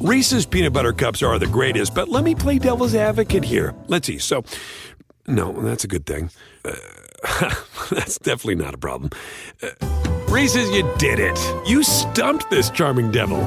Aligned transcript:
Reese's 0.00 0.46
peanut 0.46 0.72
butter 0.72 0.94
cups 0.94 1.22
are 1.22 1.38
the 1.38 1.46
greatest, 1.46 1.94
but 1.94 2.08
let 2.08 2.24
me 2.24 2.34
play 2.34 2.58
devil's 2.58 2.94
advocate 2.94 3.44
here. 3.44 3.74
Let's 3.86 4.06
see. 4.06 4.16
So, 4.16 4.44
no, 5.26 5.52
that's 5.60 5.84
a 5.84 5.88
good 5.88 6.06
thing. 6.06 6.30
Uh, 6.64 6.74
that's 7.90 8.18
definitely 8.18 8.54
not 8.54 8.72
a 8.72 8.78
problem. 8.78 9.10
Uh, 9.62 9.68
Reese's, 10.30 10.70
you 10.70 10.90
did 10.96 11.18
it. 11.18 11.38
You 11.68 11.82
stumped 11.82 12.48
this 12.48 12.70
charming 12.70 13.10
devil. 13.10 13.44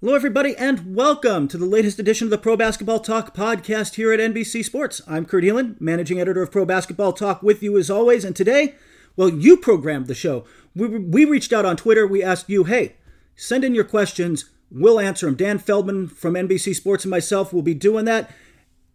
Hello, 0.00 0.14
everybody, 0.14 0.56
and 0.56 0.94
welcome 0.94 1.48
to 1.48 1.58
the 1.58 1.66
latest 1.66 1.98
edition 1.98 2.28
of 2.28 2.30
the 2.30 2.38
Pro 2.38 2.56
Basketball 2.56 3.00
Talk 3.00 3.34
podcast 3.34 3.96
here 3.96 4.12
at 4.12 4.20
NBC 4.20 4.64
Sports. 4.64 5.00
I'm 5.08 5.26
Kurt 5.26 5.42
Helin, 5.42 5.74
managing 5.80 6.20
editor 6.20 6.42
of 6.42 6.52
Pro 6.52 6.64
Basketball 6.64 7.12
Talk, 7.12 7.42
with 7.42 7.64
you 7.64 7.76
as 7.78 7.90
always. 7.90 8.24
And 8.24 8.36
today, 8.36 8.76
well, 9.16 9.28
you 9.28 9.56
programmed 9.56 10.06
the 10.06 10.14
show. 10.14 10.44
We, 10.76 10.86
we 10.86 11.24
reached 11.24 11.52
out 11.52 11.64
on 11.64 11.76
Twitter. 11.76 12.06
We 12.06 12.22
asked 12.22 12.48
you, 12.48 12.62
hey, 12.62 12.94
Send 13.36 13.64
in 13.64 13.74
your 13.74 13.84
questions. 13.84 14.50
We'll 14.70 15.00
answer 15.00 15.26
them. 15.26 15.34
Dan 15.34 15.58
Feldman 15.58 16.08
from 16.08 16.34
NBC 16.34 16.74
Sports 16.74 17.04
and 17.04 17.10
myself 17.10 17.52
will 17.52 17.62
be 17.62 17.74
doing 17.74 18.04
that. 18.06 18.30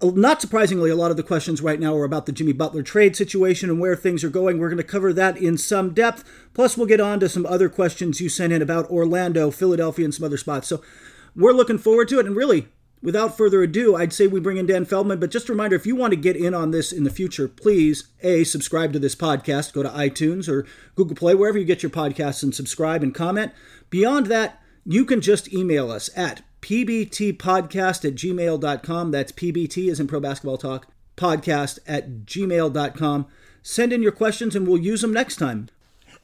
Uh, 0.01 0.11
not 0.13 0.41
surprisingly, 0.41 0.89
a 0.89 0.95
lot 0.95 1.11
of 1.11 1.17
the 1.17 1.23
questions 1.23 1.61
right 1.61 1.79
now 1.79 1.95
are 1.95 2.05
about 2.05 2.25
the 2.25 2.31
Jimmy 2.31 2.53
Butler 2.53 2.83
trade 2.83 3.15
situation 3.15 3.69
and 3.69 3.79
where 3.79 3.95
things 3.95 4.23
are 4.23 4.29
going. 4.29 4.57
We're 4.57 4.69
going 4.69 4.77
to 4.77 4.83
cover 4.83 5.11
that 5.13 5.37
in 5.37 5.57
some 5.57 5.93
depth. 5.93 6.23
Plus, 6.53 6.77
we'll 6.77 6.87
get 6.87 7.01
on 7.01 7.19
to 7.19 7.29
some 7.29 7.45
other 7.45 7.69
questions 7.69 8.21
you 8.21 8.29
sent 8.29 8.53
in 8.53 8.61
about 8.61 8.89
Orlando, 8.89 9.51
Philadelphia, 9.51 10.05
and 10.05 10.13
some 10.13 10.23
other 10.23 10.37
spots. 10.37 10.67
So 10.67 10.81
we're 11.35 11.51
looking 11.51 11.77
forward 11.77 12.07
to 12.09 12.19
it. 12.19 12.25
And 12.25 12.35
really, 12.35 12.69
without 13.01 13.37
further 13.37 13.63
ado, 13.63 13.95
I'd 13.95 14.13
say 14.13 14.27
we 14.27 14.39
bring 14.39 14.57
in 14.57 14.65
Dan 14.65 14.85
Feldman. 14.85 15.19
But 15.19 15.31
just 15.31 15.49
a 15.49 15.53
reminder 15.53 15.75
if 15.75 15.85
you 15.85 15.95
want 15.95 16.11
to 16.11 16.19
get 16.19 16.35
in 16.35 16.53
on 16.53 16.71
this 16.71 16.91
in 16.91 17.03
the 17.03 17.09
future, 17.09 17.47
please 17.47 18.05
A, 18.21 18.43
subscribe 18.43 18.93
to 18.93 18.99
this 18.99 19.15
podcast. 19.15 19.73
Go 19.73 19.83
to 19.83 19.89
iTunes 19.89 20.47
or 20.47 20.65
Google 20.95 21.15
Play, 21.15 21.35
wherever 21.35 21.57
you 21.57 21.65
get 21.65 21.83
your 21.83 21.89
podcasts, 21.89 22.43
and 22.43 22.53
subscribe 22.53 23.03
and 23.03 23.13
comment. 23.13 23.51
Beyond 23.89 24.27
that, 24.27 24.61
you 24.85 25.05
can 25.05 25.21
just 25.21 25.53
email 25.53 25.91
us 25.91 26.09
at 26.15 26.41
pbtpodcast 26.61 28.05
at 28.05 28.15
gmail.com. 28.15 29.11
That's 29.11 29.31
PBT 29.31 29.91
as 29.91 29.99
in 29.99 30.07
Pro 30.07 30.19
Basketball 30.19 30.57
Talk, 30.57 30.87
podcast 31.15 31.79
at 31.87 32.25
gmail.com. 32.25 33.27
Send 33.61 33.93
in 33.93 34.01
your 34.01 34.11
questions 34.11 34.55
and 34.55 34.67
we'll 34.67 34.77
use 34.77 35.01
them 35.01 35.13
next 35.13 35.37
time. 35.37 35.69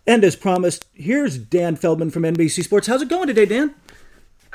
And 0.07 0.23
as 0.23 0.35
promised, 0.35 0.85
here's 0.93 1.37
Dan 1.37 1.75
Feldman 1.75 2.11
from 2.11 2.23
NBC 2.23 2.63
Sports. 2.63 2.87
How's 2.87 3.01
it 3.01 3.09
going 3.09 3.27
today, 3.27 3.45
Dan? 3.45 3.73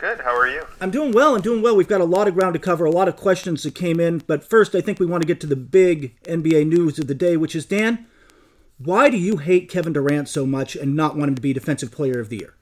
Good. 0.00 0.20
How 0.20 0.34
are 0.34 0.48
you? 0.48 0.62
I'm 0.80 0.90
doing 0.90 1.12
well. 1.12 1.34
I'm 1.34 1.42
doing 1.42 1.60
well. 1.60 1.76
We've 1.76 1.86
got 1.86 2.00
a 2.00 2.06
lot 2.06 2.26
of 2.26 2.32
ground 2.32 2.54
to 2.54 2.58
cover, 2.58 2.86
a 2.86 2.90
lot 2.90 3.06
of 3.06 3.16
questions 3.16 3.62
that 3.64 3.74
came 3.74 4.00
in. 4.00 4.22
But 4.26 4.42
first, 4.42 4.74
I 4.74 4.80
think 4.80 4.98
we 4.98 5.04
want 5.04 5.20
to 5.22 5.26
get 5.26 5.42
to 5.42 5.46
the 5.46 5.56
big 5.56 6.18
NBA 6.22 6.66
news 6.66 6.98
of 6.98 7.06
the 7.06 7.14
day, 7.14 7.36
which 7.36 7.54
is 7.54 7.66
Dan, 7.66 8.06
why 8.78 9.10
do 9.10 9.18
you 9.18 9.36
hate 9.36 9.68
Kevin 9.68 9.92
Durant 9.92 10.26
so 10.26 10.46
much 10.46 10.74
and 10.74 10.96
not 10.96 11.18
want 11.18 11.28
him 11.28 11.34
to 11.34 11.42
be 11.42 11.52
Defensive 11.52 11.92
Player 11.92 12.18
of 12.18 12.30
the 12.30 12.38
Year? 12.38 12.54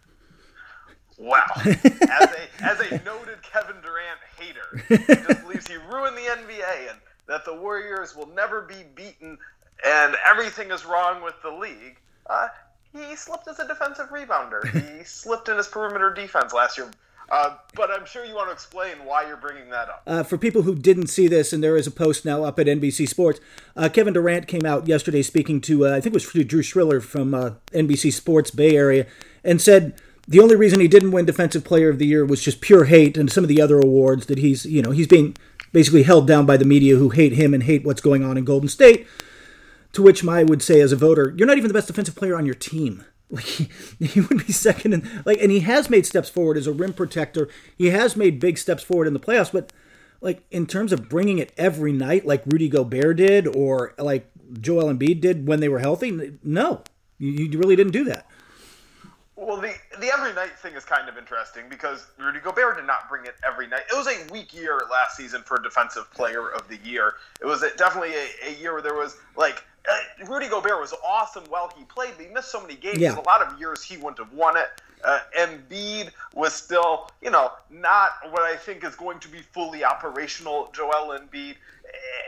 Wow. 1.17 1.45
As 1.64 1.77
a, 1.84 2.48
as 2.61 2.80
a 2.80 2.91
noted 3.05 3.41
Kevin 3.45 3.77
Durant 3.83 4.19
hater, 4.36 4.84
he 4.89 5.14
just 5.14 5.42
believes 5.42 5.69
he 5.69 5.77
ruined 5.77 6.17
the 6.17 6.23
NBA 6.23 6.91
and 6.91 6.98
that 7.28 7.45
the 7.45 7.55
Warriors 7.55 8.17
will 8.17 8.28
never 8.34 8.62
be 8.62 8.83
beaten 8.97 9.39
and 9.86 10.17
everything 10.28 10.73
is 10.73 10.84
wrong 10.84 11.23
with 11.23 11.34
the 11.45 11.50
league. 11.52 12.01
Uh, 12.29 12.48
he 12.92 13.14
slipped 13.14 13.46
as 13.46 13.61
a 13.61 13.68
defensive 13.68 14.08
rebounder. 14.08 14.68
He 14.98 15.05
slipped 15.05 15.48
in 15.48 15.57
his 15.57 15.68
perimeter 15.68 16.12
defense 16.12 16.52
last 16.52 16.79
year. 16.79 16.91
Uh, 17.30 17.56
but 17.74 17.90
I'm 17.90 18.06
sure 18.06 18.24
you 18.24 18.34
want 18.34 18.48
to 18.48 18.52
explain 18.52 19.05
why 19.05 19.27
you're 19.27 19.36
bringing 19.36 19.68
that 19.70 19.89
up. 19.89 20.02
Uh, 20.06 20.22
for 20.22 20.39
people 20.39 20.62
who 20.62 20.74
didn't 20.74 21.08
see 21.08 21.28
this, 21.28 21.52
and 21.52 21.62
there 21.62 21.77
is 21.77 21.86
a 21.86 21.90
post 21.90 22.24
now 22.24 22.44
up 22.44 22.58
at 22.58 22.66
NBC 22.66 23.06
Sports, 23.06 23.39
uh, 23.77 23.89
Kevin 23.90 24.14
Durant 24.14 24.46
came 24.48 24.64
out 24.64 24.89
yesterday 24.89 25.20
speaking 25.22 25.61
to, 25.62 25.86
uh, 25.86 25.90
I 25.90 26.00
think 26.00 26.14
it 26.14 26.24
was 26.34 26.46
Drew 26.46 26.62
Schiller 26.62 27.00
from 27.00 27.34
uh, 27.34 27.50
NBC 27.72 28.12
Sports 28.12 28.50
Bay 28.50 28.74
Area, 28.74 29.06
and 29.44 29.61
said 29.61 30.00
the 30.27 30.40
only 30.40 30.56
reason 30.56 30.80
he 30.80 30.88
didn't 30.88 31.11
win 31.11 31.27
Defensive 31.27 31.64
Player 31.64 31.90
of 31.90 31.98
the 31.98 32.06
Year 32.06 32.24
was 32.24 32.42
just 32.42 32.62
pure 32.62 32.84
hate, 32.84 33.18
and 33.18 33.30
some 33.30 33.44
of 33.44 33.48
the 33.48 33.61
other 33.61 33.78
awards 33.78 34.27
that 34.27 34.38
he's, 34.38 34.64
you 34.64 34.80
know, 34.80 34.90
he's 34.90 35.06
being 35.06 35.36
basically 35.72 36.05
held 36.05 36.27
down 36.27 36.46
by 36.46 36.56
the 36.56 36.64
media 36.64 36.96
who 36.96 37.11
hate 37.11 37.33
him 37.33 37.52
and 37.52 37.64
hate 37.64 37.84
what's 37.84 38.00
going 38.00 38.24
on 38.24 38.38
in 38.38 38.44
Golden 38.44 38.68
State. 38.68 39.06
To 39.92 40.02
which 40.02 40.27
I 40.27 40.44
would 40.44 40.62
say, 40.62 40.80
as 40.80 40.92
a 40.92 40.96
voter, 40.96 41.34
you're 41.36 41.46
not 41.46 41.56
even 41.56 41.68
the 41.68 41.74
best 41.74 41.88
defensive 41.88 42.14
player 42.14 42.36
on 42.36 42.46
your 42.46 42.55
team. 42.55 43.05
Like 43.30 43.44
he, 43.44 43.68
he 44.00 44.20
would 44.20 44.46
be 44.46 44.52
second, 44.52 44.94
and 44.94 45.22
like, 45.27 45.39
and 45.40 45.50
he 45.50 45.61
has 45.61 45.90
made 45.90 46.06
steps 46.06 46.28
forward 46.28 46.56
as 46.56 46.66
a 46.66 46.72
rim 46.72 46.92
protector. 46.92 47.48
He 47.77 47.90
has 47.90 48.16
made 48.16 48.40
big 48.40 48.58
steps 48.58 48.83
forward 48.83 49.06
in 49.06 49.12
the 49.12 49.20
playoffs, 49.20 49.52
but 49.52 49.72
like 50.20 50.42
in 50.50 50.66
terms 50.66 50.92
of 50.92 51.08
bringing 51.08 51.38
it 51.38 51.52
every 51.56 51.92
night, 51.92 52.27
like 52.27 52.42
Rudy 52.46 52.68
Gobert 52.68 53.17
did, 53.17 53.46
or 53.46 53.94
like 53.98 54.30
Joel 54.61 54.92
Embiid 54.92 55.20
did 55.20 55.46
when 55.46 55.61
they 55.61 55.68
were 55.68 55.78
healthy, 55.78 56.38
no, 56.42 56.83
you, 57.18 57.30
you 57.30 57.58
really 57.58 57.77
didn't 57.77 57.92
do 57.92 58.05
that. 58.05 58.27
Well, 59.38 59.56
the 59.61 59.72
the 60.00 60.11
every 60.12 60.34
night 60.34 60.58
thing 60.58 60.74
is 60.74 60.84
kind 60.84 61.08
of 61.08 61.17
interesting 61.17 61.68
because 61.70 62.05
Rudy 62.18 62.40
Gobert 62.40 62.77
did 62.77 62.86
not 62.88 63.08
bring 63.08 63.24
it 63.24 63.36
every 63.46 63.68
night. 63.68 63.83
It 63.90 63.96
was 63.96 64.08
a 64.08 64.33
weak 64.33 64.52
year 64.52 64.80
last 64.90 65.17
season 65.17 65.42
for 65.42 65.61
Defensive 65.61 66.12
Player 66.12 66.50
of 66.50 66.67
the 66.67 66.77
Year. 66.78 67.14
It 67.40 67.46
was 67.46 67.62
a, 67.62 67.74
definitely 67.77 68.14
a, 68.14 68.50
a, 68.50 68.61
year 68.61 68.72
where 68.72 68.83
there 68.83 68.96
was 68.96 69.17
like 69.36 69.64
uh, 69.90 70.27
Rudy 70.27 70.48
Gobert 70.48 70.80
was 70.80 70.94
awesome 71.06 71.44
while 71.48 71.70
he 71.77 71.84
played, 71.84 72.12
but 72.16 72.27
he 72.27 72.33
missed 72.33 72.50
so 72.50 72.61
many 72.61 72.77
games. 72.77 72.98
Yeah. 72.98 73.18
A 73.18 73.20
lot 73.20 73.42
of 73.42 73.58
years 73.58 73.83
he 73.83 73.96
wouldn't 73.96 74.18
have 74.18 74.33
won 74.33 74.56
it. 74.56 74.68
Uh, 75.05 75.20
Embiid 75.39 76.11
was 76.34 76.52
still, 76.52 77.11
you 77.22 77.30
know, 77.30 77.52
not 77.70 78.11
what 78.30 78.42
I 78.42 78.56
think 78.56 78.83
is 78.83 78.96
going 78.96 79.20
to 79.20 79.28
be 79.28 79.38
fully 79.38 79.84
operational. 79.84 80.70
Joel 80.74 81.18
Embiid 81.18 81.55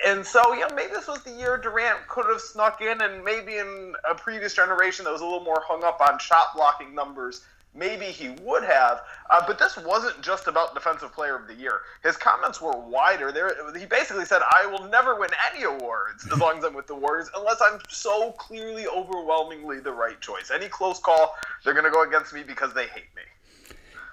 and 0.07 0.25
so, 0.25 0.55
you 0.55 0.61
know, 0.61 0.75
maybe 0.75 0.93
this 0.93 1.07
was 1.07 1.23
the 1.25 1.33
year 1.33 1.59
Durant 1.59 2.07
could 2.09 2.27
have 2.27 2.41
snuck 2.41 2.81
in, 2.81 3.03
and 3.03 3.25
maybe 3.25 3.59
in 3.59 3.95
a 4.09 4.15
previous 4.15 4.55
generation 4.55 5.05
that 5.05 5.13
was 5.13 5.21
a 5.21 5.25
little 5.25 5.45
more 5.45 5.63
hung 5.67 5.85
up 5.85 6.01
on 6.01 6.19
shot 6.19 6.55
blocking 6.55 6.95
numbers, 6.95 7.45
maybe 7.75 8.07
he 8.07 8.31
would 8.43 8.65
have. 8.65 9.03
Uh, 9.29 9.43
but 9.47 9.59
this 9.59 9.77
wasn't 9.77 10.21
just 10.23 10.47
about 10.47 10.75
Defensive 10.75 11.13
Player 11.13 11.37
of 11.37 11.47
the 11.47 11.55
Year. 11.55 11.83
His 12.03 12.17
comments 12.17 12.61
were 12.61 12.77
wider. 12.77 13.33
There, 13.33 13.55
he 13.79 13.87
basically 13.87 14.25
said, 14.25 14.43
"I 14.43 14.67
will 14.67 14.85
never 14.89 15.19
win 15.19 15.31
any 15.53 15.65
awards 15.65 16.27
as 16.31 16.39
long 16.39 16.59
as 16.59 16.65
I'm 16.65 16.75
with 16.75 16.87
the 16.87 16.95
Warriors, 16.95 17.31
unless 17.37 17.61
I'm 17.61 17.81
so 17.89 18.33
clearly, 18.33 18.87
overwhelmingly 18.87 19.81
the 19.81 19.93
right 19.93 20.21
choice. 20.21 20.51
Any 20.53 20.69
close 20.69 20.99
call, 20.99 21.35
they're 21.65 21.75
going 21.75 21.85
to 21.85 21.91
go 21.91 22.03
against 22.03 22.33
me 22.33 22.43
because 22.43 22.75
they 22.75 22.87
hate 22.87 23.11
me." 23.17 23.23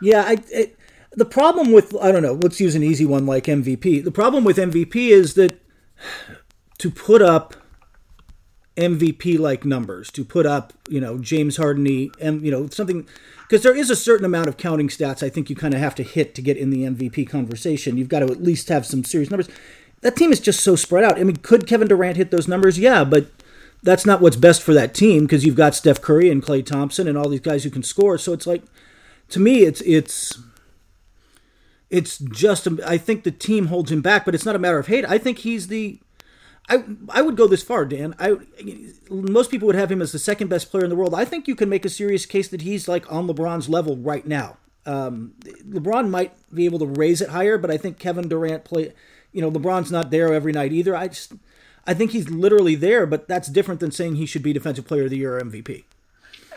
Yeah, 0.01 0.23
I. 0.27 0.37
It, 0.51 0.77
the 1.11 1.25
problem 1.25 1.71
with 1.71 1.95
I 1.99 2.11
don't 2.11 2.21
know, 2.21 2.33
let's 2.33 2.59
use 2.59 2.75
an 2.75 2.83
easy 2.83 3.05
one 3.05 3.25
like 3.25 3.45
MVP. 3.45 4.03
The 4.03 4.11
problem 4.11 4.43
with 4.43 4.57
MVP 4.57 5.09
is 5.09 5.33
that 5.33 5.59
to 6.77 6.91
put 6.91 7.21
up 7.21 7.55
MVP 8.77 9.37
like 9.39 9.65
numbers, 9.65 10.11
to 10.11 10.23
put 10.23 10.45
up, 10.45 10.73
you 10.89 11.01
know, 11.01 11.17
James 11.17 11.57
Harden, 11.57 12.11
and 12.21 12.41
you 12.41 12.51
know, 12.51 12.67
something 12.67 13.07
because 13.47 13.63
there 13.63 13.75
is 13.75 13.89
a 13.89 13.95
certain 13.95 14.25
amount 14.25 14.47
of 14.47 14.57
counting 14.57 14.89
stats 14.89 15.23
I 15.23 15.29
think 15.29 15.49
you 15.49 15.55
kind 15.55 15.73
of 15.73 15.79
have 15.79 15.95
to 15.95 16.03
hit 16.03 16.35
to 16.35 16.41
get 16.41 16.57
in 16.57 16.69
the 16.69 16.83
MVP 16.83 17.29
conversation. 17.29 17.97
You've 17.97 18.09
got 18.09 18.19
to 18.19 18.25
at 18.25 18.43
least 18.43 18.69
have 18.69 18.85
some 18.85 19.03
serious 19.03 19.29
numbers. 19.29 19.49
That 20.01 20.15
team 20.15 20.31
is 20.31 20.39
just 20.39 20.61
so 20.61 20.75
spread 20.75 21.03
out. 21.03 21.19
I 21.19 21.23
mean, 21.23 21.37
could 21.37 21.65
Kevin 21.65 21.87
Durant 21.87 22.17
hit 22.17 22.29
those 22.29 22.47
numbers? 22.47 22.77
Yeah, 22.77 23.03
but 23.03 23.31
that's 23.81 24.05
not 24.05 24.21
what's 24.21 24.35
best 24.35 24.61
for 24.61 24.73
that 24.73 24.93
team 24.93 25.23
because 25.23 25.45
you've 25.45 25.55
got 25.55 25.75
Steph 25.75 26.01
Curry 26.01 26.29
and 26.29 26.43
Klay 26.43 26.65
Thompson 26.65 27.07
and 27.07 27.17
all 27.17 27.29
these 27.29 27.39
guys 27.39 27.63
who 27.63 27.69
can 27.69 27.83
score. 27.83 28.17
So 28.17 28.33
it's 28.33 28.45
like, 28.45 28.63
to 29.29 29.39
me, 29.39 29.63
it's 29.63 29.81
it's 29.81 30.39
it's 31.89 32.17
just 32.17 32.67
I 32.85 32.97
think 32.97 33.23
the 33.23 33.31
team 33.31 33.67
holds 33.67 33.91
him 33.91 34.01
back, 34.01 34.25
but 34.25 34.35
it's 34.35 34.45
not 34.45 34.55
a 34.55 34.59
matter 34.59 34.77
of 34.77 34.87
hate. 34.87 35.05
I 35.05 35.17
think 35.17 35.39
he's 35.39 35.67
the 35.67 35.99
I 36.69 36.83
I 37.09 37.21
would 37.21 37.37
go 37.37 37.47
this 37.47 37.63
far, 37.63 37.85
Dan. 37.85 38.15
I 38.19 38.37
most 39.09 39.51
people 39.51 39.67
would 39.67 39.75
have 39.75 39.91
him 39.91 40.01
as 40.01 40.11
the 40.11 40.19
second 40.19 40.49
best 40.49 40.69
player 40.69 40.83
in 40.83 40.89
the 40.89 40.95
world. 40.95 41.13
I 41.13 41.25
think 41.25 41.47
you 41.47 41.55
can 41.55 41.69
make 41.69 41.85
a 41.85 41.89
serious 41.89 42.25
case 42.25 42.47
that 42.49 42.61
he's 42.61 42.87
like 42.87 43.09
on 43.11 43.27
LeBron's 43.27 43.69
level 43.69 43.97
right 43.97 44.25
now. 44.25 44.57
Um, 44.85 45.33
LeBron 45.43 46.09
might 46.09 46.33
be 46.53 46.65
able 46.65 46.79
to 46.79 46.85
raise 46.85 47.21
it 47.21 47.29
higher, 47.29 47.57
but 47.57 47.71
I 47.71 47.77
think 47.77 47.99
Kevin 47.99 48.27
Durant 48.27 48.63
play. 48.63 48.93
You 49.31 49.41
know, 49.41 49.51
LeBron's 49.51 49.91
not 49.91 50.11
there 50.11 50.33
every 50.33 50.51
night 50.51 50.71
either. 50.71 50.95
I 50.95 51.09
just 51.09 51.33
I 51.85 51.93
think 51.93 52.11
he's 52.11 52.29
literally 52.29 52.75
there, 52.75 53.05
but 53.05 53.27
that's 53.27 53.47
different 53.47 53.79
than 53.79 53.91
saying 53.91 54.15
he 54.15 54.25
should 54.25 54.43
be 54.43 54.51
Defensive 54.51 54.85
Player 54.85 55.05
of 55.05 55.09
the 55.09 55.17
Year 55.17 55.37
or 55.37 55.41
MVP. 55.41 55.85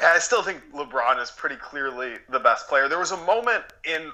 I 0.02 0.18
still 0.18 0.42
think 0.42 0.60
LeBron 0.72 1.22
is 1.22 1.30
pretty 1.30 1.56
clearly 1.56 2.14
the 2.30 2.38
best 2.38 2.68
player. 2.68 2.88
There 2.88 2.98
was 2.98 3.12
a 3.12 3.16
moment 3.18 3.64
in 3.84 4.10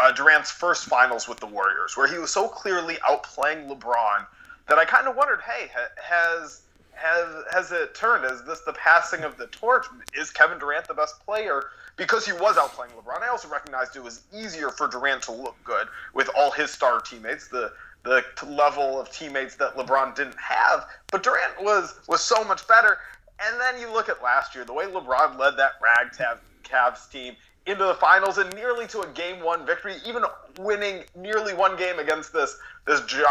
uh, 0.00 0.12
Durant's 0.12 0.50
first 0.50 0.86
finals 0.86 1.28
with 1.28 1.38
the 1.38 1.46
Warriors 1.46 1.96
where 1.96 2.08
he 2.08 2.18
was 2.18 2.32
so 2.32 2.48
clearly 2.48 2.96
outplaying 3.08 3.68
LeBron 3.68 4.26
that 4.68 4.78
I 4.78 4.84
kind 4.84 5.08
of 5.08 5.16
wondered, 5.16 5.40
hey, 5.40 5.70
has 5.96 6.62
has 6.92 7.44
has 7.52 7.72
it 7.72 7.94
turned? 7.94 8.24
Is 8.24 8.42
this 8.44 8.60
the 8.60 8.72
passing 8.72 9.24
of 9.24 9.36
the 9.36 9.46
torch? 9.48 9.86
Is 10.14 10.30
Kevin 10.30 10.58
Durant 10.58 10.86
the 10.88 10.94
best 10.94 11.24
player 11.24 11.64
because 11.96 12.26
he 12.26 12.32
was 12.32 12.56
outplaying 12.56 12.90
LeBron? 13.00 13.22
I 13.22 13.28
also 13.28 13.48
recognized 13.48 13.96
it 13.96 14.02
was 14.02 14.22
easier 14.34 14.70
for 14.70 14.88
Durant 14.88 15.22
to 15.24 15.32
look 15.32 15.56
good 15.64 15.88
with 16.14 16.28
all 16.36 16.50
his 16.50 16.70
star 16.70 17.00
teammates. 17.00 17.48
The 17.48 17.72
the 18.04 18.24
level 18.46 19.00
of 19.00 19.10
teammates 19.10 19.56
that 19.56 19.76
LeBron 19.76 20.14
didn't 20.14 20.38
have, 20.38 20.86
but 21.10 21.22
Durant 21.22 21.62
was 21.62 21.94
was 22.06 22.20
so 22.20 22.44
much 22.44 22.66
better. 22.68 22.98
And 23.40 23.60
then 23.60 23.80
you 23.80 23.92
look 23.92 24.08
at 24.08 24.22
last 24.22 24.54
year, 24.54 24.64
the 24.64 24.72
way 24.72 24.86
LeBron 24.86 25.38
led 25.38 25.56
that 25.56 25.72
ragtag 25.80 26.38
Cavs 26.64 27.08
team 27.10 27.36
into 27.66 27.84
the 27.84 27.94
finals 27.94 28.38
and 28.38 28.52
nearly 28.54 28.86
to 28.88 29.00
a 29.00 29.06
game 29.08 29.42
one 29.44 29.64
victory, 29.64 29.96
even 30.06 30.24
winning 30.58 31.04
nearly 31.14 31.54
one 31.54 31.76
game 31.76 31.98
against 31.98 32.32
this 32.32 32.58
this 32.86 33.00
gi- 33.02 33.22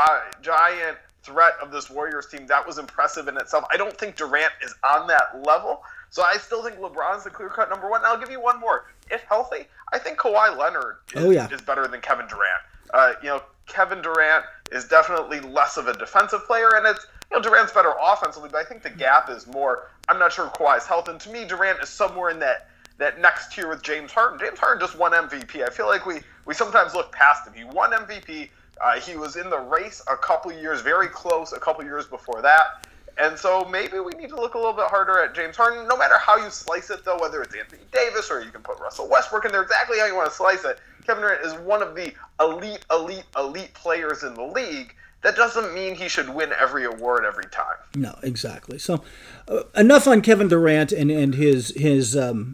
giant 0.42 0.98
threat 1.28 1.54
of 1.62 1.72
this 1.72 1.90
Warriors 1.90 2.28
team. 2.28 2.48
That 2.48 2.66
was 2.66 2.78
impressive 2.78 3.28
in 3.28 3.38
itself. 3.38 3.66
I 3.72 3.78
don't 3.78 3.96
think 3.96 4.16
Durant 4.16 4.54
is 4.64 4.74
on 4.84 5.08
that 5.08 5.44
level. 5.46 5.84
So 6.10 6.24
I 6.24 6.38
still 6.38 6.64
think 6.64 6.78
LeBron's 6.78 7.26
the 7.26 7.30
clear 7.30 7.50
cut 7.50 7.70
number 7.70 7.90
one. 7.90 8.00
And 8.00 8.08
I'll 8.08 8.20
give 8.20 8.32
you 8.32 8.42
one 8.42 8.60
more. 8.60 8.86
If 9.12 9.24
healthy, 9.24 9.68
I 9.94 10.00
think 10.00 10.18
Kawhi 10.18 10.58
Leonard 10.58 10.98
is, 11.14 11.24
oh, 11.24 11.30
yeah. 11.30 11.48
is 11.52 11.62
better 11.62 11.88
than 11.88 12.02
Kevin 12.02 12.28
Durant. 12.28 12.62
Uh, 12.94 13.14
you 13.22 13.28
know, 13.28 13.44
Kevin 13.68 14.02
Durant 14.02 14.46
is 14.72 14.86
definitely 14.86 15.42
less 15.42 15.78
of 15.78 15.88
a 15.88 15.94
defensive 15.94 16.46
player, 16.46 16.72
and 16.76 16.86
it's 16.86 17.06
you 17.30 17.38
know 17.38 17.44
Durant's 17.44 17.74
better 17.74 17.94
offensively, 18.02 18.50
but 18.50 18.60
I 18.60 18.64
think 18.64 18.84
the 18.84 18.90
gap 18.90 19.30
is 19.30 19.46
more. 19.48 19.90
I'm 20.08 20.20
not 20.20 20.32
sure 20.32 20.48
Kawhi's 20.48 20.86
health, 20.86 21.10
and 21.10 21.20
to 21.22 21.30
me, 21.30 21.46
Durant 21.46 21.82
is 21.82 21.90
somewhere 21.90 22.30
in 22.30 22.40
that 22.40 22.70
that 22.98 23.20
next 23.20 23.52
tier 23.52 23.68
with 23.68 23.84
James 23.84 24.12
Harden. 24.12 24.40
James 24.40 24.60
Harden 24.60 24.80
just 24.80 24.98
won 24.98 25.12
MVP. 25.12 25.64
I 25.64 25.70
feel 25.70 25.88
like 25.88 26.06
we 26.06 26.22
we 26.46 26.54
sometimes 26.54 26.94
look 26.96 27.12
past 27.12 27.48
him. 27.48 27.54
He 27.54 27.64
won 27.64 27.92
MVP. 27.92 28.50
Uh, 28.82 29.00
he 29.00 29.16
was 29.16 29.36
in 29.36 29.50
the 29.50 29.60
race 29.60 30.02
a 30.12 30.16
couple 30.18 30.52
years, 30.52 30.82
very 30.82 31.08
close 31.08 31.54
a 31.54 31.60
couple 31.60 31.84
years 31.84 32.06
before 32.06 32.42
that. 32.42 32.88
And 33.18 33.38
so 33.38 33.66
maybe 33.66 34.00
we 34.00 34.14
need 34.14 34.30
to 34.30 34.36
look 34.36 34.54
a 34.54 34.58
little 34.58 34.74
bit 34.74 34.86
harder 34.86 35.20
at 35.24 35.34
James 35.34 35.58
Harden. 35.58 35.88
No 35.88 35.98
matter 35.98 36.18
how 36.20 36.38
you 36.38 36.52
slice 36.52 36.92
it, 36.92 37.04
though, 37.04 37.18
whether 37.20 37.42
it's 37.42 37.56
Anthony 37.56 37.82
Davis 37.92 38.30
or 38.30 38.44
you 38.44 38.52
can 38.52 38.62
put 38.62 38.80
Russell 38.80 39.10
Westbrook 39.10 39.46
in 39.46 39.52
there, 39.52 39.64
exactly 39.64 39.98
how 39.98 40.06
you 40.06 40.16
want 40.16 40.30
to 40.30 40.36
slice 40.36 40.64
it. 40.66 40.80
Kevin 41.06 41.24
Durant 41.24 41.44
is 41.44 41.54
one 41.62 41.82
of 41.82 41.96
the 41.96 42.14
elite, 42.40 42.86
elite, 42.92 43.24
elite 43.36 43.74
players 43.74 44.24
in 44.24 44.36
the 44.36 44.44
league. 44.44 44.94
That 45.24 45.36
doesn't 45.36 45.74
mean 45.74 45.96
he 45.96 46.10
should 46.10 46.30
win 46.30 46.52
every 46.60 46.86
award 46.86 47.26
every 47.26 47.46
time. 47.46 47.78
No, 47.96 48.18
exactly. 48.22 48.78
So, 48.78 49.04
uh, 49.48 49.64
enough 49.76 50.08
on 50.08 50.22
Kevin 50.22 50.48
Durant 50.48 50.92
and 50.92 51.10
and 51.10 51.34
his 51.34 51.74
his 51.76 52.16
um, 52.16 52.54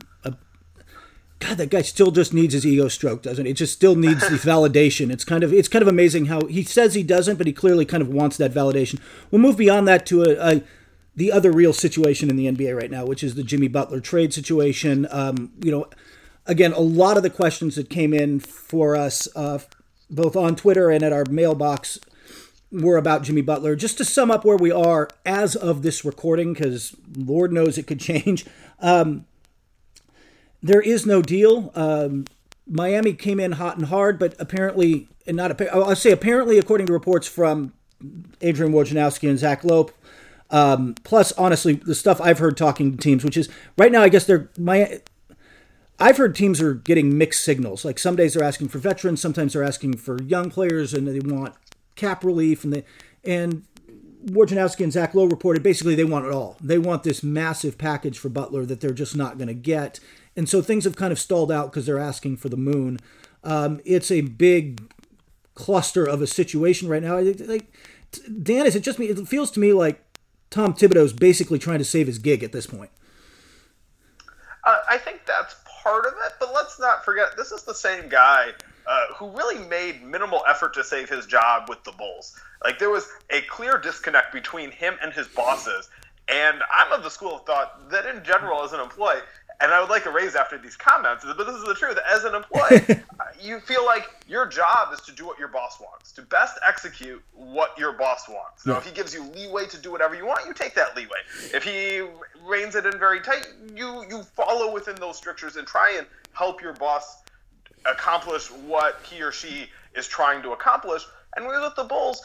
God, 1.44 1.58
that 1.58 1.70
guy 1.70 1.82
still 1.82 2.12
just 2.12 2.34
needs 2.34 2.54
his 2.54 2.66
ego 2.66 2.88
stroke, 2.88 3.22
doesn't 3.22 3.46
it? 3.46 3.52
It 3.52 3.54
just 3.54 3.74
still 3.74 3.96
needs 3.96 4.22
the 4.22 4.36
validation. 4.52 5.12
It's 5.12 5.26
kind 5.26 5.44
of 5.44 5.52
it's 5.52 5.68
kind 5.68 5.82
of 5.82 5.88
amazing 5.88 6.28
how 6.28 6.46
he 6.46 6.64
says 6.64 6.94
he 6.94 7.04
doesn't, 7.04 7.38
but 7.38 7.48
he 7.48 7.54
clearly 7.54 7.86
kind 7.86 8.02
of 8.02 8.10
wants 8.10 8.38
that 8.38 8.54
validation. 8.54 9.00
We'll 9.30 9.42
move 9.42 9.58
beyond 9.58 9.88
that 9.88 10.06
to 10.08 10.24
a, 10.24 10.56
a 10.56 10.64
the 11.16 11.32
other 11.32 11.52
real 11.52 11.74
situation 11.74 12.30
in 12.30 12.38
the 12.38 12.50
NBA 12.50 12.76
right 12.76 12.90
now, 12.90 13.06
which 13.06 13.24
is 13.24 13.36
the 13.36 13.44
Jimmy 13.44 13.68
Butler 13.68 14.00
trade 14.00 14.34
situation. 14.34 15.08
Um, 15.12 15.52
you 15.64 15.72
know, 15.72 15.88
again, 16.46 16.72
a 16.74 16.80
lot 16.80 17.18
of 17.18 17.24
the 17.24 17.30
questions 17.30 17.76
that 17.76 17.90
came 17.90 18.14
in 18.14 18.40
for 18.40 18.96
us, 18.96 19.28
uh, 19.36 19.60
both 20.10 20.36
on 20.36 20.56
Twitter 20.56 20.90
and 20.90 21.04
at 21.04 21.14
our 21.14 21.26
mailbox, 21.30 22.00
were 22.72 22.98
about 22.98 23.24
Jimmy 23.24 23.42
Butler. 23.42 23.76
Just 23.76 23.98
to 24.00 24.06
sum 24.06 24.32
up 24.32 24.44
where 24.44 24.58
we 24.58 24.72
are 24.72 25.08
as 25.26 25.56
of 25.56 25.84
this 25.84 26.04
recording, 26.04 26.54
because 26.54 26.96
Lord 27.16 27.52
knows 27.52 27.78
it 27.78 27.86
could 27.86 28.00
change. 28.00 28.46
Um, 28.80 29.26
there 30.64 30.82
is 30.82 31.06
no 31.06 31.22
deal. 31.22 31.72
Um, 31.76 32.26
Miami 32.66 33.14
came 33.14 33.40
in 33.40 33.54
hot 33.54 33.78
and 33.78 33.88
hard, 33.88 34.18
but 34.18 34.36
apparently, 34.40 35.10
and 35.28 35.36
not 35.36 35.62
I'll 35.62 35.96
say 35.96 36.12
apparently, 36.12 36.58
according 36.58 36.88
to 36.88 36.94
reports 36.94 37.28
from 37.28 37.74
Adrian 38.42 38.72
Wojnarowski 38.72 39.30
and 39.30 39.38
Zach 39.38 39.64
Lowe. 39.64 39.92
Um, 40.50 40.96
plus, 41.04 41.32
honestly, 41.34 41.74
the 41.74 41.96
stuff 41.96 42.22
I've 42.22 42.40
heard 42.40 42.56
talking 42.56 42.92
to 42.92 42.98
teams, 42.98 43.24
which 43.24 43.38
is 43.38 43.50
right 43.78 43.92
now, 43.92 44.02
I 44.02 44.10
guess 44.10 44.26
they're 44.26 44.50
my. 44.58 45.02
I've 46.00 46.18
heard 46.18 46.36
teams 46.36 46.62
are 46.62 46.74
getting 46.74 47.18
mixed 47.18 47.44
signals. 47.44 47.86
Like 47.86 48.00
some 48.00 48.16
days 48.16 48.34
they're 48.34 48.44
asking 48.44 48.70
for 48.70 48.80
veterans, 48.80 49.22
sometimes 49.22 49.54
they're 49.54 49.64
asking 49.64 49.98
for 49.98 50.22
young 50.24 50.50
players, 50.50 50.94
and 50.94 51.08
they 51.08 51.20
want 51.20 51.56
cap 51.96 52.24
relief, 52.24 52.64
and 52.64 52.74
they 52.74 52.86
and 53.26 53.64
Wojnarowski 54.26 54.84
and 54.84 54.94
Zach 54.94 55.14
Lowe 55.14 55.26
reported 55.26 55.64
basically 55.64 55.96
they 55.96 56.04
want 56.04 56.26
it 56.26 56.32
all. 56.32 56.58
They 56.62 56.78
want 56.78 57.04
this 57.04 57.24
massive 57.24 57.78
package 57.78 58.18
for 58.18 58.30
Butler 58.30 58.66
that 58.66 58.80
they're 58.80 58.92
just 58.92 59.18
not 59.18 59.38
going 59.38 59.50
to 59.50 59.54
get 59.54 60.00
and 60.36 60.50
so 60.50 60.62
things 60.62 60.84
have 60.84 60.96
kind 60.96 61.12
of 61.12 61.20
stalled 61.20 61.52
out 61.52 61.72
because 61.72 61.86
they're 61.86 62.00
asking 62.00 62.38
for 62.38 62.50
the 62.50 62.58
moon. 62.58 63.00
Um, 63.44 63.82
it's 63.86 64.12
a 64.12 64.22
big 64.22 64.82
cluster 65.56 66.06
of 66.06 66.22
a 66.22 66.28
situation 66.28 66.88
right 66.88 67.04
now. 67.04 67.20
Like 67.20 67.72
Dan, 68.42 68.66
is 68.66 68.76
it 68.76 68.82
just 68.82 69.00
me? 69.00 69.08
It 69.08 69.28
feels 69.28 69.52
to 69.52 69.60
me 69.60 69.74
like 69.74 70.04
Tom 70.50 70.74
Thibodeau's 70.74 71.14
basically 71.14 71.60
trying 71.60 71.80
to 71.80 71.86
save 71.86 72.08
his 72.08 72.20
gig 72.20 72.44
at 72.44 72.52
this 72.52 72.68
point. 72.68 72.92
Uh, 74.66 74.80
I 74.90 74.98
think 74.98 75.26
that's 75.26 75.56
part 75.84 76.06
of 76.06 76.14
it, 76.26 76.34
but 76.40 76.54
let's 76.54 76.80
not 76.80 77.04
forget 77.04 77.36
this 77.36 77.52
is 77.52 77.64
the 77.64 77.74
same 77.74 78.08
guy 78.08 78.52
uh, 78.88 79.06
who 79.16 79.30
really 79.32 79.60
made 79.68 80.04
minimal 80.04 80.44
effort 80.48 80.74
to 80.76 80.84
save 80.84 81.10
his 81.10 81.26
job 81.26 81.68
with 81.70 81.84
the 81.84 81.92
Bulls. 81.92 82.40
Like 82.64 82.80
there 82.80 82.90
was 82.90 83.08
a 83.30 83.42
clear 83.42 83.78
disconnect 83.78 84.32
between 84.32 84.72
him 84.72 84.96
and 85.02 85.14
his 85.14 85.28
bosses. 85.28 85.90
And 86.30 86.62
I'm 86.74 86.94
of 86.94 87.04
the 87.04 87.10
school 87.10 87.36
of 87.36 87.46
thought 87.46 87.90
that 87.90 88.06
in 88.06 88.24
general, 88.24 88.64
as 88.64 88.72
an 88.72 88.80
employee, 88.80 89.20
and 89.64 89.72
I 89.72 89.80
would 89.80 89.90
like 89.90 90.06
a 90.06 90.12
raise 90.12 90.36
after 90.36 90.58
these 90.58 90.76
comments, 90.76 91.24
but 91.26 91.38
this 91.38 91.56
is 91.56 91.64
the 91.64 91.74
truth. 91.74 91.98
As 92.06 92.26
an 92.26 92.36
employee, 92.42 93.02
uh, 93.18 93.24
you 93.42 93.62
feel 93.62 93.86
like 93.86 94.10
your 94.28 94.46
job 94.46 94.94
is 94.94 95.00
to 95.02 95.14
do 95.14 95.26
what 95.26 95.40
your 95.40 95.48
boss 95.48 95.80
wants, 95.80 96.12
to 96.14 96.22
best 96.22 96.60
execute 96.68 97.24
what 97.34 97.78
your 97.80 97.94
boss 97.94 98.28
wants. 98.28 98.64
So 98.64 98.76
if 98.76 98.86
he 98.86 98.92
gives 98.92 99.14
you 99.14 99.24
leeway 99.24 99.66
to 99.68 99.78
do 99.78 99.90
whatever 99.90 100.16
you 100.16 100.26
want, 100.26 100.46
you 100.46 100.54
take 100.54 100.76
that 100.76 100.98
leeway. 100.98 101.20
If 101.54 101.64
he 101.64 102.06
reins 102.46 102.76
it 102.76 102.86
in 102.86 103.00
very 103.00 103.22
tight, 103.22 103.48
you 103.74 104.04
you 104.10 104.24
follow 104.24 104.74
within 104.74 104.96
those 104.96 105.16
strictures 105.16 105.56
and 105.56 105.66
try 105.66 105.96
and 105.98 106.06
help 106.34 106.62
your 106.62 106.74
boss 106.74 107.24
accomplish 107.86 108.52
what 108.52 109.00
he 109.04 109.22
or 109.22 109.32
she 109.32 109.68
is 109.96 110.08
trying 110.08 110.42
to 110.44 110.52
accomplish. 110.52 111.06
And 111.38 111.48
we 111.48 111.58
with 111.60 111.76
the 111.76 111.86
Bulls, 111.86 112.22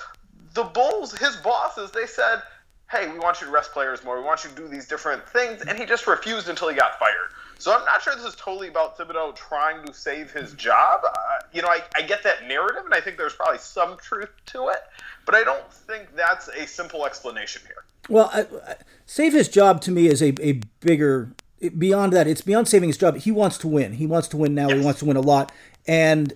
the 0.55 0.64
Bulls, 0.64 1.17
his 1.17 1.37
bosses, 1.37 1.93
they 1.93 2.06
said 2.06 2.43
hey, 2.90 3.11
we 3.12 3.19
want 3.19 3.40
you 3.40 3.46
to 3.46 3.52
rest 3.52 3.73
players 3.73 4.02
more. 4.02 4.19
We 4.19 4.25
want 4.25 4.44
you 4.44 4.50
to 4.50 4.56
do 4.56 4.67
these 4.67 4.87
different 4.87 5.26
things. 5.29 5.62
And 5.62 5.79
he 5.79 5.85
just 5.85 6.06
refused 6.06 6.49
until 6.49 6.69
he 6.69 6.76
got 6.76 6.99
fired. 6.99 7.32
So 7.58 7.76
I'm 7.76 7.85
not 7.85 8.00
sure 8.02 8.14
this 8.14 8.25
is 8.25 8.37
totally 8.37 8.69
about 8.69 8.96
Thibodeau 8.96 9.35
trying 9.35 9.85
to 9.87 9.93
save 9.93 10.31
his 10.31 10.55
job. 10.55 11.00
Uh, 11.05 11.19
you 11.52 11.61
know, 11.61 11.69
I, 11.69 11.82
I 11.96 12.02
get 12.02 12.23
that 12.23 12.46
narrative, 12.46 12.85
and 12.85 12.94
I 12.94 13.00
think 13.00 13.17
there's 13.17 13.35
probably 13.35 13.58
some 13.58 13.96
truth 13.99 14.31
to 14.46 14.69
it, 14.69 14.79
but 15.26 15.35
I 15.35 15.43
don't 15.43 15.70
think 15.73 16.14
that's 16.14 16.49
a 16.49 16.67
simple 16.67 17.05
explanation 17.05 17.62
here. 17.67 17.85
Well, 18.08 18.31
I, 18.32 18.46
I, 18.67 18.76
save 19.06 19.32
his 19.32 19.49
job 19.49 19.81
to 19.82 19.90
me 19.90 20.06
is 20.06 20.23
a, 20.23 20.35
a 20.40 20.61
bigger 20.81 21.32
beyond 21.76 22.12
that. 22.12 22.29
It's 22.29 22.43
beyond 22.43 22.69
saving 22.69 22.88
his 22.88 22.96
job. 22.96 23.17
He 23.17 23.32
wants 23.32 23.58
to 23.58 23.69
win. 23.69 23.94
He 23.94 24.06
wants 24.06 24.29
to 24.29 24.37
win 24.37 24.55
now. 24.55 24.69
Yes. 24.69 24.79
He 24.79 24.85
wants 24.85 25.00
to 25.00 25.05
win 25.05 25.17
a 25.17 25.20
lot. 25.20 25.50
And 25.87 26.35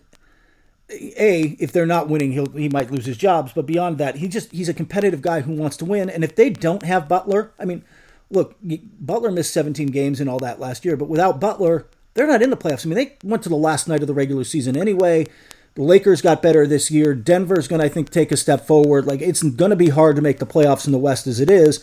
a 0.91 1.57
if 1.59 1.73
they're 1.73 1.87
not 1.87 2.09
winning 2.09 2.33
he'll 2.33 2.51
he 2.51 2.69
might 2.69 2.91
lose 2.91 3.07
his 3.07 3.17
jobs 3.17 3.53
but 3.55 3.65
beyond 3.65 3.99
that 3.99 4.17
he 4.17 4.29
just 4.29 4.53
he's 4.53 4.69
a 4.69 4.75
competitive 4.75 5.23
guy 5.23 5.41
who 5.41 5.53
wants 5.53 5.77
to 5.77 5.85
win 5.85 6.11
and 6.11 6.23
if 6.23 6.37
they 6.37 6.51
don't 6.51 6.83
have 6.83 7.09
butler 7.09 7.53
i 7.59 7.65
mean 7.65 7.83
look 8.31 8.57
butler 9.01 9.31
missed 9.31 9.55
17 9.55 9.89
games 9.89 10.21
and 10.21 10.29
all 10.29 10.39
that 10.39 10.61
last 10.61 10.85
year 10.85 10.97
but 10.97 11.09
without 11.09 11.41
butler 11.41 11.87
they're 12.15 12.27
not 12.27 12.43
in 12.43 12.51
the 12.51 12.57
playoffs. 12.57 12.87
I 12.87 12.89
mean 12.89 12.97
they 12.97 13.17
went 13.25 13.43
to 13.45 13.49
the 13.49 13.57
last 13.57 13.89
night 13.89 14.01
of 14.01 14.07
the 14.07 14.15
regular 14.15 14.45
season 14.45 14.77
anyway. 14.77 15.27
The 15.75 15.83
lakers 15.83 16.21
got 16.21 16.43
better 16.43 16.67
this 16.67 16.91
year. 16.91 17.15
Denver's 17.15 17.67
going 17.67 17.81
to 17.81 17.87
i 17.87 17.89
think 17.89 18.11
take 18.11 18.31
a 18.31 18.37
step 18.37 18.67
forward. 18.67 19.07
Like 19.07 19.23
it's 19.23 19.43
going 19.43 19.71
to 19.71 19.77
be 19.77 19.89
hard 19.89 20.17
to 20.17 20.23
make 20.23 20.39
the 20.39 20.47
playoffs 20.47 20.87
in 20.87 20.93
the 20.93 20.99
west 20.99 21.27
as 21.27 21.41
it 21.41 21.51
is. 21.51 21.83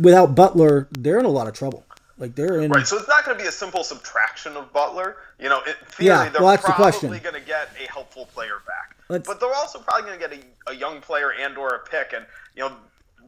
Without 0.00 0.34
butler 0.34 0.88
they're 0.98 1.18
in 1.18 1.24
a 1.24 1.30
lot 1.30 1.48
of 1.48 1.54
trouble 1.54 1.84
like 2.22 2.36
they're 2.36 2.60
in 2.60 2.70
right. 2.70 2.86
So 2.86 2.96
it's 2.96 3.08
not 3.08 3.24
going 3.24 3.36
to 3.36 3.42
be 3.42 3.48
a 3.48 3.52
simple 3.52 3.82
subtraction 3.82 4.56
of 4.56 4.72
Butler. 4.72 5.16
You 5.40 5.48
know, 5.48 5.58
in 5.66 5.74
theory, 5.86 6.06
yeah, 6.06 6.28
they're 6.28 6.40
well, 6.40 6.56
probably 6.56 7.18
the 7.18 7.18
going 7.18 7.34
to 7.34 7.40
get 7.40 7.68
a 7.82 7.90
helpful 7.90 8.26
player 8.26 8.62
back, 8.64 8.96
Let's, 9.08 9.26
but 9.26 9.40
they're 9.40 9.52
also 9.52 9.80
probably 9.80 10.08
going 10.08 10.20
to 10.20 10.28
get 10.28 10.38
a, 10.66 10.70
a 10.70 10.74
young 10.74 11.00
player 11.00 11.32
and 11.32 11.58
or 11.58 11.74
a 11.74 11.80
pick. 11.80 12.12
And 12.14 12.24
you 12.54 12.62
know, 12.62 12.76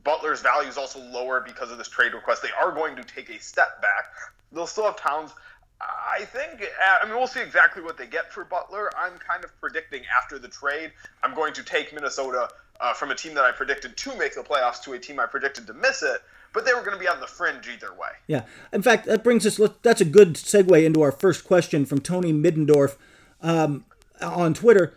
Butler's 0.04 0.42
value 0.42 0.68
is 0.68 0.78
also 0.78 1.00
lower 1.00 1.40
because 1.40 1.72
of 1.72 1.78
this 1.78 1.88
trade 1.88 2.14
request. 2.14 2.42
They 2.42 2.52
are 2.52 2.70
going 2.70 2.94
to 2.94 3.02
take 3.02 3.30
a 3.30 3.40
step 3.40 3.82
back. 3.82 4.12
They'll 4.52 4.68
still 4.68 4.84
have 4.84 4.96
Towns. 4.96 5.32
I 5.80 6.24
think, 6.24 6.62
uh, 6.62 6.98
I 7.02 7.04
mean, 7.04 7.16
we'll 7.16 7.26
see 7.26 7.42
exactly 7.42 7.82
what 7.82 7.98
they 7.98 8.06
get 8.06 8.32
for 8.32 8.44
Butler. 8.44 8.90
I'm 8.96 9.18
kind 9.18 9.44
of 9.44 9.50
predicting 9.60 10.02
after 10.16 10.38
the 10.38 10.46
trade, 10.46 10.92
I'm 11.24 11.34
going 11.34 11.52
to 11.54 11.64
take 11.64 11.92
Minnesota 11.92 12.48
uh, 12.80 12.94
from 12.94 13.10
a 13.10 13.14
team 13.14 13.34
that 13.34 13.44
I 13.44 13.50
predicted 13.50 13.96
to 13.96 14.16
make 14.16 14.36
the 14.36 14.42
playoffs 14.42 14.80
to 14.84 14.92
a 14.92 14.98
team 15.00 15.18
I 15.18 15.26
predicted 15.26 15.66
to 15.66 15.74
miss 15.74 16.04
it 16.04 16.22
but 16.54 16.64
they 16.64 16.72
were 16.72 16.80
going 16.80 16.94
to 16.94 16.98
be 16.98 17.08
on 17.08 17.20
the 17.20 17.26
fringe 17.26 17.68
either 17.68 17.92
way. 17.92 18.08
Yeah. 18.26 18.44
In 18.72 18.80
fact, 18.80 19.04
that 19.06 19.22
brings 19.22 19.44
us, 19.44 19.60
that's 19.82 20.00
a 20.00 20.06
good 20.06 20.34
segue 20.34 20.84
into 20.84 21.02
our 21.02 21.12
first 21.12 21.44
question 21.44 21.84
from 21.84 22.00
Tony 22.00 22.32
Middendorf 22.32 22.96
um, 23.42 23.84
on 24.22 24.54
Twitter. 24.54 24.94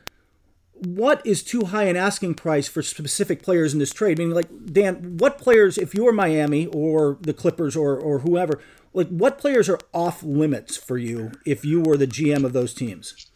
What 0.74 1.26
is 1.26 1.42
too 1.42 1.66
high 1.66 1.86
an 1.86 1.98
asking 1.98 2.36
price 2.36 2.68
for 2.68 2.84
specific 2.84 3.42
players 3.42 3.74
in 3.74 3.80
this 3.80 3.92
trade? 3.92 4.20
I 4.20 4.24
mean, 4.24 4.34
like, 4.36 4.48
Dan, 4.72 5.18
what 5.18 5.40
players, 5.40 5.80
if 5.80 5.96
you're 5.96 6.14
Miami 6.14 6.68
or 6.68 7.18
the 7.20 7.34
Clippers 7.34 7.76
or, 7.76 8.00
or 8.00 8.20
whoever, 8.20 8.62
like, 8.94 9.10
what 9.10 9.40
players 9.40 9.68
are 9.68 9.80
off 9.94 10.22
limits 10.22 10.78
for 10.78 11.00
you 11.00 11.32
if 11.46 11.66
you 11.66 11.82
were 11.82 11.98
the 11.98 12.08
GM 12.08 12.46
of 12.46 12.54
those 12.54 12.76
teams? 12.76 13.28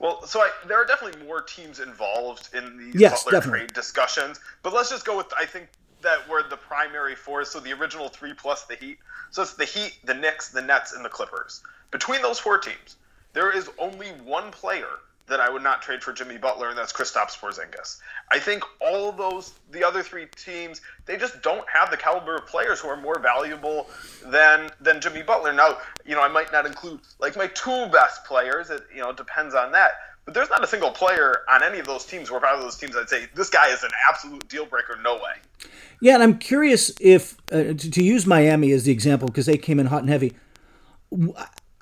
Well, 0.00 0.26
so 0.26 0.40
I, 0.40 0.50
there 0.66 0.80
are 0.80 0.84
definitely 0.84 1.24
more 1.24 1.40
teams 1.42 1.78
involved 1.78 2.48
in 2.54 2.76
these 2.76 3.00
yes, 3.00 3.24
Butler 3.24 3.38
definitely. 3.38 3.58
trade 3.60 3.74
discussions, 3.74 4.40
but 4.62 4.72
let's 4.72 4.90
just 4.90 5.04
go 5.04 5.16
with 5.16 5.26
I 5.36 5.44
think 5.44 5.68
that 6.02 6.28
were 6.28 6.42
the 6.42 6.56
primary 6.56 7.14
four. 7.14 7.44
So 7.44 7.60
the 7.60 7.72
original 7.72 8.08
three 8.08 8.34
plus 8.34 8.64
the 8.64 8.76
Heat. 8.76 8.98
So 9.30 9.42
it's 9.42 9.54
the 9.54 9.64
Heat, 9.64 9.98
the 10.04 10.14
Knicks, 10.14 10.48
the 10.48 10.62
Nets, 10.62 10.92
and 10.92 11.04
the 11.04 11.08
Clippers. 11.08 11.62
Between 11.90 12.22
those 12.22 12.38
four 12.38 12.58
teams, 12.58 12.96
there 13.32 13.50
is 13.56 13.70
only 13.78 14.08
one 14.24 14.50
player 14.50 14.88
that 15.28 15.40
I 15.40 15.50
would 15.50 15.62
not 15.62 15.82
trade 15.82 16.02
for 16.02 16.12
Jimmy 16.12 16.38
Butler, 16.38 16.70
and 16.70 16.78
that's 16.78 16.92
Kristaps 16.92 17.38
Porzingis. 17.38 18.00
I 18.30 18.38
think 18.38 18.64
all 18.80 19.12
those, 19.12 19.52
the 19.70 19.84
other 19.84 20.02
three 20.02 20.26
teams, 20.36 20.80
they 21.06 21.16
just 21.16 21.42
don't 21.42 21.68
have 21.68 21.90
the 21.90 21.96
caliber 21.96 22.36
of 22.36 22.46
players 22.46 22.80
who 22.80 22.88
are 22.88 22.96
more 22.96 23.18
valuable 23.18 23.88
than 24.24 24.70
than 24.80 25.00
Jimmy 25.00 25.22
Butler. 25.22 25.52
Now, 25.52 25.78
you 26.04 26.14
know, 26.14 26.22
I 26.22 26.28
might 26.28 26.50
not 26.52 26.66
include 26.66 27.00
like 27.18 27.36
my 27.36 27.46
two 27.48 27.86
best 27.88 28.24
players. 28.24 28.70
It 28.70 28.86
you 28.94 29.02
know 29.02 29.12
depends 29.12 29.54
on 29.54 29.72
that. 29.72 29.92
But 30.28 30.34
there's 30.34 30.50
not 30.50 30.62
a 30.62 30.66
single 30.66 30.90
player 30.90 31.36
on 31.48 31.62
any 31.62 31.78
of 31.78 31.86
those 31.86 32.04
teams 32.04 32.28
or 32.28 32.38
part 32.38 32.54
of 32.54 32.60
those 32.60 32.76
teams 32.76 32.94
I'd 32.94 33.08
say 33.08 33.28
this 33.34 33.48
guy 33.48 33.70
is 33.70 33.82
an 33.82 33.88
absolute 34.10 34.46
deal 34.46 34.66
breaker. 34.66 34.98
No 35.02 35.14
way. 35.14 35.68
Yeah, 36.02 36.12
and 36.12 36.22
I'm 36.22 36.36
curious 36.36 36.92
if 37.00 37.38
uh, 37.50 37.72
to, 37.72 37.74
to 37.74 38.04
use 38.04 38.26
Miami 38.26 38.70
as 38.72 38.84
the 38.84 38.92
example 38.92 39.28
because 39.28 39.46
they 39.46 39.56
came 39.56 39.80
in 39.80 39.86
hot 39.86 40.02
and 40.02 40.10
heavy. 40.10 40.34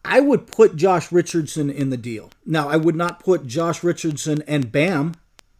I 0.04 0.20
would 0.20 0.46
put 0.46 0.76
Josh 0.76 1.10
Richardson 1.10 1.70
in 1.70 1.90
the 1.90 1.96
deal. 1.96 2.30
Now, 2.44 2.68
I 2.68 2.76
would 2.76 2.94
not 2.94 3.18
put 3.18 3.48
Josh 3.48 3.82
Richardson 3.82 4.44
and 4.46 4.70
Bam. 4.70 5.14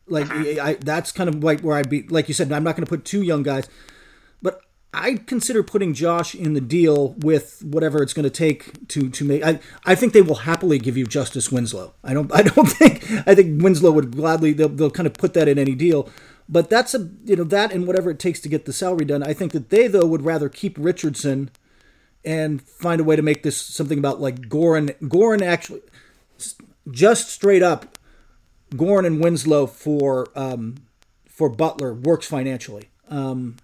Like 0.06 0.30
I, 0.30 0.74
that's 0.74 1.10
kind 1.10 1.28
of 1.28 1.42
like 1.42 1.62
where 1.62 1.76
I'd 1.76 1.90
be. 1.90 2.04
Like 2.04 2.28
you 2.28 2.34
said, 2.34 2.52
I'm 2.52 2.62
not 2.62 2.76
going 2.76 2.86
to 2.86 2.88
put 2.88 3.04
two 3.04 3.22
young 3.22 3.42
guys, 3.42 3.68
I'd 4.96 5.26
consider 5.26 5.62
putting 5.62 5.92
Josh 5.92 6.34
in 6.34 6.54
the 6.54 6.60
deal 6.60 7.10
with 7.18 7.62
whatever 7.62 8.02
it's 8.02 8.14
going 8.14 8.24
to 8.24 8.30
take 8.30 8.88
to 8.88 9.10
to 9.10 9.24
make. 9.24 9.44
I 9.44 9.60
I 9.84 9.94
think 9.94 10.14
they 10.14 10.22
will 10.22 10.36
happily 10.36 10.78
give 10.78 10.96
you 10.96 11.06
Justice 11.06 11.52
Winslow. 11.52 11.92
I 12.02 12.14
don't 12.14 12.34
I 12.34 12.42
don't 12.42 12.66
think 12.78 13.04
I 13.26 13.34
think 13.34 13.62
Winslow 13.62 13.92
would 13.92 14.16
gladly 14.16 14.54
they'll, 14.54 14.70
they'll 14.70 14.90
kind 14.90 15.06
of 15.06 15.14
put 15.14 15.34
that 15.34 15.48
in 15.48 15.58
any 15.58 15.74
deal. 15.74 16.08
But 16.48 16.70
that's 16.70 16.94
a 16.94 17.10
you 17.24 17.36
know 17.36 17.44
that 17.44 17.72
and 17.72 17.86
whatever 17.86 18.10
it 18.10 18.18
takes 18.18 18.40
to 18.40 18.48
get 18.48 18.64
the 18.64 18.72
salary 18.72 19.04
done. 19.04 19.22
I 19.22 19.34
think 19.34 19.52
that 19.52 19.68
they 19.68 19.86
though 19.86 20.06
would 20.06 20.22
rather 20.22 20.48
keep 20.48 20.76
Richardson 20.78 21.50
and 22.24 22.62
find 22.62 23.00
a 23.00 23.04
way 23.04 23.16
to 23.16 23.22
make 23.22 23.42
this 23.42 23.60
something 23.60 23.98
about 23.98 24.20
like 24.20 24.48
Goran. 24.48 24.98
Goran 25.02 25.42
actually, 25.42 25.82
just 26.90 27.28
straight 27.28 27.62
up, 27.62 27.98
Goran 28.70 29.06
and 29.06 29.20
Winslow 29.20 29.66
for 29.66 30.28
um, 30.34 30.76
for 31.28 31.50
Butler 31.50 31.92
works 31.92 32.26
financially. 32.26 32.88
Um, 33.10 33.56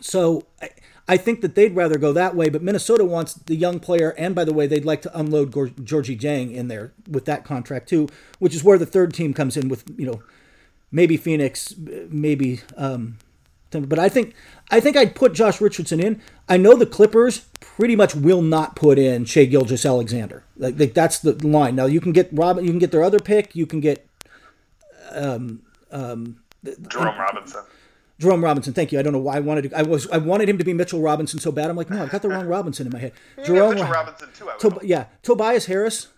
so 0.00 0.46
I, 0.60 0.70
I 1.08 1.16
think 1.16 1.40
that 1.40 1.54
they'd 1.54 1.74
rather 1.74 1.98
go 1.98 2.12
that 2.12 2.36
way, 2.36 2.48
but 2.48 2.62
Minnesota 2.62 3.04
wants 3.04 3.34
the 3.34 3.56
young 3.56 3.80
player, 3.80 4.14
and 4.16 4.34
by 4.34 4.44
the 4.44 4.52
way, 4.52 4.66
they'd 4.66 4.84
like 4.84 5.02
to 5.02 5.18
unload 5.18 5.50
Gorgui 5.50 6.18
Dieng 6.18 6.54
in 6.54 6.68
there 6.68 6.92
with 7.08 7.24
that 7.24 7.44
contract 7.44 7.88
too, 7.88 8.08
which 8.38 8.54
is 8.54 8.62
where 8.62 8.78
the 8.78 8.86
third 8.86 9.12
team 9.12 9.34
comes 9.34 9.56
in 9.56 9.68
with 9.68 9.84
you 9.96 10.06
know 10.06 10.22
maybe 10.92 11.16
Phoenix, 11.16 11.74
maybe. 12.08 12.60
Um, 12.76 13.18
but 13.72 13.98
I 13.98 14.08
think 14.08 14.34
I 14.70 14.80
think 14.80 14.96
I'd 14.96 15.14
put 15.14 15.32
Josh 15.32 15.60
Richardson 15.60 16.00
in. 16.00 16.20
I 16.48 16.56
know 16.56 16.76
the 16.76 16.86
Clippers 16.86 17.46
pretty 17.60 17.96
much 17.96 18.14
will 18.14 18.42
not 18.42 18.74
put 18.76 18.98
in 18.98 19.24
Shai 19.24 19.44
Gilgeous-Alexander. 19.44 20.44
Like, 20.56 20.78
like, 20.78 20.94
that's 20.94 21.20
the 21.20 21.34
line. 21.46 21.76
Now 21.76 21.86
you 21.86 22.00
can 22.00 22.12
get 22.12 22.28
Robin, 22.32 22.64
you 22.64 22.70
can 22.70 22.78
get 22.78 22.90
their 22.90 23.04
other 23.04 23.20
pick. 23.20 23.54
You 23.54 23.66
can 23.66 23.80
get 23.80 24.06
um, 25.12 25.62
um, 25.90 26.40
Jerome 26.88 27.18
Robinson. 27.18 27.62
Jerome 28.20 28.44
Robinson, 28.44 28.74
thank 28.74 28.92
you. 28.92 28.98
I 28.98 29.02
don't 29.02 29.14
know 29.14 29.18
why 29.18 29.36
I 29.36 29.40
wanted 29.40 29.70
to, 29.70 29.78
I 29.78 29.82
was 29.82 30.08
I 30.10 30.18
wanted 30.18 30.48
him 30.48 30.58
to 30.58 30.64
be 30.64 30.74
Mitchell 30.74 31.00
Robinson 31.00 31.40
so 31.40 31.50
bad. 31.50 31.70
I'm 31.70 31.76
like, 31.76 31.88
no, 31.88 32.02
I've 32.02 32.10
got 32.10 32.20
the 32.20 32.28
wrong 32.28 32.46
Robinson 32.46 32.86
in 32.86 32.92
my 32.92 32.98
head. 32.98 33.12
Jerome 33.44 33.74
Mitchell 33.74 33.90
Robinson 33.90 34.28
too. 34.34 34.48
Tob- 34.58 34.84
yeah, 34.84 35.06
Tobias 35.22 35.66
Harris, 35.66 36.08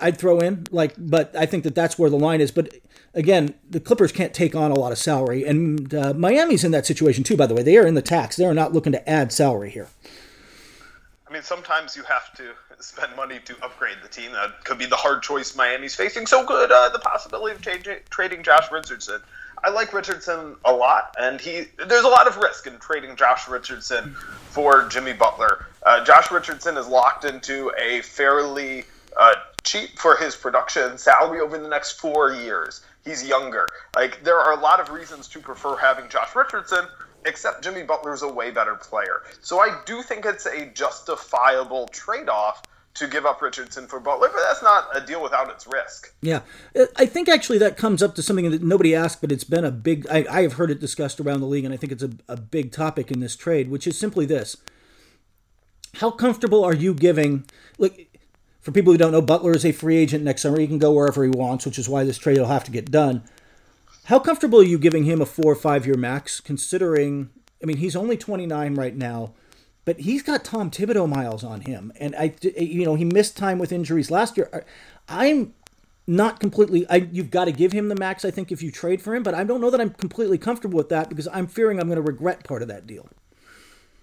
I'd 0.00 0.18
throw 0.18 0.38
in 0.38 0.66
like, 0.70 0.94
but 0.98 1.34
I 1.34 1.46
think 1.46 1.64
that 1.64 1.74
that's 1.74 1.98
where 1.98 2.10
the 2.10 2.18
line 2.18 2.42
is. 2.42 2.50
But 2.50 2.74
again, 3.14 3.54
the 3.68 3.80
Clippers 3.80 4.12
can't 4.12 4.34
take 4.34 4.54
on 4.54 4.70
a 4.70 4.78
lot 4.78 4.92
of 4.92 4.98
salary, 4.98 5.44
and 5.44 5.94
uh, 5.94 6.12
Miami's 6.12 6.62
in 6.62 6.72
that 6.72 6.84
situation 6.84 7.24
too. 7.24 7.38
By 7.38 7.46
the 7.46 7.54
way, 7.54 7.62
they 7.62 7.78
are 7.78 7.86
in 7.86 7.94
the 7.94 8.02
tax; 8.02 8.36
they 8.36 8.44
are 8.44 8.54
not 8.54 8.74
looking 8.74 8.92
to 8.92 9.08
add 9.08 9.32
salary 9.32 9.70
here. 9.70 9.88
I 11.26 11.32
mean, 11.32 11.42
sometimes 11.42 11.96
you 11.96 12.02
have 12.04 12.32
to 12.36 12.52
spend 12.80 13.14
money 13.16 13.38
to 13.44 13.54
upgrade 13.62 13.98
the 14.02 14.08
team. 14.08 14.32
That 14.32 14.64
could 14.64 14.78
be 14.78 14.86
the 14.86 14.96
hard 14.96 15.22
choice 15.22 15.56
Miami's 15.56 15.94
facing. 15.94 16.26
So 16.26 16.44
good, 16.44 16.70
uh, 16.70 16.90
the 16.90 16.98
possibility 17.00 17.54
of 17.54 17.62
changing, 17.62 17.98
trading 18.10 18.42
Josh 18.42 18.70
Richardson. 18.70 19.20
I 19.64 19.70
like 19.70 19.92
Richardson 19.92 20.56
a 20.64 20.72
lot, 20.72 21.14
and 21.18 21.40
he 21.40 21.64
there's 21.76 22.04
a 22.04 22.08
lot 22.08 22.26
of 22.26 22.36
risk 22.36 22.66
in 22.66 22.78
trading 22.78 23.16
Josh 23.16 23.48
Richardson 23.48 24.14
for 24.50 24.88
Jimmy 24.88 25.12
Butler. 25.12 25.66
Uh, 25.84 26.04
Josh 26.04 26.30
Richardson 26.30 26.76
is 26.76 26.86
locked 26.86 27.24
into 27.24 27.72
a 27.78 28.02
fairly 28.02 28.84
uh, 29.16 29.34
cheap 29.64 29.98
for 29.98 30.16
his 30.16 30.36
production 30.36 30.98
salary 30.98 31.40
over 31.40 31.58
the 31.58 31.68
next 31.68 32.00
four 32.00 32.32
years. 32.32 32.82
He's 33.04 33.26
younger. 33.26 33.66
Like 33.96 34.22
there 34.22 34.38
are 34.38 34.52
a 34.52 34.60
lot 34.60 34.80
of 34.80 34.90
reasons 34.90 35.28
to 35.28 35.40
prefer 35.40 35.76
having 35.76 36.08
Josh 36.08 36.34
Richardson, 36.34 36.86
except 37.24 37.64
Jimmy 37.64 37.82
Butler's 37.82 38.22
a 38.22 38.28
way 38.28 38.50
better 38.50 38.74
player. 38.74 39.22
So 39.40 39.60
I 39.60 39.80
do 39.86 40.02
think 40.02 40.24
it's 40.24 40.46
a 40.46 40.66
justifiable 40.66 41.88
trade-off 41.88 42.62
to 42.98 43.06
give 43.06 43.26
up 43.26 43.40
Richardson 43.42 43.86
for 43.86 44.00
Butler, 44.00 44.28
but 44.32 44.40
that's 44.48 44.62
not 44.62 44.88
a 44.94 45.00
deal 45.00 45.22
without 45.22 45.50
its 45.50 45.66
risk. 45.66 46.14
Yeah, 46.20 46.40
uh, 46.78 46.86
I 46.96 47.06
think 47.06 47.28
actually 47.28 47.58
that 47.58 47.76
comes 47.76 48.02
up 48.02 48.14
to 48.16 48.22
something 48.22 48.50
that 48.50 48.62
nobody 48.62 48.94
asked, 48.94 49.20
but 49.20 49.32
it's 49.32 49.44
been 49.44 49.64
a 49.64 49.70
big. 49.70 50.06
I, 50.08 50.24
I 50.30 50.42
have 50.42 50.54
heard 50.54 50.70
it 50.70 50.80
discussed 50.80 51.20
around 51.20 51.40
the 51.40 51.46
league, 51.46 51.64
and 51.64 51.74
I 51.74 51.76
think 51.76 51.92
it's 51.92 52.02
a, 52.02 52.10
a 52.28 52.36
big 52.36 52.72
topic 52.72 53.10
in 53.10 53.20
this 53.20 53.36
trade, 53.36 53.70
which 53.70 53.86
is 53.86 53.98
simply 53.98 54.26
this: 54.26 54.56
How 55.94 56.10
comfortable 56.10 56.64
are 56.64 56.74
you 56.74 56.94
giving? 56.94 57.44
Look, 57.78 57.94
for 58.60 58.72
people 58.72 58.92
who 58.92 58.98
don't 58.98 59.12
know, 59.12 59.22
Butler 59.22 59.52
is 59.52 59.64
a 59.64 59.72
free 59.72 59.96
agent 59.96 60.24
next 60.24 60.42
summer. 60.42 60.58
He 60.58 60.66
can 60.66 60.78
go 60.78 60.92
wherever 60.92 61.24
he 61.24 61.30
wants, 61.30 61.64
which 61.64 61.78
is 61.78 61.88
why 61.88 62.04
this 62.04 62.18
trade 62.18 62.38
will 62.38 62.46
have 62.46 62.64
to 62.64 62.70
get 62.70 62.90
done. 62.90 63.22
How 64.04 64.18
comfortable 64.18 64.60
are 64.60 64.64
you 64.64 64.78
giving 64.78 65.04
him 65.04 65.20
a 65.20 65.26
four 65.26 65.52
or 65.52 65.56
five 65.56 65.86
year 65.86 65.96
max, 65.96 66.40
considering, 66.40 67.30
I 67.62 67.66
mean, 67.66 67.76
he's 67.76 67.94
only 67.94 68.16
29 68.16 68.74
right 68.74 68.96
now, 68.96 69.34
but 69.88 70.00
he's 70.00 70.22
got 70.22 70.44
Tom 70.44 70.70
Thibodeau 70.70 71.08
miles 71.08 71.42
on 71.42 71.62
him. 71.62 71.94
And, 71.98 72.14
I, 72.14 72.34
you 72.58 72.84
know, 72.84 72.94
he 72.94 73.06
missed 73.06 73.38
time 73.38 73.58
with 73.58 73.72
injuries 73.72 74.10
last 74.10 74.36
year. 74.36 74.66
I'm 75.08 75.54
not 76.06 76.40
completely, 76.40 76.86
I, 76.90 76.96
you've 76.96 77.30
got 77.30 77.46
to 77.46 77.52
give 77.52 77.72
him 77.72 77.88
the 77.88 77.94
max, 77.94 78.22
I 78.22 78.30
think, 78.30 78.52
if 78.52 78.62
you 78.62 78.70
trade 78.70 79.00
for 79.00 79.14
him, 79.14 79.22
but 79.22 79.32
I 79.32 79.44
don't 79.44 79.62
know 79.62 79.70
that 79.70 79.80
I'm 79.80 79.88
completely 79.88 80.36
comfortable 80.36 80.76
with 80.76 80.90
that 80.90 81.08
because 81.08 81.26
I'm 81.32 81.46
fearing 81.46 81.80
I'm 81.80 81.86
going 81.86 81.96
to 81.96 82.02
regret 82.02 82.44
part 82.44 82.60
of 82.60 82.68
that 82.68 82.86
deal. 82.86 83.08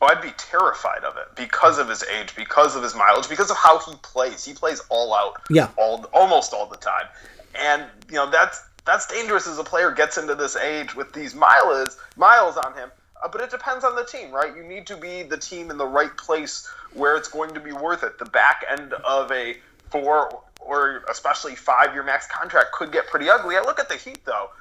Oh, 0.01 0.07
I'd 0.07 0.23
be 0.23 0.31
terrified 0.39 1.03
of 1.03 1.17
it 1.17 1.27
because 1.35 1.77
of 1.77 1.87
his 1.87 2.03
age, 2.19 2.35
because 2.35 2.75
of 2.75 2.81
his 2.81 2.95
mileage, 2.95 3.29
because 3.29 3.51
of 3.51 3.57
how 3.57 3.77
he 3.77 3.95
plays. 4.01 4.43
He 4.43 4.53
plays 4.55 4.81
all 4.89 5.13
out, 5.13 5.39
yeah, 5.51 5.69
all 5.77 6.03
almost 6.13 6.51
all 6.51 6.65
the 6.67 6.77
time, 6.77 7.05
and 7.53 7.85
you 8.09 8.15
know 8.15 8.29
that's 8.29 8.59
that's 8.85 9.05
dangerous 9.05 9.47
as 9.47 9.59
a 9.59 9.63
player 9.63 9.91
gets 9.91 10.17
into 10.17 10.33
this 10.33 10.55
age 10.55 10.95
with 10.95 11.13
these 11.13 11.33
miles 11.35 11.97
miles 12.17 12.57
on 12.57 12.73
him. 12.73 12.89
Uh, 13.25 13.27
but 13.27 13.41
it 13.41 13.49
depends 13.49 13.83
on 13.83 13.95
the 13.95 14.05
team, 14.05 14.31
right? 14.31 14.55
You 14.55 14.61
need 14.61 14.85
to 14.85 14.95
be 14.95 15.23
the 15.23 15.37
team 15.37 15.71
in 15.71 15.79
the 15.79 15.87
right 15.87 16.15
place 16.15 16.69
where 16.93 17.17
it's 17.17 17.27
going 17.27 17.55
to 17.55 17.59
be 17.59 17.71
worth 17.71 18.03
it. 18.03 18.19
The 18.19 18.25
back 18.25 18.63
end 18.69 18.93
of 18.93 19.31
a 19.31 19.57
four 19.89 20.43
or 20.59 21.03
especially 21.09 21.55
five 21.55 21.93
year 21.93 22.03
max 22.03 22.27
contract 22.27 22.71
could 22.73 22.91
get 22.91 23.07
pretty 23.07 23.27
ugly. 23.27 23.57
I 23.57 23.61
look 23.61 23.79
at 23.79 23.89
the 23.89 23.95
Heat 23.95 24.23
though; 24.25 24.51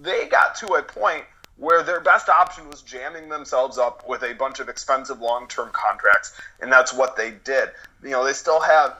they 0.00 0.26
got 0.26 0.54
to 0.56 0.68
a 0.68 0.82
point 0.82 1.24
where 1.58 1.82
their 1.82 2.00
best 2.00 2.30
option 2.30 2.66
was 2.70 2.80
jamming 2.80 3.28
themselves 3.28 3.76
up 3.76 4.08
with 4.08 4.22
a 4.22 4.32
bunch 4.32 4.58
of 4.58 4.70
expensive 4.70 5.20
long-term 5.20 5.68
contracts, 5.72 6.32
and 6.60 6.72
that's 6.72 6.94
what 6.94 7.16
they 7.16 7.32
did. 7.44 7.70
You 8.02 8.10
know, 8.10 8.24
they 8.24 8.32
still 8.32 8.60
have 8.60 8.96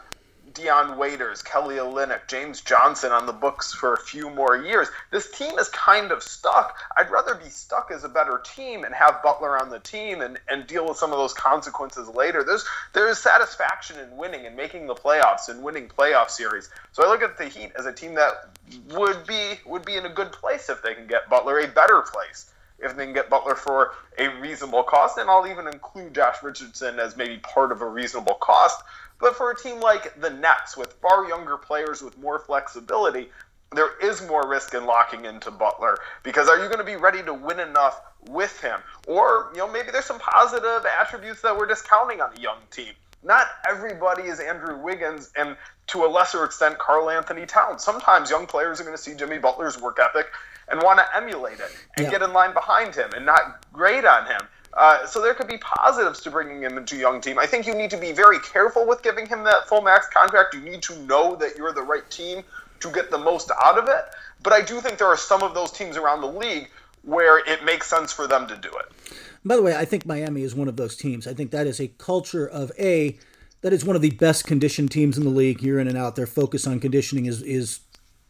Dion 0.52 0.98
Waiters, 0.98 1.42
Kelly 1.42 1.76
Olynyk, 1.76 2.28
James 2.28 2.60
Johnson 2.60 3.12
on 3.12 3.26
the 3.26 3.32
books 3.32 3.72
for 3.72 3.94
a 3.94 4.00
few 4.00 4.28
more 4.30 4.56
years. 4.56 4.88
This 5.10 5.30
team 5.30 5.58
is 5.58 5.68
kind 5.70 6.12
of 6.12 6.22
stuck. 6.22 6.76
I'd 6.96 7.10
rather 7.10 7.34
be 7.34 7.48
stuck 7.48 7.90
as 7.90 8.04
a 8.04 8.08
better 8.08 8.42
team 8.44 8.84
and 8.84 8.94
have 8.94 9.22
Butler 9.22 9.60
on 9.60 9.70
the 9.70 9.80
team 9.80 10.20
and, 10.20 10.38
and 10.48 10.66
deal 10.66 10.86
with 10.86 10.96
some 10.96 11.12
of 11.12 11.18
those 11.18 11.32
consequences 11.32 12.08
later. 12.08 12.44
There's 12.44 12.64
there's 12.92 13.18
satisfaction 13.18 13.98
in 13.98 14.16
winning 14.16 14.46
and 14.46 14.56
making 14.56 14.86
the 14.86 14.94
playoffs 14.94 15.48
and 15.48 15.62
winning 15.62 15.88
playoff 15.88 16.30
series. 16.30 16.70
So 16.92 17.04
I 17.04 17.08
look 17.08 17.22
at 17.22 17.38
the 17.38 17.46
Heat 17.46 17.72
as 17.78 17.86
a 17.86 17.92
team 17.92 18.14
that 18.14 18.50
would 18.90 19.26
be 19.26 19.60
would 19.66 19.84
be 19.84 19.96
in 19.96 20.06
a 20.06 20.10
good 20.10 20.32
place 20.32 20.68
if 20.68 20.82
they 20.82 20.94
can 20.94 21.06
get 21.06 21.28
Butler 21.28 21.60
a 21.60 21.68
better 21.68 22.02
place 22.02 22.50
if 22.84 22.96
they 22.96 23.04
can 23.04 23.14
get 23.14 23.30
Butler 23.30 23.54
for 23.54 23.92
a 24.18 24.28
reasonable 24.40 24.82
cost, 24.82 25.18
and 25.18 25.30
I'll 25.30 25.46
even 25.46 25.66
include 25.66 26.14
Josh 26.14 26.42
Richardson 26.42 26.98
as 26.98 27.16
maybe 27.16 27.38
part 27.38 27.72
of 27.72 27.80
a 27.80 27.86
reasonable 27.86 28.34
cost. 28.34 28.82
But 29.24 29.36
for 29.36 29.50
a 29.50 29.56
team 29.56 29.80
like 29.80 30.20
the 30.20 30.28
Nets, 30.28 30.76
with 30.76 30.92
far 31.00 31.26
younger 31.26 31.56
players 31.56 32.02
with 32.02 32.18
more 32.18 32.38
flexibility, 32.38 33.30
there 33.72 33.98
is 34.02 34.20
more 34.28 34.46
risk 34.46 34.74
in 34.74 34.84
locking 34.84 35.24
into 35.24 35.50
Butler 35.50 35.96
because 36.22 36.46
are 36.46 36.58
you 36.62 36.66
going 36.66 36.76
to 36.76 36.84
be 36.84 36.96
ready 36.96 37.22
to 37.22 37.32
win 37.32 37.58
enough 37.58 38.02
with 38.28 38.60
him? 38.60 38.80
Or, 39.08 39.48
you 39.54 39.60
know, 39.60 39.72
maybe 39.72 39.90
there's 39.90 40.04
some 40.04 40.18
positive 40.18 40.84
attributes 41.00 41.40
that 41.40 41.56
we're 41.56 41.64
discounting 41.64 42.20
on 42.20 42.36
a 42.36 42.38
young 42.38 42.58
team. 42.70 42.92
Not 43.22 43.46
everybody 43.66 44.24
is 44.24 44.40
Andrew 44.40 44.76
Wiggins 44.76 45.32
and 45.38 45.56
to 45.86 46.04
a 46.04 46.06
lesser 46.06 46.44
extent 46.44 46.76
Karl-Anthony 46.76 47.46
Towns. 47.46 47.82
Sometimes 47.82 48.28
young 48.28 48.46
players 48.46 48.78
are 48.78 48.84
going 48.84 48.94
to 48.94 49.02
see 49.02 49.14
Jimmy 49.14 49.38
Butler's 49.38 49.80
work 49.80 49.98
ethic 49.98 50.26
and 50.68 50.82
want 50.82 50.98
to 50.98 51.16
emulate 51.16 51.60
it 51.60 51.74
and 51.96 52.04
yeah. 52.04 52.10
get 52.10 52.20
in 52.20 52.34
line 52.34 52.52
behind 52.52 52.94
him 52.94 53.10
and 53.16 53.24
not 53.24 53.64
grade 53.72 54.04
on 54.04 54.26
him. 54.26 54.42
Uh, 54.76 55.06
so 55.06 55.20
there 55.20 55.34
could 55.34 55.46
be 55.46 55.58
positives 55.58 56.20
to 56.20 56.30
bringing 56.30 56.62
him 56.62 56.76
into 56.76 56.96
young 56.96 57.20
team. 57.20 57.38
I 57.38 57.46
think 57.46 57.66
you 57.66 57.74
need 57.74 57.90
to 57.90 57.96
be 57.96 58.12
very 58.12 58.40
careful 58.40 58.86
with 58.86 59.02
giving 59.02 59.26
him 59.26 59.44
that 59.44 59.68
full 59.68 59.82
max 59.82 60.08
contract. 60.08 60.54
You 60.54 60.60
need 60.60 60.82
to 60.82 60.98
know 61.00 61.36
that 61.36 61.56
you're 61.56 61.72
the 61.72 61.82
right 61.82 62.08
team 62.10 62.42
to 62.80 62.90
get 62.90 63.10
the 63.10 63.18
most 63.18 63.50
out 63.64 63.78
of 63.78 63.88
it. 63.88 64.04
But 64.42 64.52
I 64.52 64.60
do 64.60 64.80
think 64.80 64.98
there 64.98 65.06
are 65.06 65.16
some 65.16 65.42
of 65.42 65.54
those 65.54 65.70
teams 65.70 65.96
around 65.96 66.20
the 66.20 66.28
league 66.28 66.68
where 67.02 67.38
it 67.38 67.64
makes 67.64 67.88
sense 67.88 68.12
for 68.12 68.26
them 68.26 68.46
to 68.48 68.56
do 68.56 68.68
it. 68.68 69.16
By 69.44 69.56
the 69.56 69.62
way, 69.62 69.76
I 69.76 69.84
think 69.84 70.06
Miami 70.06 70.42
is 70.42 70.54
one 70.54 70.68
of 70.68 70.76
those 70.76 70.96
teams. 70.96 71.26
I 71.26 71.34
think 71.34 71.50
that 71.50 71.66
is 71.66 71.80
a 71.80 71.88
culture 71.88 72.46
of 72.46 72.72
a 72.78 73.18
that 73.60 73.72
is 73.72 73.84
one 73.84 73.96
of 73.96 74.02
the 74.02 74.10
best 74.10 74.44
conditioned 74.44 74.90
teams 74.90 75.16
in 75.16 75.24
the 75.24 75.30
league, 75.30 75.62
year 75.62 75.78
in 75.78 75.88
and 75.88 75.96
out. 75.96 76.16
Their 76.16 76.26
focus 76.26 76.66
on 76.66 76.80
conditioning 76.80 77.26
is 77.26 77.42
is 77.42 77.80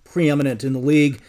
preeminent 0.05 0.63
in 0.63 0.73
the 0.73 0.79
league, 0.79 1.21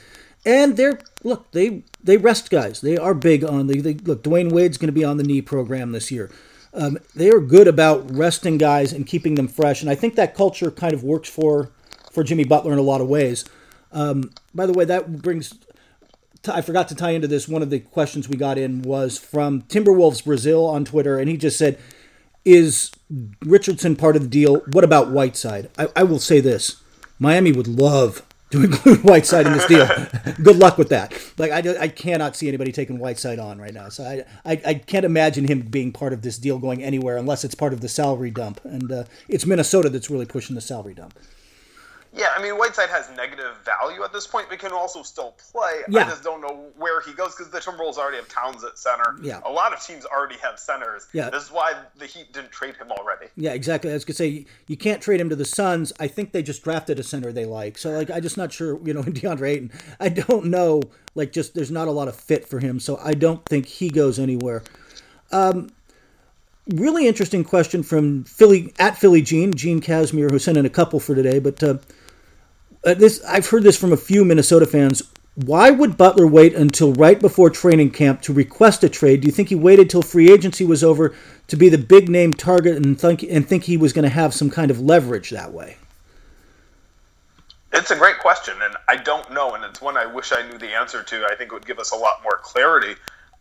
and 0.46 0.78
they're 0.78 1.00
look 1.24 1.52
they 1.52 1.84
they 2.04 2.18
rest 2.18 2.50
guys. 2.50 2.82
They 2.82 2.98
are 2.98 3.14
big 3.14 3.44
on 3.44 3.68
the 3.68 3.82
they, 3.82 3.94
look. 3.94 4.24
Dwyane 4.24 4.52
Wade's 4.52 4.78
going 4.78 4.88
to 4.88 4.94
be 4.94 5.04
on 5.04 5.18
the 5.18 5.24
knee 5.24 5.42
program 5.42 5.92
this 5.92 6.12
year. 6.12 6.32
Um, 6.74 6.98
they 7.16 7.30
are 7.30 7.40
good 7.40 7.68
about 7.68 8.12
resting 8.14 8.58
guys 8.58 8.92
and 8.92 9.08
keeping 9.08 9.36
them 9.36 9.48
fresh, 9.48 9.82
and 9.82 9.90
I 9.90 9.96
think 9.96 10.16
that 10.16 10.36
culture 10.36 10.72
kind 10.72 10.94
of 10.94 11.04
works 11.04 11.30
for 11.30 11.72
for 12.12 12.24
Jimmy 12.24 12.44
Butler 12.44 12.74
in 12.74 12.80
a 12.80 12.84
lot 12.84 13.02
of 13.02 13.08
ways. 13.08 13.46
Um, 13.92 14.32
by 14.54 14.66
the 14.66 14.74
way, 14.74 14.86
that 14.86 15.22
brings 15.22 15.54
I 16.48 16.62
forgot 16.62 16.88
to 16.90 16.96
tie 16.96 17.12
into 17.12 17.28
this. 17.28 17.48
One 17.48 17.62
of 17.62 17.70
the 17.70 17.80
questions 17.80 18.30
we 18.30 18.38
got 18.38 18.58
in 18.58 18.82
was 18.82 19.18
from 19.18 19.64
Timberwolves 19.64 20.24
Brazil 20.24 20.66
on 20.66 20.86
Twitter, 20.86 21.18
and 21.18 21.30
he 21.30 21.38
just 21.38 21.58
said, 21.58 21.80
"Is 22.44 22.92
Richardson 23.44 23.96
part 23.96 24.16
of 24.16 24.22
the 24.22 24.28
deal? 24.28 24.58
What 24.72 24.84
about 24.84 25.12
Whiteside?" 25.12 25.70
I, 25.78 25.88
I 25.96 26.04
will 26.04 26.20
say 26.20 26.40
this: 26.40 26.82
Miami 27.20 27.52
would 27.52 27.68
love 27.68 28.22
to 28.52 28.64
include 28.64 29.00
Whiteside 29.04 29.48
in 29.48 29.54
this 29.54 29.66
deal. 29.66 29.88
Good 30.44 30.58
luck 30.58 30.78
with 30.78 30.90
that. 30.90 31.14
Like 31.38 31.52
I, 31.52 31.84
I 31.84 31.88
cannot 31.88 32.36
see 32.36 32.48
anybody 32.48 32.72
taking 32.72 33.00
Whiteside 33.00 33.40
on 33.40 33.60
right 33.60 33.74
now. 33.74 33.90
So 33.90 34.04
I, 34.04 34.26
I, 34.50 34.62
I 34.66 34.74
can't 34.76 35.06
imagine 35.06 35.46
him 35.46 35.62
being 35.62 35.92
part 35.92 36.14
of 36.14 36.22
this 36.22 36.38
deal 36.38 36.60
going 36.60 36.84
anywhere 36.84 37.18
unless 37.18 37.44
it's 37.44 37.56
part 37.56 37.74
of 37.74 37.82
the 37.82 37.90
salary 37.90 38.32
dump. 38.32 38.62
And 38.64 38.92
uh, 38.92 39.04
it's 39.28 39.46
Minnesota 39.46 39.90
that's 39.90 40.10
really 40.10 40.26
pushing 40.26 40.56
the 40.56 40.62
salary 40.62 40.94
dump. 40.94 41.18
Yeah, 42.16 42.30
I 42.36 42.42
mean 42.42 42.54
Whiteside 42.54 42.90
has 42.90 43.10
negative 43.16 43.58
value 43.66 44.04
at 44.04 44.14
this 44.14 44.26
point, 44.26 44.48
but 44.50 44.58
can 44.58 44.72
also 44.72 45.04
still 45.04 45.36
play. 45.52 45.82
Yeah. 45.90 46.06
I 46.06 46.10
just 46.10 46.24
don't 46.24 46.40
know 46.40 46.68
where 46.78 47.02
he 47.02 47.14
goes 47.14 47.36
because 47.36 47.52
the 47.52 47.60
Timberwolves 47.60 47.98
already 47.98 48.18
have 48.18 48.30
Towns 48.30 48.64
at 48.64 48.78
center. 48.78 49.18
Yeah. 49.22 49.42
A 49.46 49.52
lot 49.52 49.74
of 49.74 49.82
teams 49.82 50.06
already 50.06 50.38
have 50.38 50.58
centers. 50.58 51.08
Yeah. 51.12 51.30
This 51.30 51.44
is 51.44 51.52
why 51.52 51.74
the 51.98 52.06
Heat 52.06 52.32
didn't 52.32 52.52
trade 52.52 52.78
him 52.78 52.92
already. 52.92 53.28
Yeah, 53.36 53.52
exactly. 53.52 53.92
I 53.92 53.94
was 53.94 54.06
gonna 54.06 54.16
say 54.16 54.46
you 54.68 54.78
can't 54.78 55.02
trade 55.02 55.20
him 55.20 55.30
to 55.30 55.36
the 55.36 55.46
Suns. 55.46 55.92
I 56.00 56.08
think 56.08 56.32
they 56.32 56.42
just 56.42 56.64
drafted 56.64 57.00
a 57.00 57.04
center 57.04 57.34
they 57.34 57.46
like. 57.46 57.78
So 57.78 57.92
like 57.92 58.10
I'm 58.10 58.22
just 58.22 58.38
not 58.38 58.54
sure, 58.54 58.80
you 58.86 58.94
know, 58.94 59.02
in 59.02 59.14
DeAndre 59.14 59.50
Ayton. 59.50 59.72
I 60.00 60.10
don't 60.10 60.46
know. 60.46 60.84
Like 61.16 61.34
just 61.34 61.54
there's 61.54 61.72
not 61.72 61.90
a 61.90 61.92
lot 61.92 62.08
of 62.08 62.16
fit 62.16 62.48
for 62.48 62.60
him. 62.60 62.80
So 62.80 62.98
I 63.04 63.14
don't 63.14 63.44
think 63.46 63.66
he 63.66 63.90
goes 63.90 64.20
anywhere. 64.20 64.64
Um 65.32 65.70
really 66.70 67.08
interesting 67.08 67.44
question 67.44 67.84
from 67.84 68.24
Philly 68.24 68.74
at 68.80 68.98
Philly 68.98 69.22
Gene, 69.22 69.54
Gene 69.54 69.82
Casimir, 69.82 70.30
who 70.30 70.40
sent 70.40 70.58
in 70.58 70.66
a 70.66 70.70
couple 70.70 71.00
for 71.00 71.14
today, 71.14 71.40
but 71.40 71.62
uh, 71.62 71.78
uh, 72.86 72.94
this 72.94 73.24
I've 73.26 73.50
heard 73.50 73.64
this 73.64 73.78
from 73.78 73.92
a 73.92 73.98
few 73.98 74.24
Minnesota 74.24 74.66
fans. 74.66 75.04
Why 75.36 75.70
would 75.70 75.98
Butler 75.98 76.28
wait 76.28 76.54
until 76.54 76.94
right 76.94 77.20
before 77.20 77.50
training 77.50 77.92
camp 77.92 78.22
to 78.22 78.34
request 78.34 78.86
a 78.86 78.90
trade? 78.90 79.20
Do 79.22 79.28
you 79.28 79.34
think 79.34 79.50
he 79.50 79.56
waited 79.56 79.90
till 79.90 80.02
free 80.02 80.32
agency 80.32 80.64
was 80.64 80.82
over 80.82 81.14
to 81.48 81.58
be 81.58 81.68
the 81.68 81.78
big 81.78 82.08
name 82.08 82.34
target 82.34 82.78
and 82.78 82.98
think 82.98 83.24
and 83.24 83.48
think 83.48 83.64
he 83.64 83.76
was 83.76 83.92
going 83.92 84.04
to 84.04 84.10
have 84.10 84.34
some 84.34 84.50
kind 84.50 84.72
of 84.72 84.80
leverage 84.80 85.32
that 85.32 85.52
way? 85.52 85.78
It's 87.74 87.92
a 87.92 87.96
great 87.96 88.20
question, 88.20 88.54
and 88.64 88.78
I 88.88 88.96
don't 88.96 89.30
know, 89.34 89.56
and 89.56 89.66
it's 89.66 89.82
one 89.82 89.98
I 89.98 90.06
wish 90.06 90.32
I 90.32 90.48
knew 90.48 90.58
the 90.58 90.74
answer 90.74 91.04
to. 91.04 91.26
I 91.26 91.36
think 91.36 91.52
it 91.52 91.54
would 91.54 91.66
give 91.66 91.80
us 91.80 91.92
a 91.92 91.98
lot 91.98 92.24
more 92.24 92.40
clarity 92.42 92.96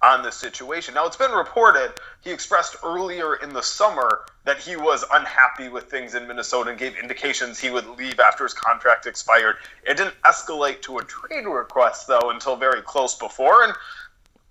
on 0.04 0.22
this 0.22 0.36
situation. 0.36 0.94
Now, 0.94 1.06
it's 1.06 1.16
been 1.16 1.32
reported 1.32 1.94
he 2.22 2.30
expressed 2.30 2.76
earlier 2.84 3.36
in 3.36 3.54
the 3.54 3.62
summer 3.62 4.26
that 4.44 4.58
he 4.58 4.76
was 4.76 5.02
unhappy 5.12 5.68
with 5.68 5.84
things 5.84 6.14
in 6.14 6.28
Minnesota 6.28 6.70
and 6.70 6.78
gave 6.78 6.96
indications 6.96 7.58
he 7.58 7.70
would 7.70 7.86
leave 7.86 8.20
after 8.20 8.44
his 8.44 8.52
contract 8.52 9.06
expired. 9.06 9.56
It 9.86 9.96
didn't 9.96 10.14
escalate 10.22 10.82
to 10.82 10.98
a 10.98 11.04
trade 11.04 11.46
request, 11.46 12.06
though, 12.06 12.30
until 12.30 12.54
very 12.54 12.82
close 12.82 13.14
before, 13.14 13.64
and 13.64 13.72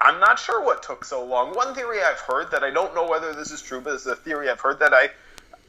I'm 0.02 0.20
not 0.20 0.40
sure 0.40 0.66
what 0.66 0.82
took 0.82 1.06
so 1.06 1.24
long. 1.24 1.56
One 1.56 1.76
theory 1.76 2.00
I've 2.02 2.20
heard 2.20 2.50
that 2.52 2.64
I 2.64 2.72
don't 2.72 2.96
know 2.96 3.08
whether 3.08 3.32
this 3.34 3.52
is 3.52 3.62
true, 3.62 3.80
but 3.80 3.94
it's 3.94 4.08
a 4.08 4.16
theory 4.16 4.50
I've 4.50 4.60
heard 4.60 4.80
that 4.80 4.94
I, 4.94 5.10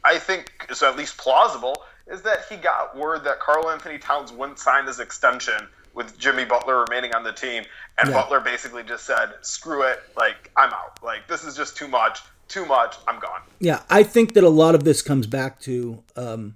I 0.03 0.17
think 0.17 0.51
is 0.69 0.81
at 0.81 0.97
least 0.97 1.17
plausible, 1.17 1.83
is 2.07 2.23
that 2.23 2.45
he 2.49 2.57
got 2.57 2.97
word 2.97 3.23
that 3.25 3.39
Karl-Anthony 3.39 3.99
Towns 3.99 4.31
wouldn't 4.31 4.59
sign 4.59 4.87
his 4.87 4.99
extension 4.99 5.67
with 5.95 6.17
Jimmy 6.19 6.45
Butler 6.45 6.85
remaining 6.87 7.15
on 7.15 7.23
the 7.23 7.31
team, 7.31 7.63
and 7.97 8.09
yeah. 8.09 8.15
Butler 8.21 8.41
basically 8.41 8.83
just 8.83 9.05
said, 9.05 9.33
"Screw 9.41 9.81
it, 9.83 9.99
like 10.15 10.51
I'm 10.55 10.71
out. 10.71 11.01
Like 11.01 11.27
this 11.27 11.43
is 11.43 11.55
just 11.55 11.75
too 11.75 11.87
much, 11.87 12.21
too 12.47 12.65
much. 12.65 12.95
I'm 13.07 13.19
gone." 13.19 13.41
Yeah, 13.59 13.81
I 13.89 14.03
think 14.03 14.33
that 14.33 14.43
a 14.43 14.49
lot 14.49 14.75
of 14.75 14.83
this 14.83 15.01
comes 15.01 15.25
back 15.25 15.59
to 15.61 16.03
um, 16.15 16.55